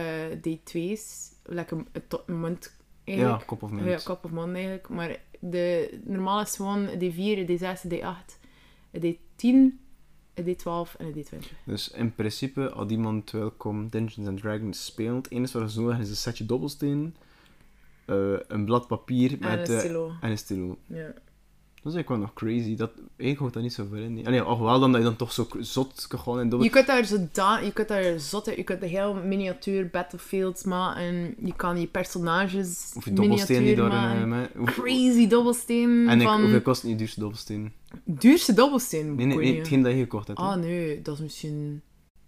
D2's. 0.48 1.29
Lekker 1.44 1.76
een 1.76 2.03
een 2.26 2.40
mond 2.40 2.72
Ja, 3.05 3.12
eigenlijk. 3.14 3.46
kop 3.46 3.62
of 3.62 3.70
Ja, 3.70 3.76
munt. 3.76 4.03
kop 4.03 4.24
of 4.24 4.31
mond 4.31 4.55
eigenlijk. 4.55 4.88
Maar 4.88 5.16
de, 5.40 5.98
normaal 6.05 6.40
is 6.40 6.57
gewoon 6.57 6.79
een 6.88 7.12
D4, 7.12 7.16
een 7.16 7.59
D6, 7.59 7.83
een 7.90 8.00
D8, 8.00 8.38
een 8.90 9.14
D10, 9.16 9.79
een 10.35 10.46
D12 10.57 10.96
en 10.98 11.07
een 11.07 11.24
D20. 11.24 11.46
Dus 11.64 11.90
in 11.90 12.14
principe, 12.14 12.70
als 12.70 12.90
iemand 12.90 13.31
welkom 13.31 13.88
Dungeons 13.88 14.29
and 14.29 14.40
Dragons 14.40 14.85
speelt, 14.85 15.24
het 15.24 15.33
enige 15.35 15.59
wat 15.61 15.70
ze 15.70 15.76
nodig 15.81 15.92
hebben 15.96 16.11
is 16.11 16.16
een 16.16 16.22
setje 16.31 16.46
dobbelsteen, 16.46 17.16
eh, 18.10 18.16
een 18.48 18.64
blad 18.64 18.86
papier 18.86 19.32
En 19.32 19.38
met... 19.58 19.68
een 19.68 19.74
eh, 19.74 19.80
stilo. 19.80 20.12
en 20.20 20.30
een 20.30 20.38
stilo. 20.38 20.78
Ja. 20.86 21.12
Dat 21.82 21.92
is 21.92 21.98
eigenlijk 21.98 22.08
wel 22.08 22.18
nog 22.18 22.32
crazy. 22.34 22.76
Dat, 22.76 22.90
ik 23.16 23.38
houdt 23.38 23.54
dat 23.54 23.62
niet 23.62 23.72
zo 23.72 23.86
ver 23.90 23.98
in. 23.98 24.14
Nee. 24.14 24.26
Allee, 24.26 24.40
alhoewel 24.40 24.80
dan 24.80 24.90
dat 24.92 25.00
je 25.00 25.06
dan 25.06 25.16
toch 25.16 25.32
zo 25.32 25.46
zot 25.58 26.06
kan 26.06 26.18
gaan 26.18 26.38
en 26.40 26.48
dobbel... 26.48 26.62
Je 26.68 26.70
kunt 26.70 26.86
daar 26.86 27.04
zo 27.04 27.28
da- 27.32 27.58
je 27.58 27.72
kunt 27.72 27.88
daar 27.88 28.20
zot 28.20 28.48
uit- 28.48 28.56
je 28.56 28.62
kunt 28.62 28.82
een 28.82 28.88
heel 28.88 29.14
miniatuur 29.14 29.88
battlefields 29.92 30.64
maken. 30.64 31.34
Je 31.44 31.54
kan 31.56 31.80
je 31.80 31.86
personages 31.86 32.92
Of 32.96 33.04
je 33.04 33.12
dobbelsteen 33.12 33.64
die 33.64 33.82
eh, 33.82 34.64
Crazy 34.64 35.26
dobbelsteen 35.26 36.08
En 36.08 36.20
ik, 36.20 36.26
van... 36.26 36.40
hoeveel 36.40 36.60
kost 36.62 36.82
die 36.82 36.96
duurste 36.96 37.20
dobbelsteen? 37.20 37.72
Duurste 38.04 38.54
dobbelsteen? 38.54 39.14
Nee, 39.14 39.26
nee, 39.26 39.36
nee, 39.36 39.46
niet. 39.50 39.58
hetgeen 39.58 39.82
dat 39.82 39.92
je 39.92 39.98
gekocht 39.98 40.26
hebt. 40.26 40.38
Ah 40.38 40.56
nee, 40.56 41.02
dat 41.02 41.14
is 41.14 41.20
misschien, 41.20 41.82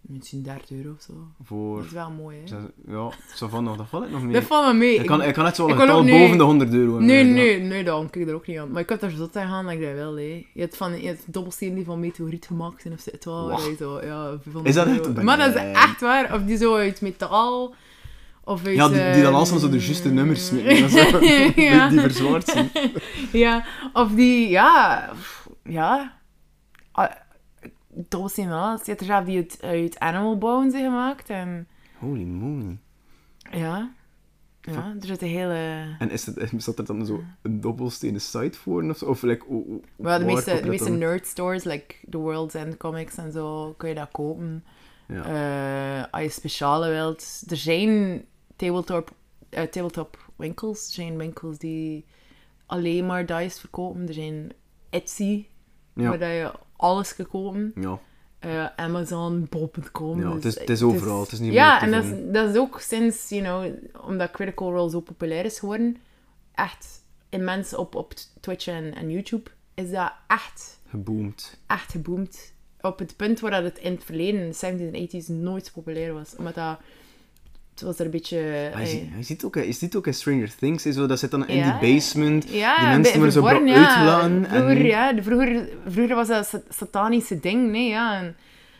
misschien 0.07 0.43
30 0.43 0.71
euro 0.71 0.91
of 0.91 1.01
zo. 1.01 1.13
Voor... 1.43 1.77
Dat 1.77 1.85
is 1.85 1.91
wel 1.91 2.11
mooi, 2.11 2.37
hè? 2.45 2.57
Ja, 2.93 3.09
zo 3.35 3.47
van 3.47 3.63
nog, 3.63 3.77
dat 3.77 3.87
valt 3.89 4.03
ik 4.05 4.11
nog 4.11 4.23
mee. 4.23 4.33
Dat 4.33 4.43
valt 4.43 4.73
me 4.73 4.79
mee. 4.79 4.95
Ik 4.95 5.05
kan, 5.05 5.23
ik 5.23 5.33
kan 5.33 5.43
net 5.43 5.55
zo 5.55 5.65
wel 5.65 5.75
ik 5.75 5.81
een 5.81 5.87
kan 5.87 5.97
getal 5.97 6.11
nee. 6.11 6.23
boven 6.23 6.37
de 6.37 6.43
100 6.43 6.73
euro 6.73 6.99
Nee, 6.99 7.17
hebben, 7.17 7.33
nee, 7.33 7.59
nee, 7.59 7.83
dan 7.83 8.09
kijk 8.09 8.23
ik 8.25 8.29
er 8.29 8.35
ook 8.35 8.47
niet 8.47 8.57
aan. 8.57 8.71
Maar 8.71 8.81
ik 8.81 8.89
heb 8.89 8.99
daar 8.99 9.09
zo 9.09 9.29
tegen 9.29 9.49
gaan 9.49 9.65
dat 9.65 9.73
ik 9.73 9.81
dat 9.81 9.93
wel, 9.93 10.15
hè. 10.15 10.45
Je 10.53 10.61
hebt, 10.61 10.77
van, 10.77 11.01
je 11.01 11.07
hebt 11.07 11.33
dobbelstenen 11.33 11.75
die 11.75 11.85
van 11.85 11.99
meteoriet 11.99 12.45
gemaakt 12.45 12.81
zijn 12.81 12.93
of 12.93 12.99
zo. 12.99 13.09
Het 13.11 13.25
wel, 13.25 13.41
Wow. 13.41 13.59
waar 13.59 13.69
je 13.69 13.75
zo, 13.79 14.01
ja, 14.01 14.37
van 14.51 14.65
Is 14.65 14.73
dat 14.75 14.87
echt? 14.87 15.23
Maar 15.23 15.37
dat 15.37 15.47
is 15.47 15.61
Nee. 15.61 15.73
echt 15.73 16.01
waar. 16.01 16.33
Of 16.33 16.41
die 16.41 16.57
zo 16.57 16.75
uit 16.75 17.01
metaal. 17.01 17.73
Of 18.43 18.65
uit, 18.65 18.75
Ja, 18.75 18.87
die, 18.87 19.11
die 19.11 19.21
dan 19.21 19.33
alsmaar 19.33 19.59
zo 19.59 19.69
de 19.69 19.77
ehm, 19.77 19.85
juiste 19.85 20.09
nummers 20.09 20.49
Ja. 21.55 21.89
Die, 21.89 21.99
verzwaard 21.99 22.47
zijn. 22.47 22.71
Ja, 23.31 23.65
of 23.93 24.11
die, 24.11 24.49
ja, 24.49 25.09
ja. 25.63 26.21
Ah, 27.97 28.03
Dobbelsteen 28.09 28.49
wel. 28.49 28.71
Je 28.71 28.79
hebt 28.85 28.99
er 28.99 29.05
zelf 29.05 29.25
die 29.25 29.37
uit, 29.37 29.57
uit 29.61 29.99
animal 29.99 30.37
bones 30.37 30.73
gemaakt. 30.75 31.29
En 31.29 31.67
Holy 31.99 32.23
moly. 32.23 32.77
ja, 33.51 33.91
ja, 34.61 34.95
er 34.99 35.05
zit 35.05 35.21
een 35.21 35.27
hele... 35.27 35.85
En 35.99 36.09
is 36.09 36.25
het, 36.25 36.51
zat 36.57 36.77
er 36.79 36.85
dan 36.85 37.05
zo 37.05 37.23
een 37.41 37.61
dobbelstenen 37.61 38.21
site 38.21 38.57
voor? 38.59 38.83
Of, 38.89 38.97
zo? 38.97 39.05
of 39.05 39.21
like, 39.21 39.45
o- 39.49 39.65
o- 39.69 39.81
Wel, 39.95 40.19
de 40.19 40.25
meeste, 40.25 40.59
de 40.61 40.69
meeste 40.69 40.89
nerd 40.89 41.27
stores, 41.27 41.63
like 41.63 41.95
The 42.09 42.17
World's 42.17 42.53
End 42.53 42.77
Comics 42.77 43.15
en 43.17 43.31
zo, 43.31 43.73
kun 43.77 43.89
je 43.89 43.95
dat 43.95 44.11
kopen. 44.11 44.63
Ja. 45.07 45.23
Eh, 45.23 46.11
als 46.11 46.23
je 46.23 46.29
speciale 46.29 46.89
wilt. 46.89 47.43
Er 47.47 47.57
zijn 47.57 48.25
tabletop, 48.55 49.11
eh, 49.49 49.63
tabletop 49.63 50.29
winkels. 50.35 50.87
Er 50.87 50.93
zijn 50.93 51.17
winkels 51.17 51.57
die 51.57 52.05
alleen 52.65 53.05
maar 53.05 53.25
dice 53.25 53.59
verkopen. 53.59 54.07
Er 54.07 54.13
zijn 54.13 54.51
Etsy, 54.89 55.45
Ja. 55.95 56.09
waar 56.09 56.19
dat 56.19 56.29
je 56.29 56.51
alles 56.75 57.15
kan 57.15 57.27
kopen. 57.27 57.71
Ja. 57.75 57.99
Eh, 58.39 58.65
Amazon, 58.75 59.47
bol.com. 59.49 60.19
Ja, 60.21 60.25
dus 60.25 60.33
het 60.33 60.45
is- 60.45 60.59
het 60.59 60.69
is 60.69 60.81
overal, 60.81 61.21
het 61.21 61.31
is 61.31 61.39
niet 61.39 61.53
Ja, 61.53 61.81
en 61.81 61.91
dat 61.91 62.03
is, 62.03 62.09
dat 62.31 62.49
is 62.49 62.55
ook 62.57 62.79
sinds, 62.79 63.29
you 63.29 63.41
know, 63.41 63.73
omdat 64.05 64.31
Critical 64.31 64.71
Role 64.71 64.89
zo 64.89 64.99
populair 64.99 65.45
is 65.45 65.59
geworden, 65.59 65.97
echt 66.53 67.01
immens 67.29 67.75
op, 67.75 67.95
op 67.95 68.13
Twitch 68.39 68.67
en, 68.67 68.95
en 68.95 69.11
YouTube, 69.11 69.49
is 69.73 69.91
dat 69.91 70.11
echt, 70.27 70.79
Geboomd. 70.89 71.59
echt 71.67 71.91
geboomd. 71.91 72.53
Op 72.81 72.99
het 72.99 73.15
punt 73.15 73.39
waar 73.39 73.51
dat 73.51 73.63
het 73.63 73.77
in 73.77 73.91
het 73.91 74.03
verleden, 74.03 74.41
in 74.41 74.47
de 74.49 74.53
70s 74.53 74.93
en 74.93 75.21
80s, 75.23 75.27
nooit 75.27 75.71
populair 75.73 76.13
was. 76.13 76.35
Omdat 76.35 76.55
dat, 76.55 76.79
het 77.73 77.81
was 77.81 77.99
er 77.99 78.05
een 78.05 78.11
beetje... 78.11 78.37
Hij 78.37 78.71
eh, 78.71 78.85
ziet, 78.85 79.09
hij 79.09 79.23
ziet 79.23 79.43
ook, 79.43 79.55
je 79.55 79.71
ziet 79.71 79.95
ook 79.95 80.07
in 80.07 80.13
Stranger 80.13 80.55
Things, 80.55 80.83
zo, 80.83 81.05
dat 81.05 81.19
zit 81.19 81.31
dan 81.31 81.47
in 81.47 81.55
Ja, 81.55 81.79
die 81.79 81.93
basement. 81.95 82.49
Ja, 82.49 82.77
die 82.79 82.87
mensen 82.87 83.15
worden 83.17 83.33
zo 83.33 83.45
uitgelaten. 83.45 84.45
Vroeger, 84.45 84.77
En, 84.77 84.85
ja, 84.85 85.13
vroeger, 85.23 85.69
vroeger 85.87 86.15
was 86.15 86.27
dat 86.27 86.37
een 86.37 86.45
sa- 86.45 86.73
satanische 86.73 87.39
ding, 87.39 87.71
nee, 87.71 87.89
ja. 87.89 88.21
En 88.21 88.35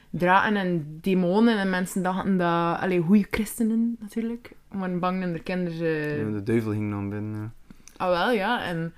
draken 0.10 0.56
en 0.56 0.98
demonen 1.02 1.58
en 1.58 1.70
mensen 1.70 2.04
dachten 2.04 2.38
dat... 2.38 2.80
Allee, 2.80 3.02
goede 3.02 3.28
christenen, 3.32 3.96
natuurlijk. 4.00 4.52
waren 4.70 5.00
bang 5.00 5.24
dat 5.24 5.34
de 5.34 5.40
kinderen... 5.40 5.88
eh, 5.88 6.18
ja, 6.18 6.32
de 6.32 6.44
duivel 6.44 6.72
ging 6.72 6.92
dan 6.92 7.10
binnen. 7.10 7.54
Ah, 7.98 8.10
wel, 8.10 8.32
ja. 8.32 8.64
En 8.66 8.94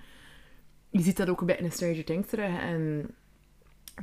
je 0.89 1.01
ziet 1.01 1.17
dat 1.17 1.29
ook 1.29 1.39
een 1.39 1.45
beetje 1.47 1.63
in 1.63 1.71
Stranger 1.71 2.03
Things 2.03 2.27
terug. 2.27 2.59
En 2.59 3.05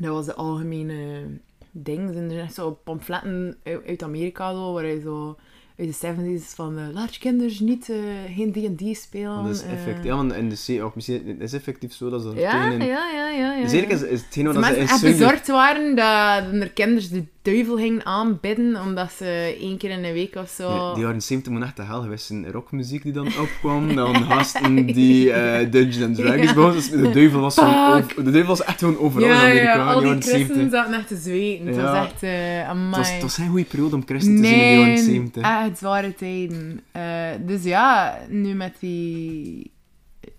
dat 0.01 0.15
was 0.15 0.27
de 0.27 0.35
algemene 0.35 1.25
ding. 1.71 2.09
Er 2.09 2.15
zijn 2.15 2.31
er 2.31 2.41
echt 2.41 2.55
zo 2.55 2.71
pamfletten 2.85 3.57
uit 3.63 3.87
uit 3.87 4.03
Amerika, 4.03 4.53
zo, 4.53 4.73
waar 4.73 4.87
je 4.87 5.01
zo 5.01 5.37
uit 5.83 6.01
de 6.01 6.41
70s 6.41 6.55
van 6.55 6.79
eh, 6.79 6.85
laat 6.93 7.15
je 7.15 7.21
kinderen 7.21 7.65
niet 7.65 7.91
eh, 7.91 7.97
geen 8.37 8.53
D&D 8.53 8.97
spelen. 8.97 9.45
Dat 9.45 9.55
is 9.55 9.63
eh. 9.63 9.73
effectief, 9.73 10.05
ja, 10.05 10.17
want 10.17 10.33
in 10.33 10.49
de 10.49 10.83
ook 10.83 10.95
misschien, 10.95 11.23
het 11.27 11.41
is 11.41 11.53
effectief 11.53 11.93
zo 11.93 12.11
dat 12.11 12.23
ze 12.23 12.29
ja, 12.35 12.71
ja, 12.71 12.85
ja, 12.85 13.31
ja, 13.31 13.55
ja. 13.55 13.69
Zeker 13.69 13.91
is, 13.91 14.03
is 14.03 14.23
hetgeen 14.23 14.45
wat 14.45 14.55
ze 14.55 14.61
mensen 14.61 15.09
in 15.09 15.17
bezorgd 15.19 15.47
waren 15.47 15.97
dat 15.97 16.63
er 16.63 16.71
kinderen 16.71 17.11
de 17.11 17.25
duivel 17.43 17.77
gingen 17.77 18.07
aanbidden, 18.07 18.81
omdat 18.81 19.13
ze 19.13 19.57
één 19.61 19.79
keer 19.79 19.91
in 19.91 20.03
de 20.03 20.13
week 20.13 20.35
of 20.35 20.49
zo... 20.49 20.69
Ja, 20.69 20.95
die 20.95 21.03
jaren 21.03 21.23
70 21.23 21.53
moet 21.53 21.63
echt 21.63 21.77
de 21.77 21.83
hel 21.83 22.03
geweest 22.03 22.27
zijn. 22.27 22.51
Rockmuziek 22.51 23.03
die 23.03 23.13
dan 23.13 23.27
opkwam, 23.41 23.95
dan 23.95 24.15
gasten 24.25 24.87
die 24.87 25.33
eh 25.33 25.71
Dungeons 25.71 26.03
and 26.03 26.17
Dragons 26.17 26.53
Ja. 26.53 26.71
Dus 26.71 26.91
de 26.91 27.11
duivel 27.11 27.41
was 27.41 27.55
gewoon 27.55 27.73
Fuck. 27.75 28.11
over- 28.11 28.25
de 28.25 28.31
duivel 28.31 28.57
was 28.57 28.65
echt 28.65 28.79
gewoon 28.79 28.99
overal 28.99 29.29
in 29.29 29.35
ja, 29.35 29.41
Amerika 29.41 29.63
ja, 29.63 29.75
in 29.75 29.81
al 29.81 29.95
de 29.95 30.01
die 30.01 30.09
jaren 30.09 30.23
70. 30.23 30.47
christenen 30.47 30.71
zaten 30.71 30.95
echt 30.95 31.09
te 31.09 31.17
zweten. 31.17 31.67
Het 31.67 31.77
was 31.77 32.07
echt, 32.07 32.23
eh 32.23 32.69
amai. 32.69 32.89
Het 32.89 32.97
was, 32.97 33.13
het 33.13 33.23
was 33.23 33.35
geen 33.35 33.49
goede 33.49 33.65
periode 33.65 33.95
om 33.95 34.03
christen 34.07 34.37
te 34.37 34.47
zien 34.47 34.55
in 34.55 34.71
de 34.71 34.77
jaren 34.77 34.95
Nee, 34.95 35.05
70. 35.05 35.43
Echt 35.73 35.79
zware 35.79 36.15
tijden. 36.15 36.81
Eh, 36.93 37.31
dus 37.47 37.63
ja, 37.65 38.19
nu 38.29 38.55
met 38.55 38.77
die... 38.81 39.71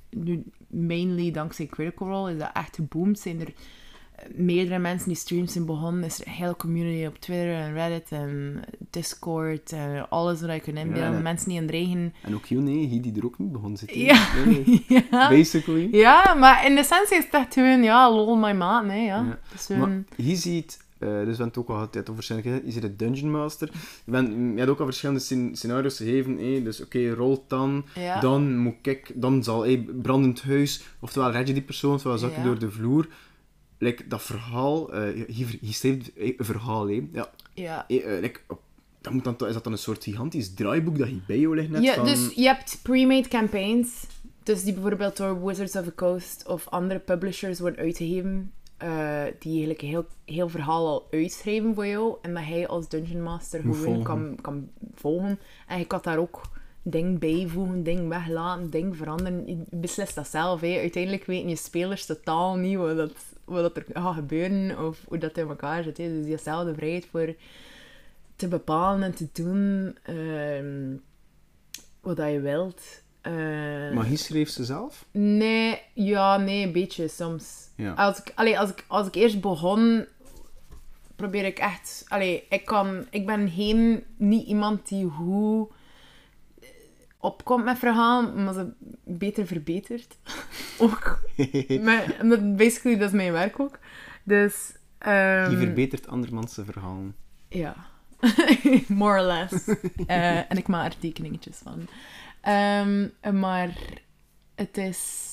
Nu, 0.10 0.44
mainly 0.68 1.32
dankzij 1.32 1.66
Critical 1.66 2.08
Role 2.08 2.32
is 2.34 2.38
dat 2.40 2.50
echt 2.54 2.76
geboomd. 2.76 3.20
Zijn 3.20 3.40
er 3.40 3.54
meerdere 4.36 4.80
mensen 4.80 5.08
die 5.08 5.18
streams 5.18 5.52
zijn 5.54 5.66
begonnen. 5.66 6.04
Is 6.04 6.20
er 6.22 6.28
een 6.28 6.34
hele 6.34 6.56
community 6.56 7.06
op 7.06 7.18
Twitter 7.20 7.54
en 7.54 7.74
Reddit 7.74 8.12
en 8.12 8.62
Discord 8.90 9.72
en 9.72 10.10
alles 10.10 10.42
wat 10.42 10.54
je 10.54 10.60
kunt 10.60 10.78
inbeelden. 10.78 11.04
Ja, 11.04 11.12
dat- 11.12 11.22
Mensen 11.22 11.48
die 11.50 11.58
aan 11.58 11.64
het 11.64 11.72
regen. 11.74 12.14
En 12.22 12.34
ook 12.36 12.46
hij 12.90 13.00
die 13.02 13.14
er 13.18 13.26
ook 13.26 13.38
niet 13.40 13.52
begon 13.52 13.78
zitten. 13.78 14.00
Ja. 14.00 14.28
Nee, 14.46 14.64
nee. 14.66 14.86
ja. 15.12 15.30
Basically. 15.30 15.88
ja, 15.92 16.34
maar 16.34 16.66
in 16.66 16.78
essentie 16.78 17.18
is 17.18 17.24
het 17.26 17.34
echt 17.34 17.54
gewoon, 17.54 17.84
ja, 17.84 18.12
lol 18.12 18.36
my 18.36 18.52
maat, 18.52 18.86
nee, 18.86 19.06
ja. 19.06 19.22
Ja. 19.26 19.40
Dus, 19.52 19.68
Maar 19.68 19.80
ehm, 19.90 20.02
je 20.16 20.36
ziet, 20.36 20.83
eh, 21.04 21.08
dus 21.26 21.38
we 21.38 21.44
hebben 21.44 21.46
het 21.46 21.58
ook 21.58 21.68
al 21.70 21.76
gehad 21.76 21.96
over 22.10 22.14
verschillende 22.24 22.62
je 22.66 22.72
ziet 22.72 22.82
de 22.82 22.96
Dungeon 22.96 23.32
Master. 23.32 23.70
Je, 24.06 24.12
bent, 24.12 24.28
je 24.28 24.58
hebt 24.58 24.70
ook 24.70 24.80
al 24.80 24.86
verschillende 24.86 25.22
scen- 25.22 25.56
scenario's 25.56 25.98
gegeven. 25.98 26.38
eh, 26.38 26.64
Dus 26.64 26.82
oké, 26.82 27.10
rolt 27.14 27.50
dan. 27.50 27.86
ja. 27.96 28.20
Dan 28.20 28.58
moet 28.58 28.76
ik, 28.82 29.12
dan 29.16 29.44
zal 29.44 29.62
hij 29.62 29.78
brandend 30.02 30.42
huis, 30.42 30.84
oftewel 31.00 31.32
red 31.32 31.48
je 31.48 31.54
die 31.54 31.64
persoon, 31.64 31.94
oftewel 31.94 32.18
zak 32.18 32.32
je 32.32 32.38
Ja. 32.38 32.44
door 32.44 32.60
de 32.60 32.72
vloer. 32.72 33.08
Like, 33.78 34.08
dat 34.08 34.22
verhaal, 34.22 34.94
eh 34.94 35.26
hier, 35.28 35.58
hier 35.62 35.74
een 36.16 36.36
verhaal. 36.46 36.88
Ja, 36.88 37.30
ja. 37.54 37.88
eh, 37.88 38.20
like, 38.22 38.40
op- 38.48 38.62
dat 39.02 39.14
moet 39.14 39.24
dan, 39.24 39.34
is 39.48 39.54
dat 39.54 39.64
dan 39.64 39.72
een 39.74 39.78
soort 39.80 40.04
gigantisch 40.04 40.54
draaiboek 40.54 40.98
dat 40.98 41.08
hier 41.08 41.22
bij 41.28 41.40
jou 41.40 41.56
ligt 41.56 41.70
net 41.70 41.84
Ja, 41.84 41.94
van... 41.94 42.06
dus 42.06 42.34
je 42.36 42.44
hebt 42.46 42.80
pre-made 42.84 43.28
campaigns. 43.28 44.06
Dus 44.44 44.64
die 44.64 44.74
bijvoorbeeld 44.74 45.18
door 45.18 45.46
Wizards 45.46 45.76
of 45.76 45.84
the 45.86 45.96
Coast 45.96 46.48
of 46.48 46.68
andere 46.70 47.00
publishers 47.00 47.60
worden 47.60 47.80
uitgegeven. 47.80 48.52
Eh, 48.78 49.24
die 49.40 49.52
eigenlijk 49.52 49.82
een 49.82 49.88
heel, 49.88 50.06
heel 50.26 50.50
verhaal 50.50 50.88
al 50.88 51.08
uitschrijven 51.12 51.76
voor 51.76 51.88
jou. 51.88 52.18
En 52.22 52.34
dat 52.34 52.44
hij 52.44 52.68
als 52.68 52.90
Dungeon 52.90 53.24
Master 53.24 53.66
Moet 53.66 53.76
gewoon 53.76 53.94
volgen. 53.94 54.04
kan, 54.04 54.38
kan 54.42 54.70
volgen. 54.96 55.40
En 55.68 55.80
je 55.80 55.86
kan 55.86 56.00
daar 56.02 56.18
ook 56.18 56.42
ding 56.82 57.20
bijvoegen, 57.20 57.84
ding 57.84 58.08
weglaten, 58.08 58.70
ding 58.70 58.98
veranderen. 58.98 59.48
Je 59.48 59.58
beslist 59.70 60.16
dat 60.16 60.28
zelf. 60.28 60.62
Hè. 60.62 60.80
Uiteindelijk 60.80 61.26
weten 61.26 61.50
je 61.50 61.56
spelers 61.56 62.06
totaal 62.06 62.56
niet 62.56 62.78
wat, 62.78 62.98
dat, 62.98 63.16
wat 63.44 63.62
dat 63.62 63.78
er 63.78 63.86
gaat 63.94 64.16
gebeuren 64.16 64.86
of 64.86 65.04
hoe 65.08 65.18
dat 65.18 65.38
in 65.38 65.48
elkaar 65.48 65.84
zit. 65.84 65.98
Hè. 65.98 66.08
Dus 66.08 66.24
je 66.24 66.32
hebt 66.32 66.44
zelf 66.44 66.66
de 66.66 66.74
vrijheid 66.74 67.06
voor 67.06 67.36
te 68.36 68.48
bepalen 68.48 69.04
en 69.04 69.16
te 69.16 69.28
doen 69.34 69.96
ehm, 70.04 70.96
wat 72.02 72.18
dat 72.18 72.32
je 72.32 72.40
wilt. 72.40 73.03
Eh, 73.24 73.92
Magie 73.94 74.18
schreef 74.18 74.50
ze 74.50 74.64
zelf? 74.66 75.06
Nee, 75.12 75.82
ja, 75.94 76.38
nee, 76.38 76.66
een 76.66 76.72
beetje 76.72 77.08
soms. 77.08 77.46
Ja. 77.76 77.94
Als 77.94 78.18
ik, 78.20 78.32
allee, 78.36 78.60
als 78.60 78.70
ik, 78.70 78.86
als 78.88 79.08
ik 79.08 79.16
eerst 79.16 79.42
begon, 79.42 80.06
probeer 81.16 81.46
ik 81.46 81.58
echt... 81.60 82.06
Allee, 82.08 82.44
ik, 82.50 82.66
kan, 82.66 83.06
ik 83.10 83.26
ben 83.26 83.50
geen, 83.50 84.04
niet 84.18 84.48
iemand 84.48 84.88
die 84.88 85.06
hoe 85.06 85.68
opkomt 87.20 87.64
met 87.64 87.78
verhalen, 87.78 88.44
maar 88.44 88.54
ze 88.54 88.72
beter 89.04 89.48
verbetert. 89.48 90.18
ook. 90.80 91.20
maar, 91.84 92.16
omdat 92.22 92.56
basically, 92.56 92.98
dat 92.98 93.08
is 93.10 93.16
mijn 93.16 93.32
werk 93.32 93.60
ook. 93.60 93.80
Dus... 94.24 94.72
ehm, 94.98 95.50
Die 95.50 95.58
verbetert 95.58 96.08
andermans 96.08 96.60
verhalen. 96.66 97.16
ja, 97.50 97.76
more 98.88 99.20
or 99.22 99.26
less. 99.28 99.68
Eh, 100.08 100.52
en 100.52 100.58
ik 100.58 100.68
maak 100.68 100.94
er 100.94 101.00
tekeningetjes 101.00 101.58
van. 101.64 101.88
Ehm, 102.44 103.08
maar 103.40 103.78
het 104.56 104.78
is... 104.78 105.32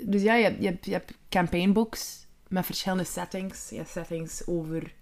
Dus 0.00 0.22
ja, 0.22 0.34
je 0.34 0.44
hebt, 0.44 0.84
je 0.84 0.92
hebt, 0.92 1.14
je 1.28 1.38
met 2.48 2.66
verschillende 2.66 3.04
settings. 3.04 3.70
Je 3.70 3.76
hebt 3.76 3.88
settings 3.88 4.46
over 4.46 4.92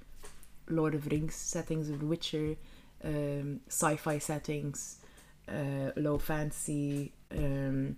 Lord 0.65 0.95
of 0.95 1.07
Rings, 1.07 1.51
settings 1.51 1.89
over 1.91 2.09
Witcher, 2.09 2.57
ehm, 2.99 3.47
sci-fi 3.67 4.21
settings, 4.21 4.97
eh, 5.45 5.57
low 5.95 6.21
fantasy. 6.21 7.11
ehm, 7.29 7.91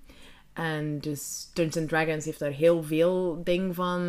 en 0.53 0.99
dus 0.99 1.51
Dungeons 1.55 1.89
Dragons 1.89 2.25
heeft 2.25 2.39
daar 2.39 2.51
heel 2.51 2.83
veel 2.83 3.41
dingen 3.45 3.75
van. 3.75 4.01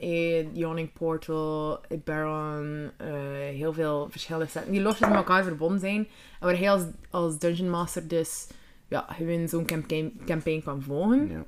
Eh, 0.00 0.54
Yawning 0.54 0.92
Portal, 0.92 1.80
Baron, 2.04 2.90
eh, 2.96 3.08
heel 3.34 3.72
veel 3.72 4.10
verschillende 4.10 4.46
settings 4.46 4.76
die 4.76 4.82
los 4.82 4.98
met 4.98 5.10
elkaar 5.10 5.44
verbonden 5.44 5.80
zijn. 5.80 6.08
En 6.40 6.46
waar 6.46 6.58
hij 6.58 6.70
als, 6.70 6.82
als 7.10 7.38
Dungeon 7.38 7.70
Master 7.70 8.08
dus 8.08 8.46
ja, 8.88 9.06
gewoon 9.08 9.48
zo'n 9.48 9.64
campaign, 9.64 10.20
campaign 10.26 10.62
kan 10.62 10.82
volgen. 10.82 11.28
Ja. 11.28 11.44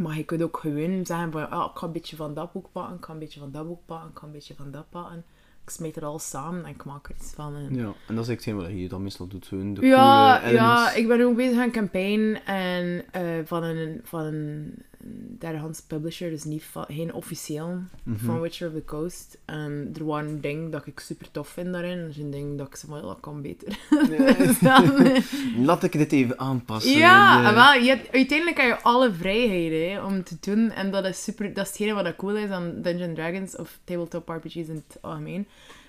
Maar 0.00 0.16
je 0.16 0.24
kunt 0.24 0.42
ook 0.42 0.56
gewoon 0.56 1.06
zeggen 1.06 1.32
van, 1.32 1.50
ah, 1.50 1.70
ik 1.70 1.78
ga 1.78 1.86
een 1.86 1.92
beetje 1.92 2.16
van 2.16 2.34
dat 2.34 2.52
boek 2.52 2.68
pakken, 2.72 2.96
ik 2.96 3.04
ga 3.04 3.12
een 3.12 3.18
beetje 3.18 3.40
van 3.40 3.50
dat 3.50 3.66
boek 3.66 3.80
pakken, 3.86 4.10
ik 4.10 4.18
ga 4.18 4.26
een 4.26 4.32
beetje 4.32 4.54
van 4.54 4.70
dat 4.70 4.90
pakken. 4.90 5.24
Ik 5.64 5.70
smijt 5.70 5.94
het 5.94 6.04
al 6.04 6.18
samen 6.18 6.64
en 6.64 6.70
ik 6.70 6.84
maak 6.84 7.08
er 7.08 7.14
iets 7.16 7.32
van. 7.34 7.54
En... 7.54 7.74
ja. 7.74 7.92
En 8.08 8.14
dat 8.14 8.24
is 8.24 8.28
eigenlijk 8.28 8.68
wat 8.68 8.78
je 8.78 8.88
dan 8.88 9.02
meestal 9.02 9.26
doet. 9.26 9.48
De 9.50 9.86
Ja, 9.86 10.48
ja, 10.48 10.92
ik 10.92 11.08
ben 11.08 11.20
ook 11.20 11.36
bezig 11.36 11.56
aan 11.56 11.62
een 11.62 11.72
campaign 11.72 12.38
en, 12.44 13.04
eh, 13.12 13.22
van, 13.44 13.62
een, 13.62 14.00
van 14.04 14.20
een 14.20 14.74
derdehands 15.38 15.82
publisher, 15.82 16.30
dus 16.30 16.44
niet 16.44 16.64
van, 16.64 16.84
geen 16.88 17.12
officieel, 17.14 17.78
Mhm. 18.02 18.24
van 18.24 18.40
Witcher 18.40 18.68
of 18.68 18.74
the 18.74 18.84
Coast. 18.84 19.38
En 19.44 19.90
er 19.98 20.04
waren 20.04 20.40
dingen 20.40 20.70
dat 20.70 20.86
ik 20.86 21.00
super 21.00 21.30
tof 21.30 21.48
vind 21.48 21.72
daarin, 21.72 21.98
er 21.98 22.12
zijn 22.12 22.30
dingen 22.30 22.56
dat 22.56 22.66
ik 22.66 22.76
ja, 22.88 23.00
dat 23.00 23.20
kan 23.20 23.42
beter. 23.42 23.78
Dus 24.38 24.58
dan, 24.58 24.96
eh, 24.96 25.22
Laat 25.66 25.82
ik 25.82 25.92
dit 25.92 26.12
even 26.12 26.38
aanpassen. 26.38 26.98
ja, 26.98 27.40
De- 27.42 27.48
en 27.48 27.54
wel, 27.54 27.72
je 27.72 27.88
hebt, 27.88 28.12
uiteindelijk 28.12 28.60
heb 28.60 28.66
je 28.68 28.82
alle 28.82 29.12
vrijheden 29.12 29.90
hè, 29.92 30.04
om 30.04 30.22
te 30.24 30.36
doen. 30.40 30.70
En 30.70 30.90
dat 30.90 31.04
is 31.04 31.22
super, 31.22 31.54
dat 31.54 31.64
is 31.64 31.68
hetgene 31.72 31.92
wat 31.94 32.04
dat 32.04 32.16
cool 32.16 32.36
is 32.36 32.50
aan 32.50 32.82
Dungeons 32.82 33.14
Dragons 33.14 33.56
of 33.56 33.78
tabletop 33.84 34.28
RPG's 34.28 34.54
in 34.54 34.84
het 34.86 34.98
algemeen. 35.00 35.46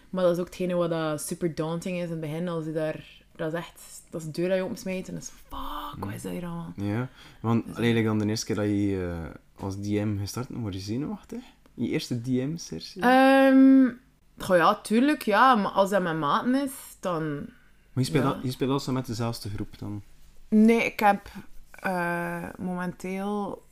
Maar 0.10 0.24
dat 0.24 0.34
is 0.34 0.40
ook 0.40 0.46
hetgene 0.46 0.74
wat 0.74 0.90
dat 0.90 1.22
super 1.22 1.56
daunting 1.56 1.98
is 1.98 2.04
in 2.04 2.10
het 2.12 2.20
begin. 2.20 2.48
Als 2.48 2.66
je 2.66 2.72
daar, 2.72 3.06
dat 3.36 3.54
is 3.54 3.60
echt, 3.60 4.02
dat 4.10 4.22
is 4.22 4.28
de 4.28 4.34
deur 4.34 4.50
dat 4.50 4.58
je 4.58 4.64
opensmijt 4.64 5.08
en 5.08 5.14
dat 5.14 5.24
is 5.24 5.30
fuck, 5.30 6.06
wat 6.06 6.14
is 6.14 6.22
dat 6.22 6.32
hier 6.32 6.46
allemaal? 6.46 6.74
Ja, 6.76 7.10
want 7.42 7.66
eigenlijk 7.66 8.06
dan 8.06 8.20
de 8.20 8.26
eerste 8.26 8.46
keer 8.46 8.56
dat 8.56 8.66
je 8.66 9.20
eh, 9.56 9.64
als 9.64 9.82
DM 9.82 10.18
gestart 10.18 10.48
bent, 10.48 10.62
word 10.62 10.74
je 10.74 10.80
zenuwachtig? 10.80 11.44
Je 11.74 11.90
eerste 11.90 12.22
DM-sessie? 12.22 13.02
Ehm 13.02 14.02
goh 14.38 14.58
ja, 14.58 14.76
tuurlijk, 14.76 15.22
ja. 15.22 15.56
Maar 15.56 15.72
als 15.72 15.90
dat 15.90 16.02
mijn 16.02 16.20
maten 16.20 16.56
is, 16.56 16.72
dan... 17.00 17.34
maar 17.34 18.04
je 18.04 18.04
speelt, 18.04 18.24
ja. 18.24 18.30
al, 18.30 18.40
je 18.44 18.52
speelt 18.52 18.88
met 18.88 19.06
dezelfde 19.06 19.50
groep 19.50 19.80
dan? 19.80 20.02
Nee, 20.50 20.86
ik 20.86 21.00
heb 21.00 21.28
eh, 21.72 22.50
momenteel 22.58 23.64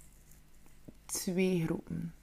twee 1.05 1.63
groepen. 1.65 2.13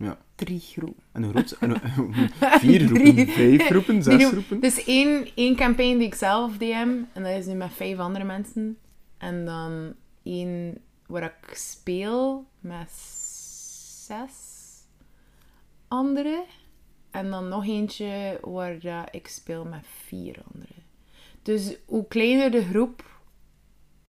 Ja. 0.00 0.18
Drie 0.34 0.60
groepen. 0.60 1.02
En 1.12 1.22
hoe 1.22 1.32
groot? 1.32 1.50
En, 1.50 1.94
hoe- 1.94 2.12
vier 2.60 2.86
groepen? 2.86 3.26
Vijf 3.26 3.66
groepen? 3.66 4.02
Zes 4.02 4.24
groepen? 4.24 4.60
Dus 4.60 4.84
één, 4.84 5.28
één 5.34 5.56
campaign 5.56 5.98
die 5.98 6.06
ik 6.06 6.14
zelf 6.14 6.56
DM, 6.56 6.88
en 7.12 7.22
dat 7.22 7.32
is 7.38 7.46
nu 7.46 7.54
met 7.54 7.72
vijf 7.72 7.98
andere 7.98 8.24
mensen. 8.24 8.78
En 9.18 9.44
dan 9.44 9.94
één 10.22 10.78
waar 11.06 11.22
ik 11.22 11.54
speel 11.56 12.46
met 12.60 12.90
zes 14.06 14.32
anderen. 15.88 16.44
En 17.10 17.30
dan 17.30 17.48
nog 17.48 17.66
eentje 17.66 18.38
waar 18.42 19.08
ik 19.10 19.28
speel 19.28 19.64
met 19.64 19.84
vier 20.06 20.36
anderen. 20.52 20.82
Dus 21.42 21.76
hoe 21.86 22.06
kleiner 22.08 22.50
de 22.50 22.62
groep, 22.64 23.04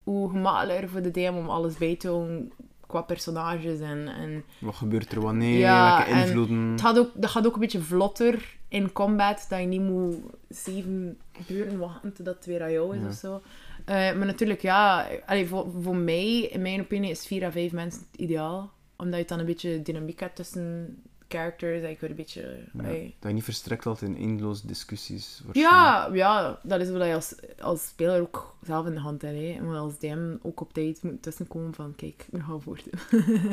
hoe 0.04 0.30
gemakkelijker 0.30 0.90
voor 0.90 1.02
de 1.02 1.12
DM 1.12 1.34
om 1.38 1.50
alles 1.50 1.78
bij 1.78 1.96
te 1.96 2.08
houden 2.08 2.52
qua 2.92 3.02
personages 3.02 3.80
en, 3.80 4.08
en 4.08 4.44
Wat 4.60 4.76
gebeurt 4.76 5.12
er 5.12 5.22
wanneer? 5.22 5.58
Ja, 5.60 5.96
welke 5.98 6.12
en 6.12 6.26
invloeden? 6.28 6.58
het 6.72 6.82
gaat 6.82 7.00
ook, 7.00 7.10
dat 7.16 7.30
gaat 7.30 7.46
ook 7.46 7.54
een 7.54 7.60
beetje 7.60 7.82
vlotter 7.82 8.56
in 8.68 8.92
combat, 8.92 9.46
dat 9.50 9.60
je 9.60 9.66
niet 9.66 9.82
moet 9.82 10.16
zeven 10.50 11.18
uren 11.48 11.78
wachten 11.78 12.14
totdat 12.14 12.36
het 12.36 12.46
weer 12.46 12.62
aan 12.64 12.72
jou 12.72 12.96
is 12.96 13.02
Ja. 13.02 13.08
of 13.08 13.14
zo. 13.14 13.42
Eh, 13.86 13.96
maar 13.96 14.26
natuurlijk, 14.26 14.62
ja, 14.62 15.08
allee, 15.26 15.48
voor, 15.48 15.68
voor 15.82 15.96
mij, 15.96 16.40
in 16.42 16.62
mijn 16.62 16.82
opinie, 16.82 17.10
is 17.12 17.26
vier 17.28 17.44
à 17.46 17.52
vijf 17.52 17.72
mensen 17.72 18.02
het 18.12 18.20
ideaal. 18.22 18.72
Omdat 18.96 19.20
je 19.20 19.26
dan 19.26 19.40
een 19.40 19.46
beetje 19.46 19.82
dynamiek 19.82 20.20
hebt 20.20 20.36
tussen 20.36 20.98
characters 21.32 21.82
je 21.82 21.96
kunt 21.96 22.12
een 22.12 22.18
beetje... 22.18 22.58
Ja. 22.74 22.84
Dat 22.84 23.30
je 23.30 23.34
niet 23.34 23.44
verstrekt 23.44 23.86
altijd 23.86 24.12
in 24.12 24.18
eindeloze 24.18 24.68
discussies. 24.68 25.44
Ja, 25.52 26.10
ja, 26.14 26.60
dat 26.64 26.82
is 26.82 26.90
wat 26.90 27.06
je 27.08 27.14
als, 27.14 27.36
als 27.60 27.88
speler 27.88 28.22
ook 28.22 28.56
zelf 28.62 28.86
in 28.86 28.94
de 28.94 29.00
hand 29.00 29.22
hebt. 29.22 29.38
Hè. 29.38 29.62
Maar 29.62 29.78
als 29.78 30.00
DM 30.00 30.36
ook 30.42 30.62
op 30.62 30.74
tijd 30.74 31.04
moet 31.04 31.22
tussenkomen 31.22 31.74
van, 31.74 31.94
kijk, 31.96 32.28
nu 32.32 32.40
gaan 32.40 32.56
we 32.56 32.62
voort. 32.62 32.84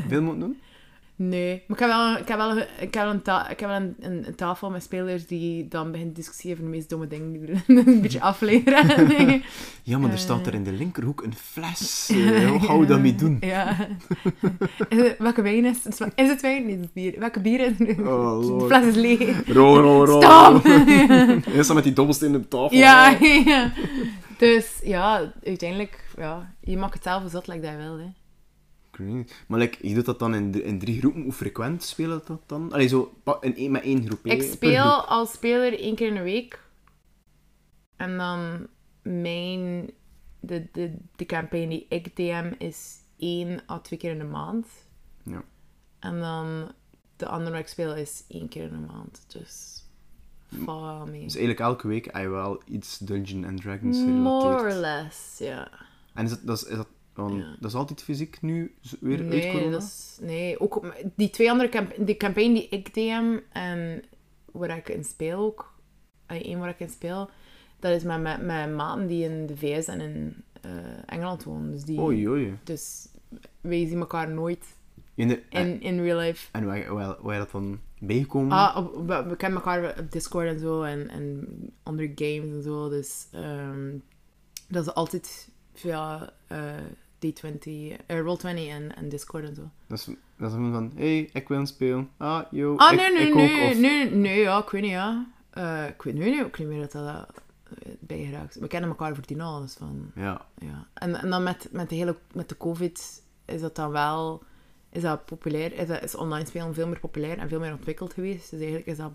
Veel 0.08 0.22
moet 0.22 0.40
doen? 0.40 0.60
Nee, 1.20 1.62
maar 1.66 1.76
ik 1.76 1.82
heb 1.84 1.88
wel, 1.88 2.16
ik 2.16 2.28
heb 2.28 2.36
wel, 2.38 2.56
ik 2.58 2.94
heb 2.94 3.02
wel, 3.04 3.10
een, 3.10 3.22
ta- 3.22 3.48
ik 3.48 3.60
heb 3.60 3.68
wel 3.68 3.78
een, 3.78 3.96
een, 4.00 4.34
tafel 4.34 4.70
met 4.70 4.82
spelers 4.82 5.26
die 5.26 5.68
dan 5.68 5.90
beginnen 5.90 6.14
te 6.14 6.20
discussiëren 6.20 6.56
over 6.58 6.70
de 6.70 6.76
meest 6.76 6.88
domme 6.90 7.06
dingen 7.06 7.32
die 7.32 7.62
een 7.86 8.00
beetje 8.00 8.20
afleveren. 8.20 9.08
Nee. 9.08 9.44
Ja, 9.82 9.98
maar 9.98 10.08
er 10.08 10.14
Eh. 10.14 10.20
staat 10.20 10.46
er 10.46 10.54
in 10.54 10.64
de 10.64 10.72
linkerhoek 10.72 11.22
een 11.22 11.34
fles. 11.34 12.08
Eh, 12.12 12.48
hoe 12.48 12.60
gaan 12.60 12.78
we 12.80 12.86
dat 12.86 13.00
mee 13.00 13.14
doen? 13.14 13.36
Ja. 13.40 13.76
Welke 15.18 15.42
wijn 15.42 15.64
is 15.64 15.84
het? 15.84 16.00
Is 16.14 16.28
het 16.28 16.40
wijn? 16.40 16.66
Nee, 16.66 16.74
het 16.76 16.84
is 16.84 16.92
bier. 16.92 17.18
Welke 17.18 17.40
bier 17.40 17.60
is 17.60 17.72
het? 17.78 17.98
Oh, 18.06 18.58
de 18.58 18.64
fles 18.66 18.84
is 18.86 18.94
leeg. 18.94 19.46
Ro, 19.46 19.80
ro, 19.80 20.04
ro. 20.04 20.20
Stop! 20.20 20.62
Hij 20.64 21.62
staat 21.62 21.74
met 21.74 21.84
die 21.84 21.92
dobbelsteen 21.92 22.34
op 22.36 22.50
tafel. 22.50 22.76
Ja, 22.76 23.08
ja. 23.20 23.72
Dus 24.38 24.66
ja, 24.82 25.32
uiteindelijk, 25.44 26.04
ja, 26.16 26.54
je 26.60 26.76
mag 26.76 26.92
het 26.92 27.02
zelf 27.02 27.22
zo 27.22 27.28
zot 27.28 27.46
like 27.46 27.60
dat 27.60 27.70
je 27.70 27.76
wil. 27.76 27.98
Hè. 27.98 28.06
Maar 29.46 29.58
like, 29.58 29.88
je 29.88 29.94
doet 29.94 30.04
dat 30.04 30.18
dan 30.18 30.34
in, 30.34 30.50
de- 30.50 30.62
in 30.62 30.78
drie 30.78 30.98
groepen. 30.98 31.22
Hoe 31.22 31.32
frequent 31.32 31.82
spelen 31.82 32.22
dat 32.26 32.40
dan? 32.46 32.72
Allee, 32.72 32.88
zo 32.88 33.14
in 33.40 33.56
één, 33.56 33.70
met 33.70 33.82
één 33.82 34.06
groep. 34.06 34.26
Ik 34.26 34.42
speel 34.42 34.90
groep. 34.90 35.08
als 35.08 35.32
speler 35.32 35.80
één 35.80 35.94
keer 35.94 36.08
in 36.08 36.14
de 36.14 36.22
week. 36.22 36.62
En 37.96 38.16
dan 38.16 38.66
mijn... 39.02 39.90
De, 40.40 40.68
de, 40.72 40.96
de 41.16 41.26
campagne 41.26 41.68
die 41.68 41.86
ik 41.88 42.16
DM 42.16 42.52
is 42.58 42.96
één 43.16 43.60
à 43.70 43.78
twee 43.78 43.98
keer 43.98 44.10
in 44.10 44.18
de 44.18 44.24
maand. 44.24 44.66
Ja. 45.22 45.42
En 45.98 46.20
dan 46.20 46.72
de 47.16 47.26
andere 47.26 47.50
waar 47.50 47.60
ik 47.60 47.66
speel 47.66 47.94
is 47.94 48.24
één 48.28 48.48
keer 48.48 48.62
in 48.62 48.80
de 48.80 48.92
maand. 48.92 49.24
Dus 49.28 49.84
val 50.64 51.06
mee. 51.06 51.22
Dus 51.22 51.36
eigenlijk 51.36 51.60
elke 51.60 51.88
week 51.88 52.04
heb 52.04 52.14
je 52.22 52.28
wel 52.28 52.62
iets 52.66 52.98
Dungeon 52.98 53.44
and 53.44 53.60
Dragons 53.60 53.98
More 53.98 54.60
or 54.60 54.72
less, 54.72 55.38
ja. 55.38 55.70
En 56.14 56.24
is 56.24 56.30
dat, 56.30 56.40
dat, 56.44 56.56
is, 56.56 56.64
is 56.64 56.76
dat, 56.76 56.88
want 57.22 57.36
Ja. 57.42 57.56
dat 57.60 57.70
is 57.70 57.76
altijd 57.76 58.02
fysiek 58.02 58.42
nu 58.42 58.74
weer 59.00 59.18
uit 59.18 59.28
Nee, 59.28 59.50
corona? 59.52 59.70
dat 59.70 59.82
is, 59.82 60.18
nee, 60.20 60.60
ook 60.60 60.76
op, 60.76 60.94
die 61.16 61.30
twee 61.30 61.50
andere 61.50 61.68
camp 61.68 61.92
die 61.98 62.16
campagne 62.16 62.52
die 62.52 62.68
ik 62.68 62.94
DM 62.94 63.38
en 63.52 64.02
waar 64.52 64.76
ik 64.76 64.88
in 64.88 65.04
speel 65.04 65.38
ook, 65.38 65.74
één 66.26 66.58
waar 66.58 66.68
ik 66.68 66.80
in 66.80 66.88
speel, 66.90 67.30
dat 67.80 67.92
is 67.92 68.02
met, 68.02 68.20
met, 68.22 68.42
met 68.42 68.74
maten 68.74 69.06
die 69.06 69.24
in 69.24 69.46
de 69.46 69.56
VS 69.56 69.86
en 69.86 70.00
in 70.00 70.34
eh, 70.60 70.70
Engeland 71.06 71.44
wonen. 71.44 71.70
Dus, 71.70 71.84
die, 71.84 71.98
Oei, 72.00 72.28
oei. 72.28 72.58
dus 72.64 73.08
wij 73.60 73.86
zien 73.86 73.98
elkaar 73.98 74.30
nooit 74.30 74.64
In 75.14 75.28
de, 75.28 75.42
in, 75.48 75.80
in 75.80 76.00
real 76.02 76.18
life. 76.18 76.48
En 76.52 76.64
waar, 76.66 76.94
waar, 76.94 77.16
waar 77.22 77.32
je 77.34 77.40
dat 77.40 77.50
dan 77.50 77.80
bijgekomen? 78.00 78.52
Ah, 78.52 78.76
op, 78.76 79.06
we, 79.06 79.24
we 79.28 79.36
kennen 79.36 79.58
elkaar 79.58 79.98
op 79.98 80.12
Discord 80.12 80.46
en 80.46 80.58
zo 80.58 80.82
en, 80.82 81.08
en 81.08 81.46
andere 81.82 82.12
games 82.14 82.50
en 82.54 82.62
zo. 82.62 82.88
Dus 82.88 83.26
ehm, 83.32 83.96
dat 84.68 84.86
is 84.86 84.94
altijd 84.94 85.48
via 85.72 86.32
D20, 87.26 87.96
eh, 88.06 88.20
Roll20 88.20 88.68
en, 88.68 88.96
en 88.96 89.08
Discord 89.08 89.44
en 89.44 89.54
zo. 89.54 89.70
Dat 89.86 89.98
is, 89.98 90.04
Dat 90.36 90.48
is 90.50 90.54
gewoon 90.54 90.72
van, 90.72 90.92
hé, 90.94 91.16
hey, 91.16 91.30
ik 91.32 91.48
wil 91.48 91.66
spelen. 91.66 92.10
Ah, 92.16 92.44
yo, 92.50 92.76
Ah, 92.76 92.92
ik, 92.92 92.98
nee, 92.98 93.12
nee, 93.12 93.28
ik 93.28 93.34
nee, 93.34 93.64
ook. 93.64 93.70
Of, 93.70 93.78
nee, 93.78 94.10
nee, 94.10 94.40
ja, 94.40 94.58
ik 94.62 94.70
weet 94.70 94.82
niet, 94.82 94.90
ja. 94.90 95.26
Eh, 95.50 95.86
ik 95.86 96.02
weet 96.02 96.14
nu 96.14 96.44
ook 96.44 96.58
niet 96.58 96.68
meer 96.68 96.80
dat 96.80 96.92
dat 96.92 97.42
uh, 97.86 97.92
bijgeraakt 98.00 98.54
is. 98.54 98.60
We 98.60 98.66
kennen 98.66 98.90
elkaar 98.90 99.14
voor 99.14 99.42
al, 99.42 99.60
dus 99.60 99.74
van, 99.74 100.10
Ja, 100.14 100.46
ja. 100.58 100.86
En, 100.94 101.14
en 101.14 101.30
dan 101.30 101.42
met, 101.42 101.68
met, 101.72 101.88
de 101.88 101.94
hele, 101.94 102.16
met 102.32 102.48
de 102.48 102.56
covid 102.56 103.22
is 103.44 103.60
dat 103.60 103.76
dan 103.76 103.90
wel, 103.90 104.42
is 104.90 105.02
dat 105.02 105.24
populair, 105.24 105.72
is, 105.72 105.86
dat, 105.86 106.02
is 106.02 106.14
online 106.14 106.46
spelen 106.46 106.74
veel 106.74 106.88
meer 106.88 107.00
populair 107.00 107.38
en 107.38 107.48
veel 107.48 107.60
meer 107.60 107.72
ontwikkeld 107.72 108.12
geweest. 108.12 108.50
Dus 108.50 108.58
eigenlijk 108.60 108.86
is 108.86 108.96
dat, 108.96 109.12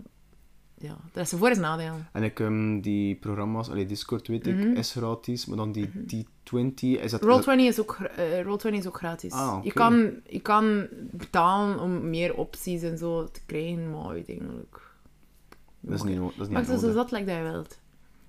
ja, 0.84 0.96
dat 1.12 1.24
is 1.24 1.38
voor 1.38 1.50
is 1.50 1.58
nadeel. 1.58 1.94
en 2.12 2.22
ik, 2.22 2.40
ehm, 2.40 2.80
die 2.80 3.14
programma's, 3.14 3.68
allee, 3.70 3.86
Discord 3.86 4.28
weet 4.28 4.46
ik, 4.46 4.54
Mhm. 4.56 4.76
is 4.76 4.92
gratis, 4.92 5.46
maar 5.46 5.56
dan 5.56 5.72
die 5.72 5.88
T20, 6.06 7.00
is 7.02 7.10
dat... 7.10 7.22
Roll20 7.22 7.56
is 7.66 7.80
ook, 7.80 7.98
eh, 8.16 8.40
Roll20 8.44 8.78
is 8.78 8.86
ook 8.86 8.96
gratis. 8.96 9.32
Ah, 9.32 9.64
je, 9.64 9.72
kan, 9.72 10.12
je 10.28 10.40
kan 10.40 10.86
betalen 11.10 11.80
om 11.80 12.10
meer 12.10 12.34
opties 12.34 12.82
en 12.82 12.98
zo 12.98 13.24
te 13.30 13.40
krijgen, 13.46 13.90
maar 13.90 14.06
uiteindelijk... 14.08 14.80
Dat 15.80 15.94
is 15.94 16.02
niet, 16.02 16.18
dat 16.18 16.30
is 16.30 16.36
niet 16.38 16.50
Maar 16.50 16.60
is 16.62 16.68
nodig. 16.68 16.80
dus 16.84 16.94
dat 16.94 17.10
like 17.10 17.24
dat 17.24 17.36
je 17.36 17.42
wilt. 17.42 17.78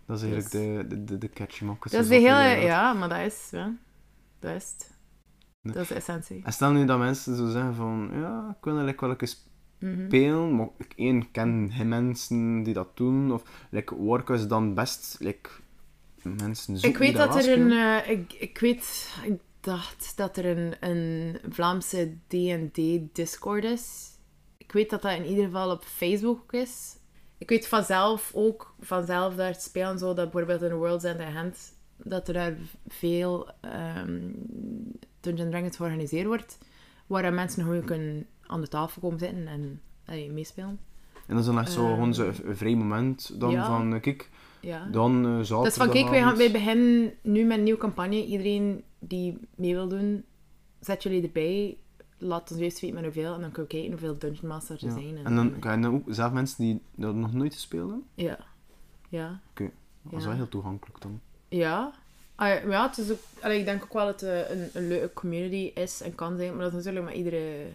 Dat 0.05 0.17
is 0.17 0.23
eigenlijk 0.23 0.51
de, 0.51 0.95
de, 0.95 1.03
de, 1.03 1.17
de 1.17 1.29
catchy. 1.29 1.65
Dat 1.65 1.93
is 1.93 2.07
de 2.07 2.15
hele... 2.15 2.61
Ja, 2.65 2.93
maar 2.93 3.09
dat 3.09 3.19
is... 3.19 3.47
Ja, 3.51 3.73
dat 4.39 4.51
is 4.55 4.63
het. 4.77 4.93
Nee. 5.61 5.73
Dat 5.73 5.81
is 5.83 5.87
de 5.89 5.95
essentie. 5.95 6.41
En 6.43 6.53
stel 6.53 6.71
nu 6.71 6.85
dat 6.85 6.97
mensen 6.99 7.35
zo 7.35 7.47
zeggen 7.49 7.75
van, 7.75 8.09
ja, 8.13 8.55
ik 8.57 8.63
wil 8.63 8.73
eigenlijk 8.77 9.01
wel 9.01 9.15
eens 9.17 9.45
Mhm. 9.85 10.05
spelen, 10.05 10.55
maar 10.55 10.67
ik 10.77 10.93
één, 10.95 11.31
ken 11.31 11.71
geen 11.73 11.87
mensen 11.87 12.63
die 12.63 12.73
dat 12.73 12.97
doen, 12.97 13.33
of 13.33 13.43
like, 13.69 14.33
is 14.33 14.47
dan 14.47 14.73
best 14.73 15.15
like, 15.19 15.49
mensen 16.23 16.77
zoeken 16.77 16.89
Ik 16.89 16.97
weet 16.97 17.15
dat 17.15 17.35
er 17.35 17.59
een... 17.59 17.71
eh, 17.71 18.09
ik, 18.09 18.33
ik 18.33 18.57
weet... 18.57 19.13
Ik 19.23 19.39
dacht 19.59 20.13
dat 20.15 20.37
er 20.37 20.45
een, 20.45 20.75
een 20.79 21.37
Vlaamse 21.49 22.17
D&D 22.27 22.79
Discord 23.15 23.63
is. 23.63 24.09
Ik 24.57 24.71
weet 24.71 24.89
dat 24.89 25.01
dat 25.01 25.17
in 25.17 25.25
ieder 25.25 25.45
geval 25.45 25.71
op 25.71 25.83
Facebook 25.83 26.39
ook 26.39 26.53
is. 26.53 26.97
Ik 27.37 27.49
weet 27.49 27.67
vanzelf 27.67 28.31
ook, 28.33 28.75
vanzelf 28.79 29.35
daar 29.35 29.55
spelen, 29.55 29.99
zo 29.99 30.13
dat 30.13 30.31
bijvoorbeeld 30.31 30.71
in 30.71 30.77
World's 30.77 31.03
End 31.03 31.21
Hand, 31.21 31.73
dat 31.97 32.27
er 32.27 32.33
daar 32.33 32.55
veel 32.87 33.49
ehm 33.61 34.31
Dungeons 35.19 35.51
Dragons 35.51 35.75
georganiseerd 35.75 36.25
wordt, 36.25 36.57
waar 37.07 37.33
mensen 37.33 37.63
gewoon 37.63 37.85
kunnen 37.85 38.27
aan 38.47 38.61
de 38.61 38.67
tafel 38.67 39.01
komen 39.01 39.19
zitten 39.19 39.47
en 39.47 39.81
allee, 40.05 40.31
meespelen. 40.31 40.79
En 41.27 41.35
dat 41.35 41.39
is 41.39 41.45
dan 41.45 41.59
echt 41.59 41.71
zo 41.71 41.83
eh, 41.85 41.89
gewoon 41.93 42.19
een 42.19 42.55
vrij 42.55 42.75
moment 42.75 43.39
dan 43.39 43.51
ja. 43.51 43.65
van, 43.65 43.93
eh, 43.93 44.01
kijk, 44.01 44.29
Ja. 44.61 44.85
dan 44.91 45.25
eh 45.25 45.31
zaterdag. 45.31 45.57
Dat 45.63 45.67
is 45.67 45.77
van, 45.77 45.89
kijk, 45.89 46.09
wij, 46.09 46.21
gaan, 46.21 46.37
wij 46.37 46.51
beginnen 46.51 47.13
nu 47.21 47.43
met 47.43 47.57
een 47.57 47.63
nieuwe 47.63 47.79
campagne. 47.79 48.25
Iedereen 48.25 48.83
die 48.99 49.37
mee 49.55 49.73
wil 49.73 49.87
doen, 49.87 50.23
zet 50.79 51.03
jullie 51.03 51.23
erbij. 51.23 51.77
Laat 52.17 52.51
ons 52.51 52.59
eerst 52.59 52.79
weten 52.79 52.95
met 52.95 53.03
hoeveel. 53.05 53.33
En 53.33 53.41
dan 53.41 53.51
kunnen 53.51 53.71
we 53.71 53.77
kijken 53.77 53.91
hoeveel 53.91 54.17
Dungeon 54.17 54.47
Masters 54.47 54.81
er 54.81 54.87
Ja. 54.87 54.93
zijn. 54.93 55.17
En 55.25 55.35
dan 55.35 55.59
kan 55.59 55.81
je 55.81 55.87
ook 55.87 56.03
zelf 56.07 56.31
mensen 56.31 56.63
die 56.63 56.81
dat 56.95 57.15
nog 57.15 57.33
nooit 57.33 57.53
gespeeld 57.53 57.89
hebben. 57.89 58.07
Ja. 58.15 58.37
Ja. 59.09 59.39
Dat 60.01 60.19
is 60.19 60.25
wel 60.25 60.33
heel 60.33 60.49
toegankelijk 60.49 61.01
dan. 61.01 61.19
Ja. 61.47 61.93
Ah, 62.35 62.47
ja, 62.47 62.53
maar 62.61 62.71
ja, 62.71 62.87
het 62.87 62.97
is 62.97 63.11
ook, 63.11 63.19
allee, 63.41 63.59
ik 63.59 63.65
denk 63.65 63.83
ook 63.83 63.93
wel 63.93 64.05
dat 64.05 64.21
het 64.21 64.49
een, 64.49 64.69
een 64.73 64.87
leuke 64.87 65.13
community 65.13 65.71
is 65.79 66.01
en 66.01 66.15
kan 66.15 66.37
zijn. 66.37 66.49
Maar 66.55 66.59
dat 66.63 66.73
is 66.73 66.77
natuurlijk 66.85 67.05
met 67.05 67.15
iedere... 67.15 67.65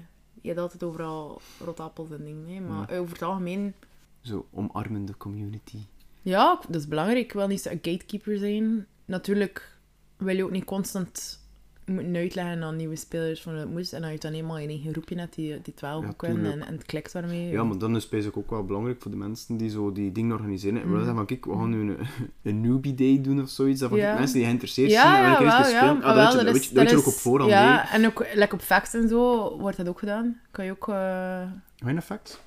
Je 0.41 0.49
hebt 0.49 0.61
altijd 0.61 0.83
overal 0.83 1.41
rotappels 1.65 2.11
en 2.11 2.25
dingen. 2.25 2.55
Hè. 2.55 2.61
Maar 2.61 2.91
over 2.91 3.13
het 3.13 3.23
algemeen... 3.23 3.75
Zo, 4.21 4.47
omarmende 4.51 5.17
community. 5.17 5.79
Ja, 6.23 6.61
dat 6.69 6.81
is 6.81 6.89
belangrijk. 6.89 7.25
Ik 7.25 7.33
wil 7.33 7.47
niet 7.47 7.65
een 7.65 7.79
gatekeeper 7.83 8.39
zijn. 8.39 8.87
Natuurlijk 9.05 9.79
wil 10.17 10.37
je 10.37 10.45
ook 10.45 10.51
niet 10.51 10.65
constant 10.65 11.40
moeten 11.93 12.17
uitleggen 12.17 12.63
aan 12.63 12.77
nieuwe 12.77 12.97
spelers 12.97 13.43
van 13.43 13.55
het 13.55 13.71
moest. 13.71 13.93
En 13.93 14.03
als 14.03 14.13
je 14.13 14.19
dan 14.19 14.33
eenmaal 14.33 14.59
in 14.59 14.69
één 14.69 14.93
groepje 14.93 15.19
hebt 15.19 15.35
die, 15.35 15.49
die 15.49 15.61
het 15.65 15.81
wel 15.81 16.01
Ja, 16.01 16.07
goed 16.07 16.17
kunnen 16.17 16.53
en, 16.53 16.67
en 16.67 16.73
het 16.73 16.85
klikt 16.87 17.13
daarmee. 17.13 17.49
Ja, 17.51 17.65
maar 17.65 17.79
dan 17.79 17.97
is 17.97 18.09
het 18.11 18.35
ook 18.37 18.51
wel 18.51 18.65
belangrijk 18.65 19.03
voor 19.03 19.11
de 19.11 19.17
mensen 19.17 19.57
die 19.57 19.71
zo 19.71 19.93
die 19.93 20.13
dingen 20.13 20.33
organiseren. 20.37 20.77
En 20.77 20.83
we 20.83 20.87
Mhm. 20.89 20.97
zeggen 20.99 21.15
van, 21.17 21.27
kijk, 21.27 21.45
we 21.45 21.53
gaan 21.53 21.71
nu 21.71 21.81
een, 21.81 21.99
een 22.43 22.61
newbie 22.61 22.95
day 22.95 23.21
doen 23.21 23.43
of 23.43 23.49
zoiets. 23.49 23.81
Dat 23.81 23.95
Ja. 23.95 24.15
mensen 24.15 24.35
die 24.37 24.45
geïnteresseerd 24.45 24.91
Ja, 24.91 25.03
zijn, 25.03 25.25
en 25.25 25.45
ja, 25.45 25.59
eens 25.59 25.71
ja. 25.71 25.79
spelen. 25.79 26.03
Ah, 26.03 26.17
dat 26.33 26.43
weet 26.53 26.65
je- 26.65 26.75
dat 26.75 26.91
je- 26.91 26.97
ook 26.97 27.07
op 27.07 27.13
voorhand 27.13 27.51
Ja, 27.53 27.75
mee. 27.93 28.01
en 28.03 28.07
ook 28.11 28.27
like 28.35 28.55
op 28.55 28.61
facts 28.61 28.95
en 28.95 29.09
zo 29.09 29.51
wordt 29.59 29.77
dat 29.77 29.89
ook 29.89 29.99
gedaan. 29.99 30.41
Kan 30.51 30.65
je 30.65 30.71
ook... 30.71 30.89
eh, 30.89 31.43
Geen 31.77 31.97
effect? 31.97 32.43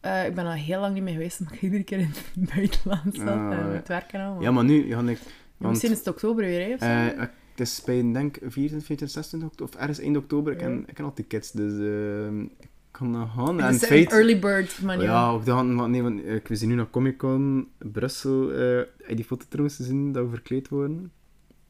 eh, 0.00 0.26
ik 0.26 0.34
ben 0.34 0.44
al 0.44 0.52
heel 0.52 0.80
lang 0.80 0.94
niet 0.94 1.02
meer 1.02 1.12
geweest, 1.12 1.40
omdat 1.40 1.54
ik 1.54 1.62
iedere 1.62 1.82
keer 1.82 1.98
in 1.98 2.12
het 2.40 2.54
buitenland 2.54 3.14
zat 3.14 3.26
Ah, 3.28 3.34
en 3.52 3.58
ja. 3.58 3.64
met 3.72 3.88
werken 3.88 4.20
al. 4.20 4.40
Ja, 4.42 4.50
maar 4.50 4.64
nu 4.64 4.92
ga 4.94 5.00
ik... 5.00 5.18
Want, 5.56 5.72
Misschien 5.72 5.92
is 5.92 5.98
het 5.98 6.08
oktober 6.08 6.44
weer, 6.44 6.66
hè, 6.66 6.74
of 6.74 6.80
zo. 6.80 6.86
eh, 6.86 7.26
het 7.60 7.68
is 7.68 7.84
bij, 7.84 8.12
denk, 8.12 8.34
24, 8.34 8.86
25, 8.86 9.10
26 9.10 9.48
oktober, 9.48 9.74
of 9.74 9.80
ergens 9.80 9.98
eind 9.98 10.16
oktober. 10.16 10.52
Ik 10.52 10.58
ken, 10.58 10.84
ik 10.86 10.94
ken 10.94 11.04
al 11.04 11.12
tickets, 11.12 11.50
dus 11.50 11.72
eh, 11.72 12.40
ik 12.58 12.68
kan 12.90 13.12
dat 13.12 13.28
gaan. 13.36 13.56
Het 13.56 13.66
En 13.66 13.74
is 13.74 13.80
het 13.80 13.90
een 13.90 14.06
early 14.06 14.38
bird 14.38 14.82
manier. 14.82 15.04
Ja, 15.04 15.30
ook 15.30 15.44
dat, 15.44 15.56
want, 15.56 15.88
nee, 15.88 16.02
want 16.02 16.24
eh, 16.24 16.34
ik 16.34 16.48
zie 16.50 16.68
nu 16.68 16.74
naar 16.74 16.90
Comic 16.90 17.16
Con 17.16 17.68
Brussel. 17.78 18.52
je 18.52 18.88
die 19.14 19.24
foto 19.24 19.44
trouwens 19.48 19.76
gezien 19.76 20.12
dat 20.12 20.24
we 20.24 20.30
verkleed 20.30 20.68
worden? 20.68 21.12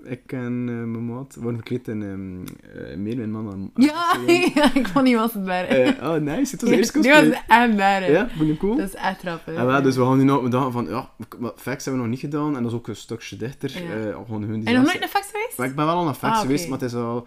Ik 0.05 0.33
en 0.33 0.65
eh, 0.69 0.75
mijn 0.75 1.07
maat 1.07 1.35
worden 1.35 1.55
verkleed 1.55 1.89
in 1.89 2.03
eh, 2.03 2.97
meer 2.97 3.17
mijn 3.17 3.31
man 3.31 3.45
dan. 3.45 3.71
Ja, 3.75 4.17
ja, 4.55 4.75
ik 4.75 4.89
vond 4.89 5.09
iemand 5.09 5.33
het 5.33 5.45
bij. 5.45 5.69
Eh, 5.69 6.09
oh, 6.09 6.15
nice. 6.21 6.51
Het 6.53 6.61
was 6.61 6.71
de 6.71 6.77
eerste 6.77 7.01
Die 7.01 7.11
cosplay. 7.11 7.31
was 7.31 7.43
echt 7.49 7.77
bij. 7.77 8.11
Ja, 8.11 8.29
vond 8.29 8.59
cool? 8.59 8.77
Dat 8.77 8.89
is 8.89 8.95
echt 8.95 9.21
grappig. 9.21 9.55
En 9.55 9.67
wel, 9.67 9.83
dus 9.83 9.97
we 9.97 10.03
gaan 10.05 10.19
nu 10.19 10.25
nog 10.25 10.43
we 10.43 10.49
dachten 10.49 10.73
van, 10.73 10.87
ja, 10.89 11.11
facts 11.57 11.85
hebben 11.85 12.03
we 12.03 12.09
nog 12.09 12.09
niet 12.09 12.19
gedaan 12.21 12.57
en 12.57 12.63
dat 12.63 12.73
is 12.73 12.79
ook 12.79 12.89
een 12.89 12.97
stukje 12.97 13.37
dichter. 13.37 13.83
Ja. 13.83 14.09
eh, 14.09 14.15
gewoon 14.15 14.43
hun 14.43 14.59
die 14.61 14.69
En 14.69 14.75
nog 14.75 14.85
nooit 14.85 14.99
naar 15.01 15.09
Fax 15.09 15.31
geweest? 15.31 15.59
Maar 15.59 15.67
ik 15.69 15.75
ben 15.75 15.87
wel 15.87 15.95
al 15.97 16.05
naar 16.05 16.15
facts 16.15 16.37
Ah, 16.37 16.43
geweest, 16.43 16.69
maar 16.69 16.79
het 16.79 16.89
is 16.89 16.95
al 16.95 17.27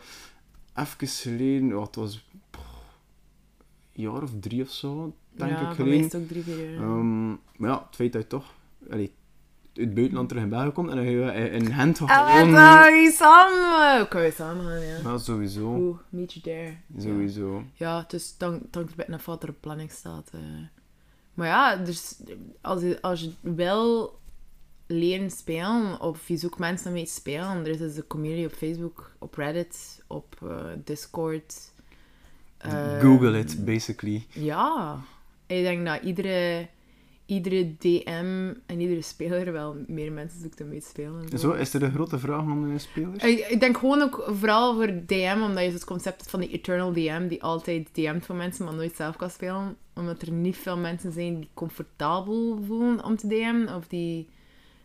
even 0.76 1.08
geleden, 1.08 1.68
ja, 1.68 1.80
het 1.82 1.96
was 1.96 2.28
een 3.96 4.04
jaar 4.04 4.22
of 4.22 4.32
drie 4.40 4.62
of 4.62 4.70
zo, 4.70 5.14
denk 5.32 5.52
ja, 5.52 5.70
ik 5.70 5.76
geleden. 5.76 6.04
het 6.04 6.16
ook 6.16 6.28
drie, 6.28 6.44
vier 6.44 6.72
jaar. 6.72 6.84
Ehm, 6.84 7.28
maar 7.30 7.70
ja, 7.70 7.84
het 7.88 7.96
feit 7.96 8.14
dat 8.14 8.22
je 8.22 8.28
toch 8.28 8.54
allee, 8.92 9.14
het 9.74 9.94
buitenland 9.94 10.28
terug 10.30 10.44
in 10.44 10.50
België 10.50 10.70
komt 10.72 10.90
en 10.90 10.96
dat 10.96 11.06
je 11.06 11.22
eh, 11.32 11.54
in 11.54 11.74
Gent 11.74 11.98
gewoon... 11.98 12.52
wat 12.52 12.62
zou 12.62 12.94
je 12.94 13.12
samen? 13.12 13.98
Hoe 13.98 14.08
kan 14.08 14.24
je 14.24 14.32
samen 14.32 14.66
gaan, 14.66 14.80
ja. 14.80 14.98
Ja, 15.04 15.18
sowieso. 15.18 15.76
Oeh, 15.76 15.98
meet 16.10 16.34
you 16.34 16.44
there. 16.44 16.78
Ja. 16.96 17.02
Sowieso. 17.02 17.64
Ja, 17.74 18.06
dus 18.08 18.38
dan 18.38 18.54
het 18.54 18.76
een 18.76 18.90
beetje 18.96 19.14
af 19.14 19.26
wat 19.26 19.44
er 19.44 19.50
op 19.50 19.56
planning 19.60 19.92
staat. 19.92 20.30
eh. 20.34 20.40
Maar 21.34 21.48
ja, 21.48 21.76
dus 21.76 22.16
als 22.62 22.82
je, 22.82 23.02
als 23.02 23.22
je 23.22 23.32
wil 23.42 24.20
leren 24.88 25.32
spelen, 25.32 26.02
of 26.02 26.28
je 26.28 26.38
zoekt 26.38 26.60
mensen 26.60 26.94
mee 26.94 27.06
te 27.06 27.12
spelen, 27.12 27.58
er 27.58 27.68
is 27.68 27.78
dus 27.78 27.96
een 27.96 28.08
community 28.08 28.46
op 28.46 28.52
Facebook, 28.54 29.12
op 29.20 29.36
Reddit, 29.36 30.04
op 30.08 30.36
eh, 30.44 30.66
Discord. 30.84 31.72
Eh, 32.58 33.00
Google 33.00 33.40
it, 33.40 33.66
basically. 33.66 34.26
Ja, 34.30 34.98
ik 35.46 35.64
denk 35.64 35.86
dat 35.86 36.02
iedere, 36.02 36.68
iedere 37.26 37.76
DM 37.78 38.54
en 38.66 38.80
iedere 38.80 39.02
speler 39.02 39.52
wel 39.52 39.76
meer 39.88 40.12
mensen 40.12 40.42
zoekt 40.42 40.62
om 40.62 40.68
mee 40.68 40.80
te 40.80 40.88
spelen. 40.88 41.30
en 41.30 41.40
Zo, 41.40 41.52
is 41.52 41.74
er 41.74 41.84
een 41.84 41.92
grote 41.92 42.20
vraag 42.20 42.42
aan 42.42 42.74
de 42.74 42.80
spelers? 42.80 43.24
ik, 43.24 43.48
ik 43.48 43.60
denk 43.60 43.78
gewoon 43.78 44.02
ook 44.02 44.24
vooral 44.28 44.76
voor 44.76 44.88
DM, 45.06 45.40
omdat 45.42 45.64
je 45.64 45.72
het 45.72 45.84
concept 45.84 46.18
hebt 46.18 46.30
van 46.30 46.40
die 46.40 46.50
Eternal 46.50 46.94
DM, 46.94 47.28
die 47.28 47.44
altijd 47.44 47.90
DM't 47.92 48.26
voor 48.26 48.36
mensen, 48.36 48.66
maar 48.66 48.74
nooit 48.74 48.96
zelf 48.96 49.16
kan 49.16 49.30
spelen. 49.30 49.78
Omdat 49.94 50.22
er 50.22 50.32
niet 50.32 50.58
veel 50.58 50.78
mensen 50.78 51.12
zijn 51.12 51.40
die 51.40 51.50
comfortabel 51.54 52.64
voelen 52.66 53.04
om 53.04 53.16
te 53.16 53.28
DM'en, 53.28 53.76
of 53.76 53.88
die 53.88 54.30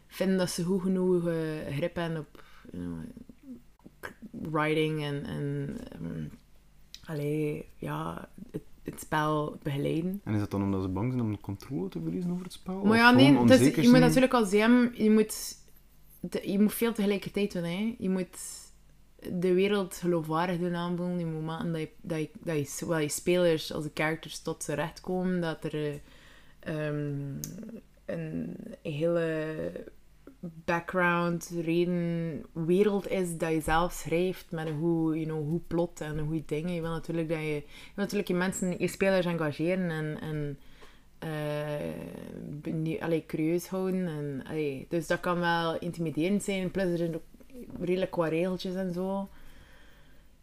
vinden 0.07 0.39
dat 0.39 0.51
ze 0.51 0.65
goed 0.65 0.83
genoeg 0.83 1.27
eh, 1.27 1.35
grip 1.77 1.95
hebben 1.97 2.19
op 2.19 2.43
you 2.73 2.85
know, 2.85 2.99
writing 4.31 5.03
en, 5.03 5.25
en 5.27 5.79
allee, 7.05 7.69
ja, 7.77 8.29
het, 8.51 8.63
het 8.91 9.01
spel 9.01 9.59
begeleiden. 9.63 10.21
En 10.25 10.35
is 10.35 10.41
dat 10.41 10.51
dan 10.51 10.63
omdat 10.63 10.83
ze 10.83 10.89
bang 10.89 11.13
zijn 11.13 11.25
om 11.25 11.33
de 11.33 11.41
controle 11.41 11.89
te 11.89 12.01
verliezen 12.01 12.31
over 12.31 12.45
het 12.45 12.53
spel? 12.53 12.85
Maar 12.85 12.97
ja, 12.97 13.11
nee, 13.11 13.45
dus 13.45 13.75
je 13.75 13.89
moet 13.89 13.99
natuurlijk 13.99 14.35
als 14.35 14.51
DM, 14.51 14.89
je 14.93 15.11
moet, 15.11 15.57
je 16.43 16.61
moet 16.61 16.75
veel 16.75 16.93
tegelijkertijd 16.93 17.53
doen. 17.53 17.63
Hè. 17.63 17.95
Je 17.99 18.11
moet 18.11 18.39
de 19.33 19.53
wereld 19.53 19.95
geloofwaardig 19.95 20.59
doen 20.59 20.75
aanvoelen. 20.75 21.19
Je 21.19 21.27
moet 21.27 21.45
maken 21.45 21.73
dat 21.73 21.81
je, 21.81 21.91
dat 22.01 22.19
je, 22.19 22.31
dat 22.41 22.79
je, 22.79 23.03
je 23.03 23.09
spelers 23.09 23.73
als 23.73 23.85
de 23.85 23.91
characters 23.95 24.41
tot 24.43 24.63
z'n 24.63 24.73
recht 24.73 25.01
komen. 25.01 25.41
Dat 25.41 25.65
er 25.65 25.75
eh, 25.75 25.95
ehm, 26.61 27.15
een 28.05 28.57
hele 28.83 29.55
background, 30.41 31.51
reden, 31.63 32.45
wereld 32.53 33.09
is 33.09 33.37
dat 33.37 33.53
je 33.53 33.61
zelf 33.61 33.93
schrijft 33.93 34.51
met 34.51 34.69
goed, 34.81 35.15
you 35.15 35.25
know, 35.25 35.49
goed 35.49 35.67
plot 35.67 36.01
en 36.01 36.27
goede 36.27 36.45
dingen. 36.47 36.75
Je 36.75 36.81
wil 36.81 36.91
natuurlijk 36.91 37.29
dat 37.29 37.39
je, 37.39 37.63
natuurlijk 37.97 38.29
je 38.29 38.35
mensen, 38.35 38.79
je 38.79 38.89
spelers 38.89 39.27
engageren 39.27 39.91
en, 39.91 40.21
en 40.21 40.59
benieu- 42.61 43.01
allee, 43.01 43.27
curieus 43.27 43.69
houden. 43.69 44.07
En, 44.07 44.43
dus 44.89 45.07
dat 45.07 45.21
kan 45.21 45.39
wel 45.39 45.79
intimiderend 45.79 46.43
zijn. 46.43 46.71
Plus 46.71 46.91
er 46.91 46.99
zijn 46.99 47.15
ook 47.15 47.23
redelijk 47.81 48.11
qua 48.11 48.29
regeltjes 48.29 48.75
en 48.75 48.93
zo. 48.93 49.29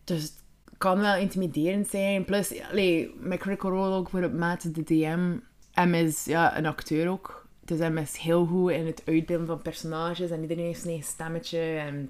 Dus 0.04 0.22
het 0.22 0.44
kan 0.78 1.00
wel 1.00 1.16
intimiderend 1.16 1.88
zijn. 1.88 2.26
Plus, 2.26 2.62
allee, 2.70 3.16
met 3.20 3.40
Critical 3.40 3.72
Role 3.72 3.96
ook 3.96 4.10
voor 4.10 4.22
het 4.22 4.76
de 4.76 4.84
DM. 4.84 5.38
M 5.76 5.94
is 5.94 6.26
ja, 6.26 6.58
een 6.58 6.66
acteur 6.66 7.10
ook. 7.10 7.45
Dus 7.66 7.80
hem 7.80 7.98
is 7.98 8.18
heel 8.18 8.46
goed 8.46 8.72
in 8.72 8.86
het 8.86 9.02
uitbeelden 9.06 9.48
van 9.48 9.62
personages. 9.62 10.30
En 10.30 10.42
iedereen 10.42 10.66
heeft 10.66 10.80
zijn 10.82 10.94
eigen 10.94 11.12
stemmetje. 11.12 11.60
En 11.60 12.10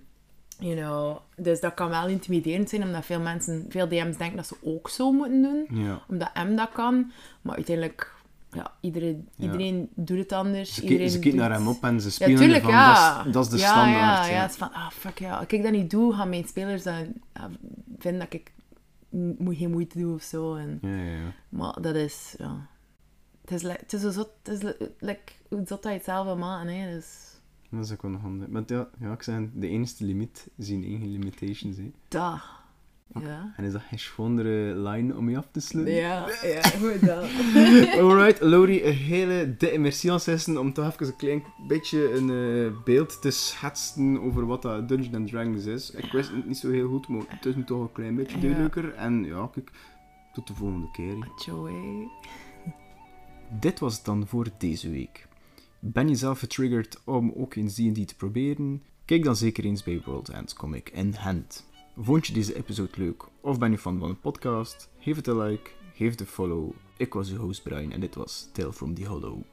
You 0.59 0.75
know, 0.75 1.17
dus 1.35 1.59
dat 1.59 1.73
kan 1.73 1.89
wel 1.89 2.07
intimiderend 2.07 2.69
zijn, 2.69 2.83
omdat 2.83 3.05
veel 3.05 3.19
mensen, 3.19 3.65
veel 3.69 3.87
DM's 3.87 4.17
denken 4.17 4.35
dat 4.35 4.47
ze 4.47 4.55
ook 4.63 4.89
zo 4.89 5.11
moeten 5.11 5.41
doen. 5.41 5.67
Ja. 5.83 6.01
Omdat 6.07 6.31
M 6.33 6.55
dat 6.55 6.69
kan. 6.73 7.11
Maar 7.41 7.55
uiteindelijk, 7.55 8.13
ja, 8.51 8.71
iedereen, 8.79 9.27
Ja. 9.35 9.43
iedereen 9.45 9.89
doet 9.95 10.17
het 10.17 10.31
anders. 10.31 10.73
Ze, 10.73 10.81
iedereen 10.81 11.09
ze 11.09 11.19
kijken 11.19 11.39
naar 11.39 11.51
hem 11.51 11.67
op 11.67 11.83
en 11.83 11.99
ze 12.01 12.07
Ja, 12.07 12.13
spelen 12.13 12.35
tuurlijk, 12.35 12.63
van, 12.63 12.71
ja. 12.71 13.23
dat, 13.23 13.45
is, 13.45 13.51
de 13.51 13.57
ja, 13.57 13.71
standaard. 13.71 14.25
Ja, 14.25 14.25
Ja, 14.25 14.35
ja. 14.35 14.41
het 14.41 14.51
is 14.51 14.57
van, 14.57 14.73
ah, 14.73 14.89
fuck 14.91 15.19
ja. 15.19 15.37
Als 15.37 15.47
ik 15.47 15.63
dat 15.63 15.71
niet 15.71 15.89
doe, 15.89 16.13
gaan 16.13 16.29
mijn 16.29 16.47
spelers 16.47 16.83
dan 16.83 17.13
vinden 17.99 18.19
dat 18.19 18.33
ik 18.33 18.51
moet 19.37 19.57
geen 19.57 19.71
moeite 19.71 19.99
doe 19.99 20.13
of 20.15 20.21
zo. 20.23 20.55
En, 20.55 20.79
ja, 20.81 20.89
ja, 20.95 21.11
ja. 21.11 21.33
maar 21.49 21.81
dat 21.81 21.95
is, 21.95 22.35
ja... 22.37 22.67
Het 23.45 23.51
is, 23.51 23.61
het 23.63 23.93
is 23.93 24.01
zo 24.01 24.11
zot, 24.11 24.29
het 24.43 24.53
is 24.53 24.61
li- 24.61 24.87
like, 24.99 25.31
hoe 25.49 25.57
zot 25.65 25.83
dat 25.83 25.91
je 25.91 25.97
het 25.97 26.03
zelf 26.03 26.25
wil 26.25 26.37
maken, 26.37 26.67
hè. 26.79 26.93
Dus, 26.93 27.39
Dat 27.69 27.85
is 27.85 27.91
ook 27.91 28.01
wel 28.01 28.11
nog 28.11 28.21
handig. 28.21 28.47
Maar 28.47 28.63
ja, 28.65 28.87
ja, 28.99 29.11
ik 29.11 29.23
zeg, 29.23 29.39
de 29.53 29.67
enige 29.67 30.05
limiet 30.05 30.47
zien 30.57 30.83
eigen 30.83 31.11
limitations. 31.11 31.77
Hè. 31.77 31.91
dat. 32.07 32.41
Ja. 33.21 33.53
En 33.57 33.63
is 33.63 33.71
dat 33.71 33.81
geen 33.81 33.99
schonere 33.99 34.79
line 34.79 35.15
om 35.15 35.29
je 35.29 35.37
af 35.37 35.47
te 35.51 35.59
sluiten? 35.59 35.95
Ja, 35.95 36.27
ja, 36.43 36.61
goed 36.81 37.05
dat. 37.05 37.23
Alright, 38.01 38.41
Laurie, 38.41 38.85
een 38.85 38.93
hele 38.93 39.55
dikke 39.57 39.77
merci 39.77 40.09
aan 40.11 40.57
om 40.57 40.73
toch 40.73 40.87
even 40.93 41.05
een 41.07 41.15
klein 41.15 41.43
beetje 41.67 42.13
een 42.13 42.29
eh, 42.29 42.83
beeld 42.83 43.21
te 43.21 43.31
schetsen 43.31 44.21
over 44.21 44.45
wat 44.45 44.61
dat 44.61 44.87
Dungeons 44.87 45.15
and 45.15 45.27
Dragons 45.27 45.65
is. 45.65 45.91
Ik 45.91 46.11
wist 46.11 46.31
het 46.31 46.45
niet 46.47 46.57
zo 46.57 46.71
heel 46.71 46.89
goed, 46.89 47.07
maar 47.07 47.21
het 47.27 47.45
is 47.45 47.55
nu 47.55 47.63
toch 47.63 47.81
een 47.81 47.91
klein 47.91 48.15
beetje 48.15 48.35
Ja. 48.35 48.41
duidelijker. 48.41 48.93
En 48.93 49.23
ja, 49.23 49.49
kijk, 49.51 49.71
tot 50.33 50.47
de 50.47 50.53
volgende 50.53 50.91
keer. 50.91 51.27
Joey. 51.45 52.07
Dit 53.49 53.79
was 53.79 53.95
het 53.95 54.05
dan 54.05 54.27
voor 54.27 54.47
deze 54.57 54.89
week. 54.89 55.27
Ben 55.79 56.07
je 56.07 56.15
zelf 56.15 56.39
getriggerd 56.39 57.01
om 57.03 57.33
ook 57.35 57.55
eens 57.55 57.73
D&D 57.73 58.07
te 58.07 58.15
proberen? 58.15 58.83
Kijk 59.05 59.23
dan 59.23 59.35
zeker 59.35 59.65
eens 59.65 59.83
bij 59.83 60.01
World 60.05 60.29
End 60.29 60.53
Comic 60.53 60.89
in 60.89 61.13
Hand. 61.13 61.65
Vond 61.97 62.27
je 62.27 62.33
deze 62.33 62.55
episode 62.55 62.91
leuk 62.95 63.23
of 63.41 63.59
ben 63.59 63.71
je 63.71 63.77
fan 63.77 63.99
van 63.99 64.09
de 64.09 64.15
podcast? 64.15 64.89
Geef 64.99 65.15
het 65.15 65.27
een 65.27 65.37
like, 65.37 65.69
geef 65.93 66.11
het 66.11 66.19
een 66.19 66.25
follow. 66.25 66.71
Ik 66.97 67.13
was 67.13 67.31
uw 67.31 67.37
host 67.37 67.63
Brian 67.63 67.91
en 67.91 67.99
dit 67.99 68.15
was 68.15 68.49
Tale 68.53 68.73
from 68.73 68.93
the 68.93 69.05
Hollow. 69.05 69.43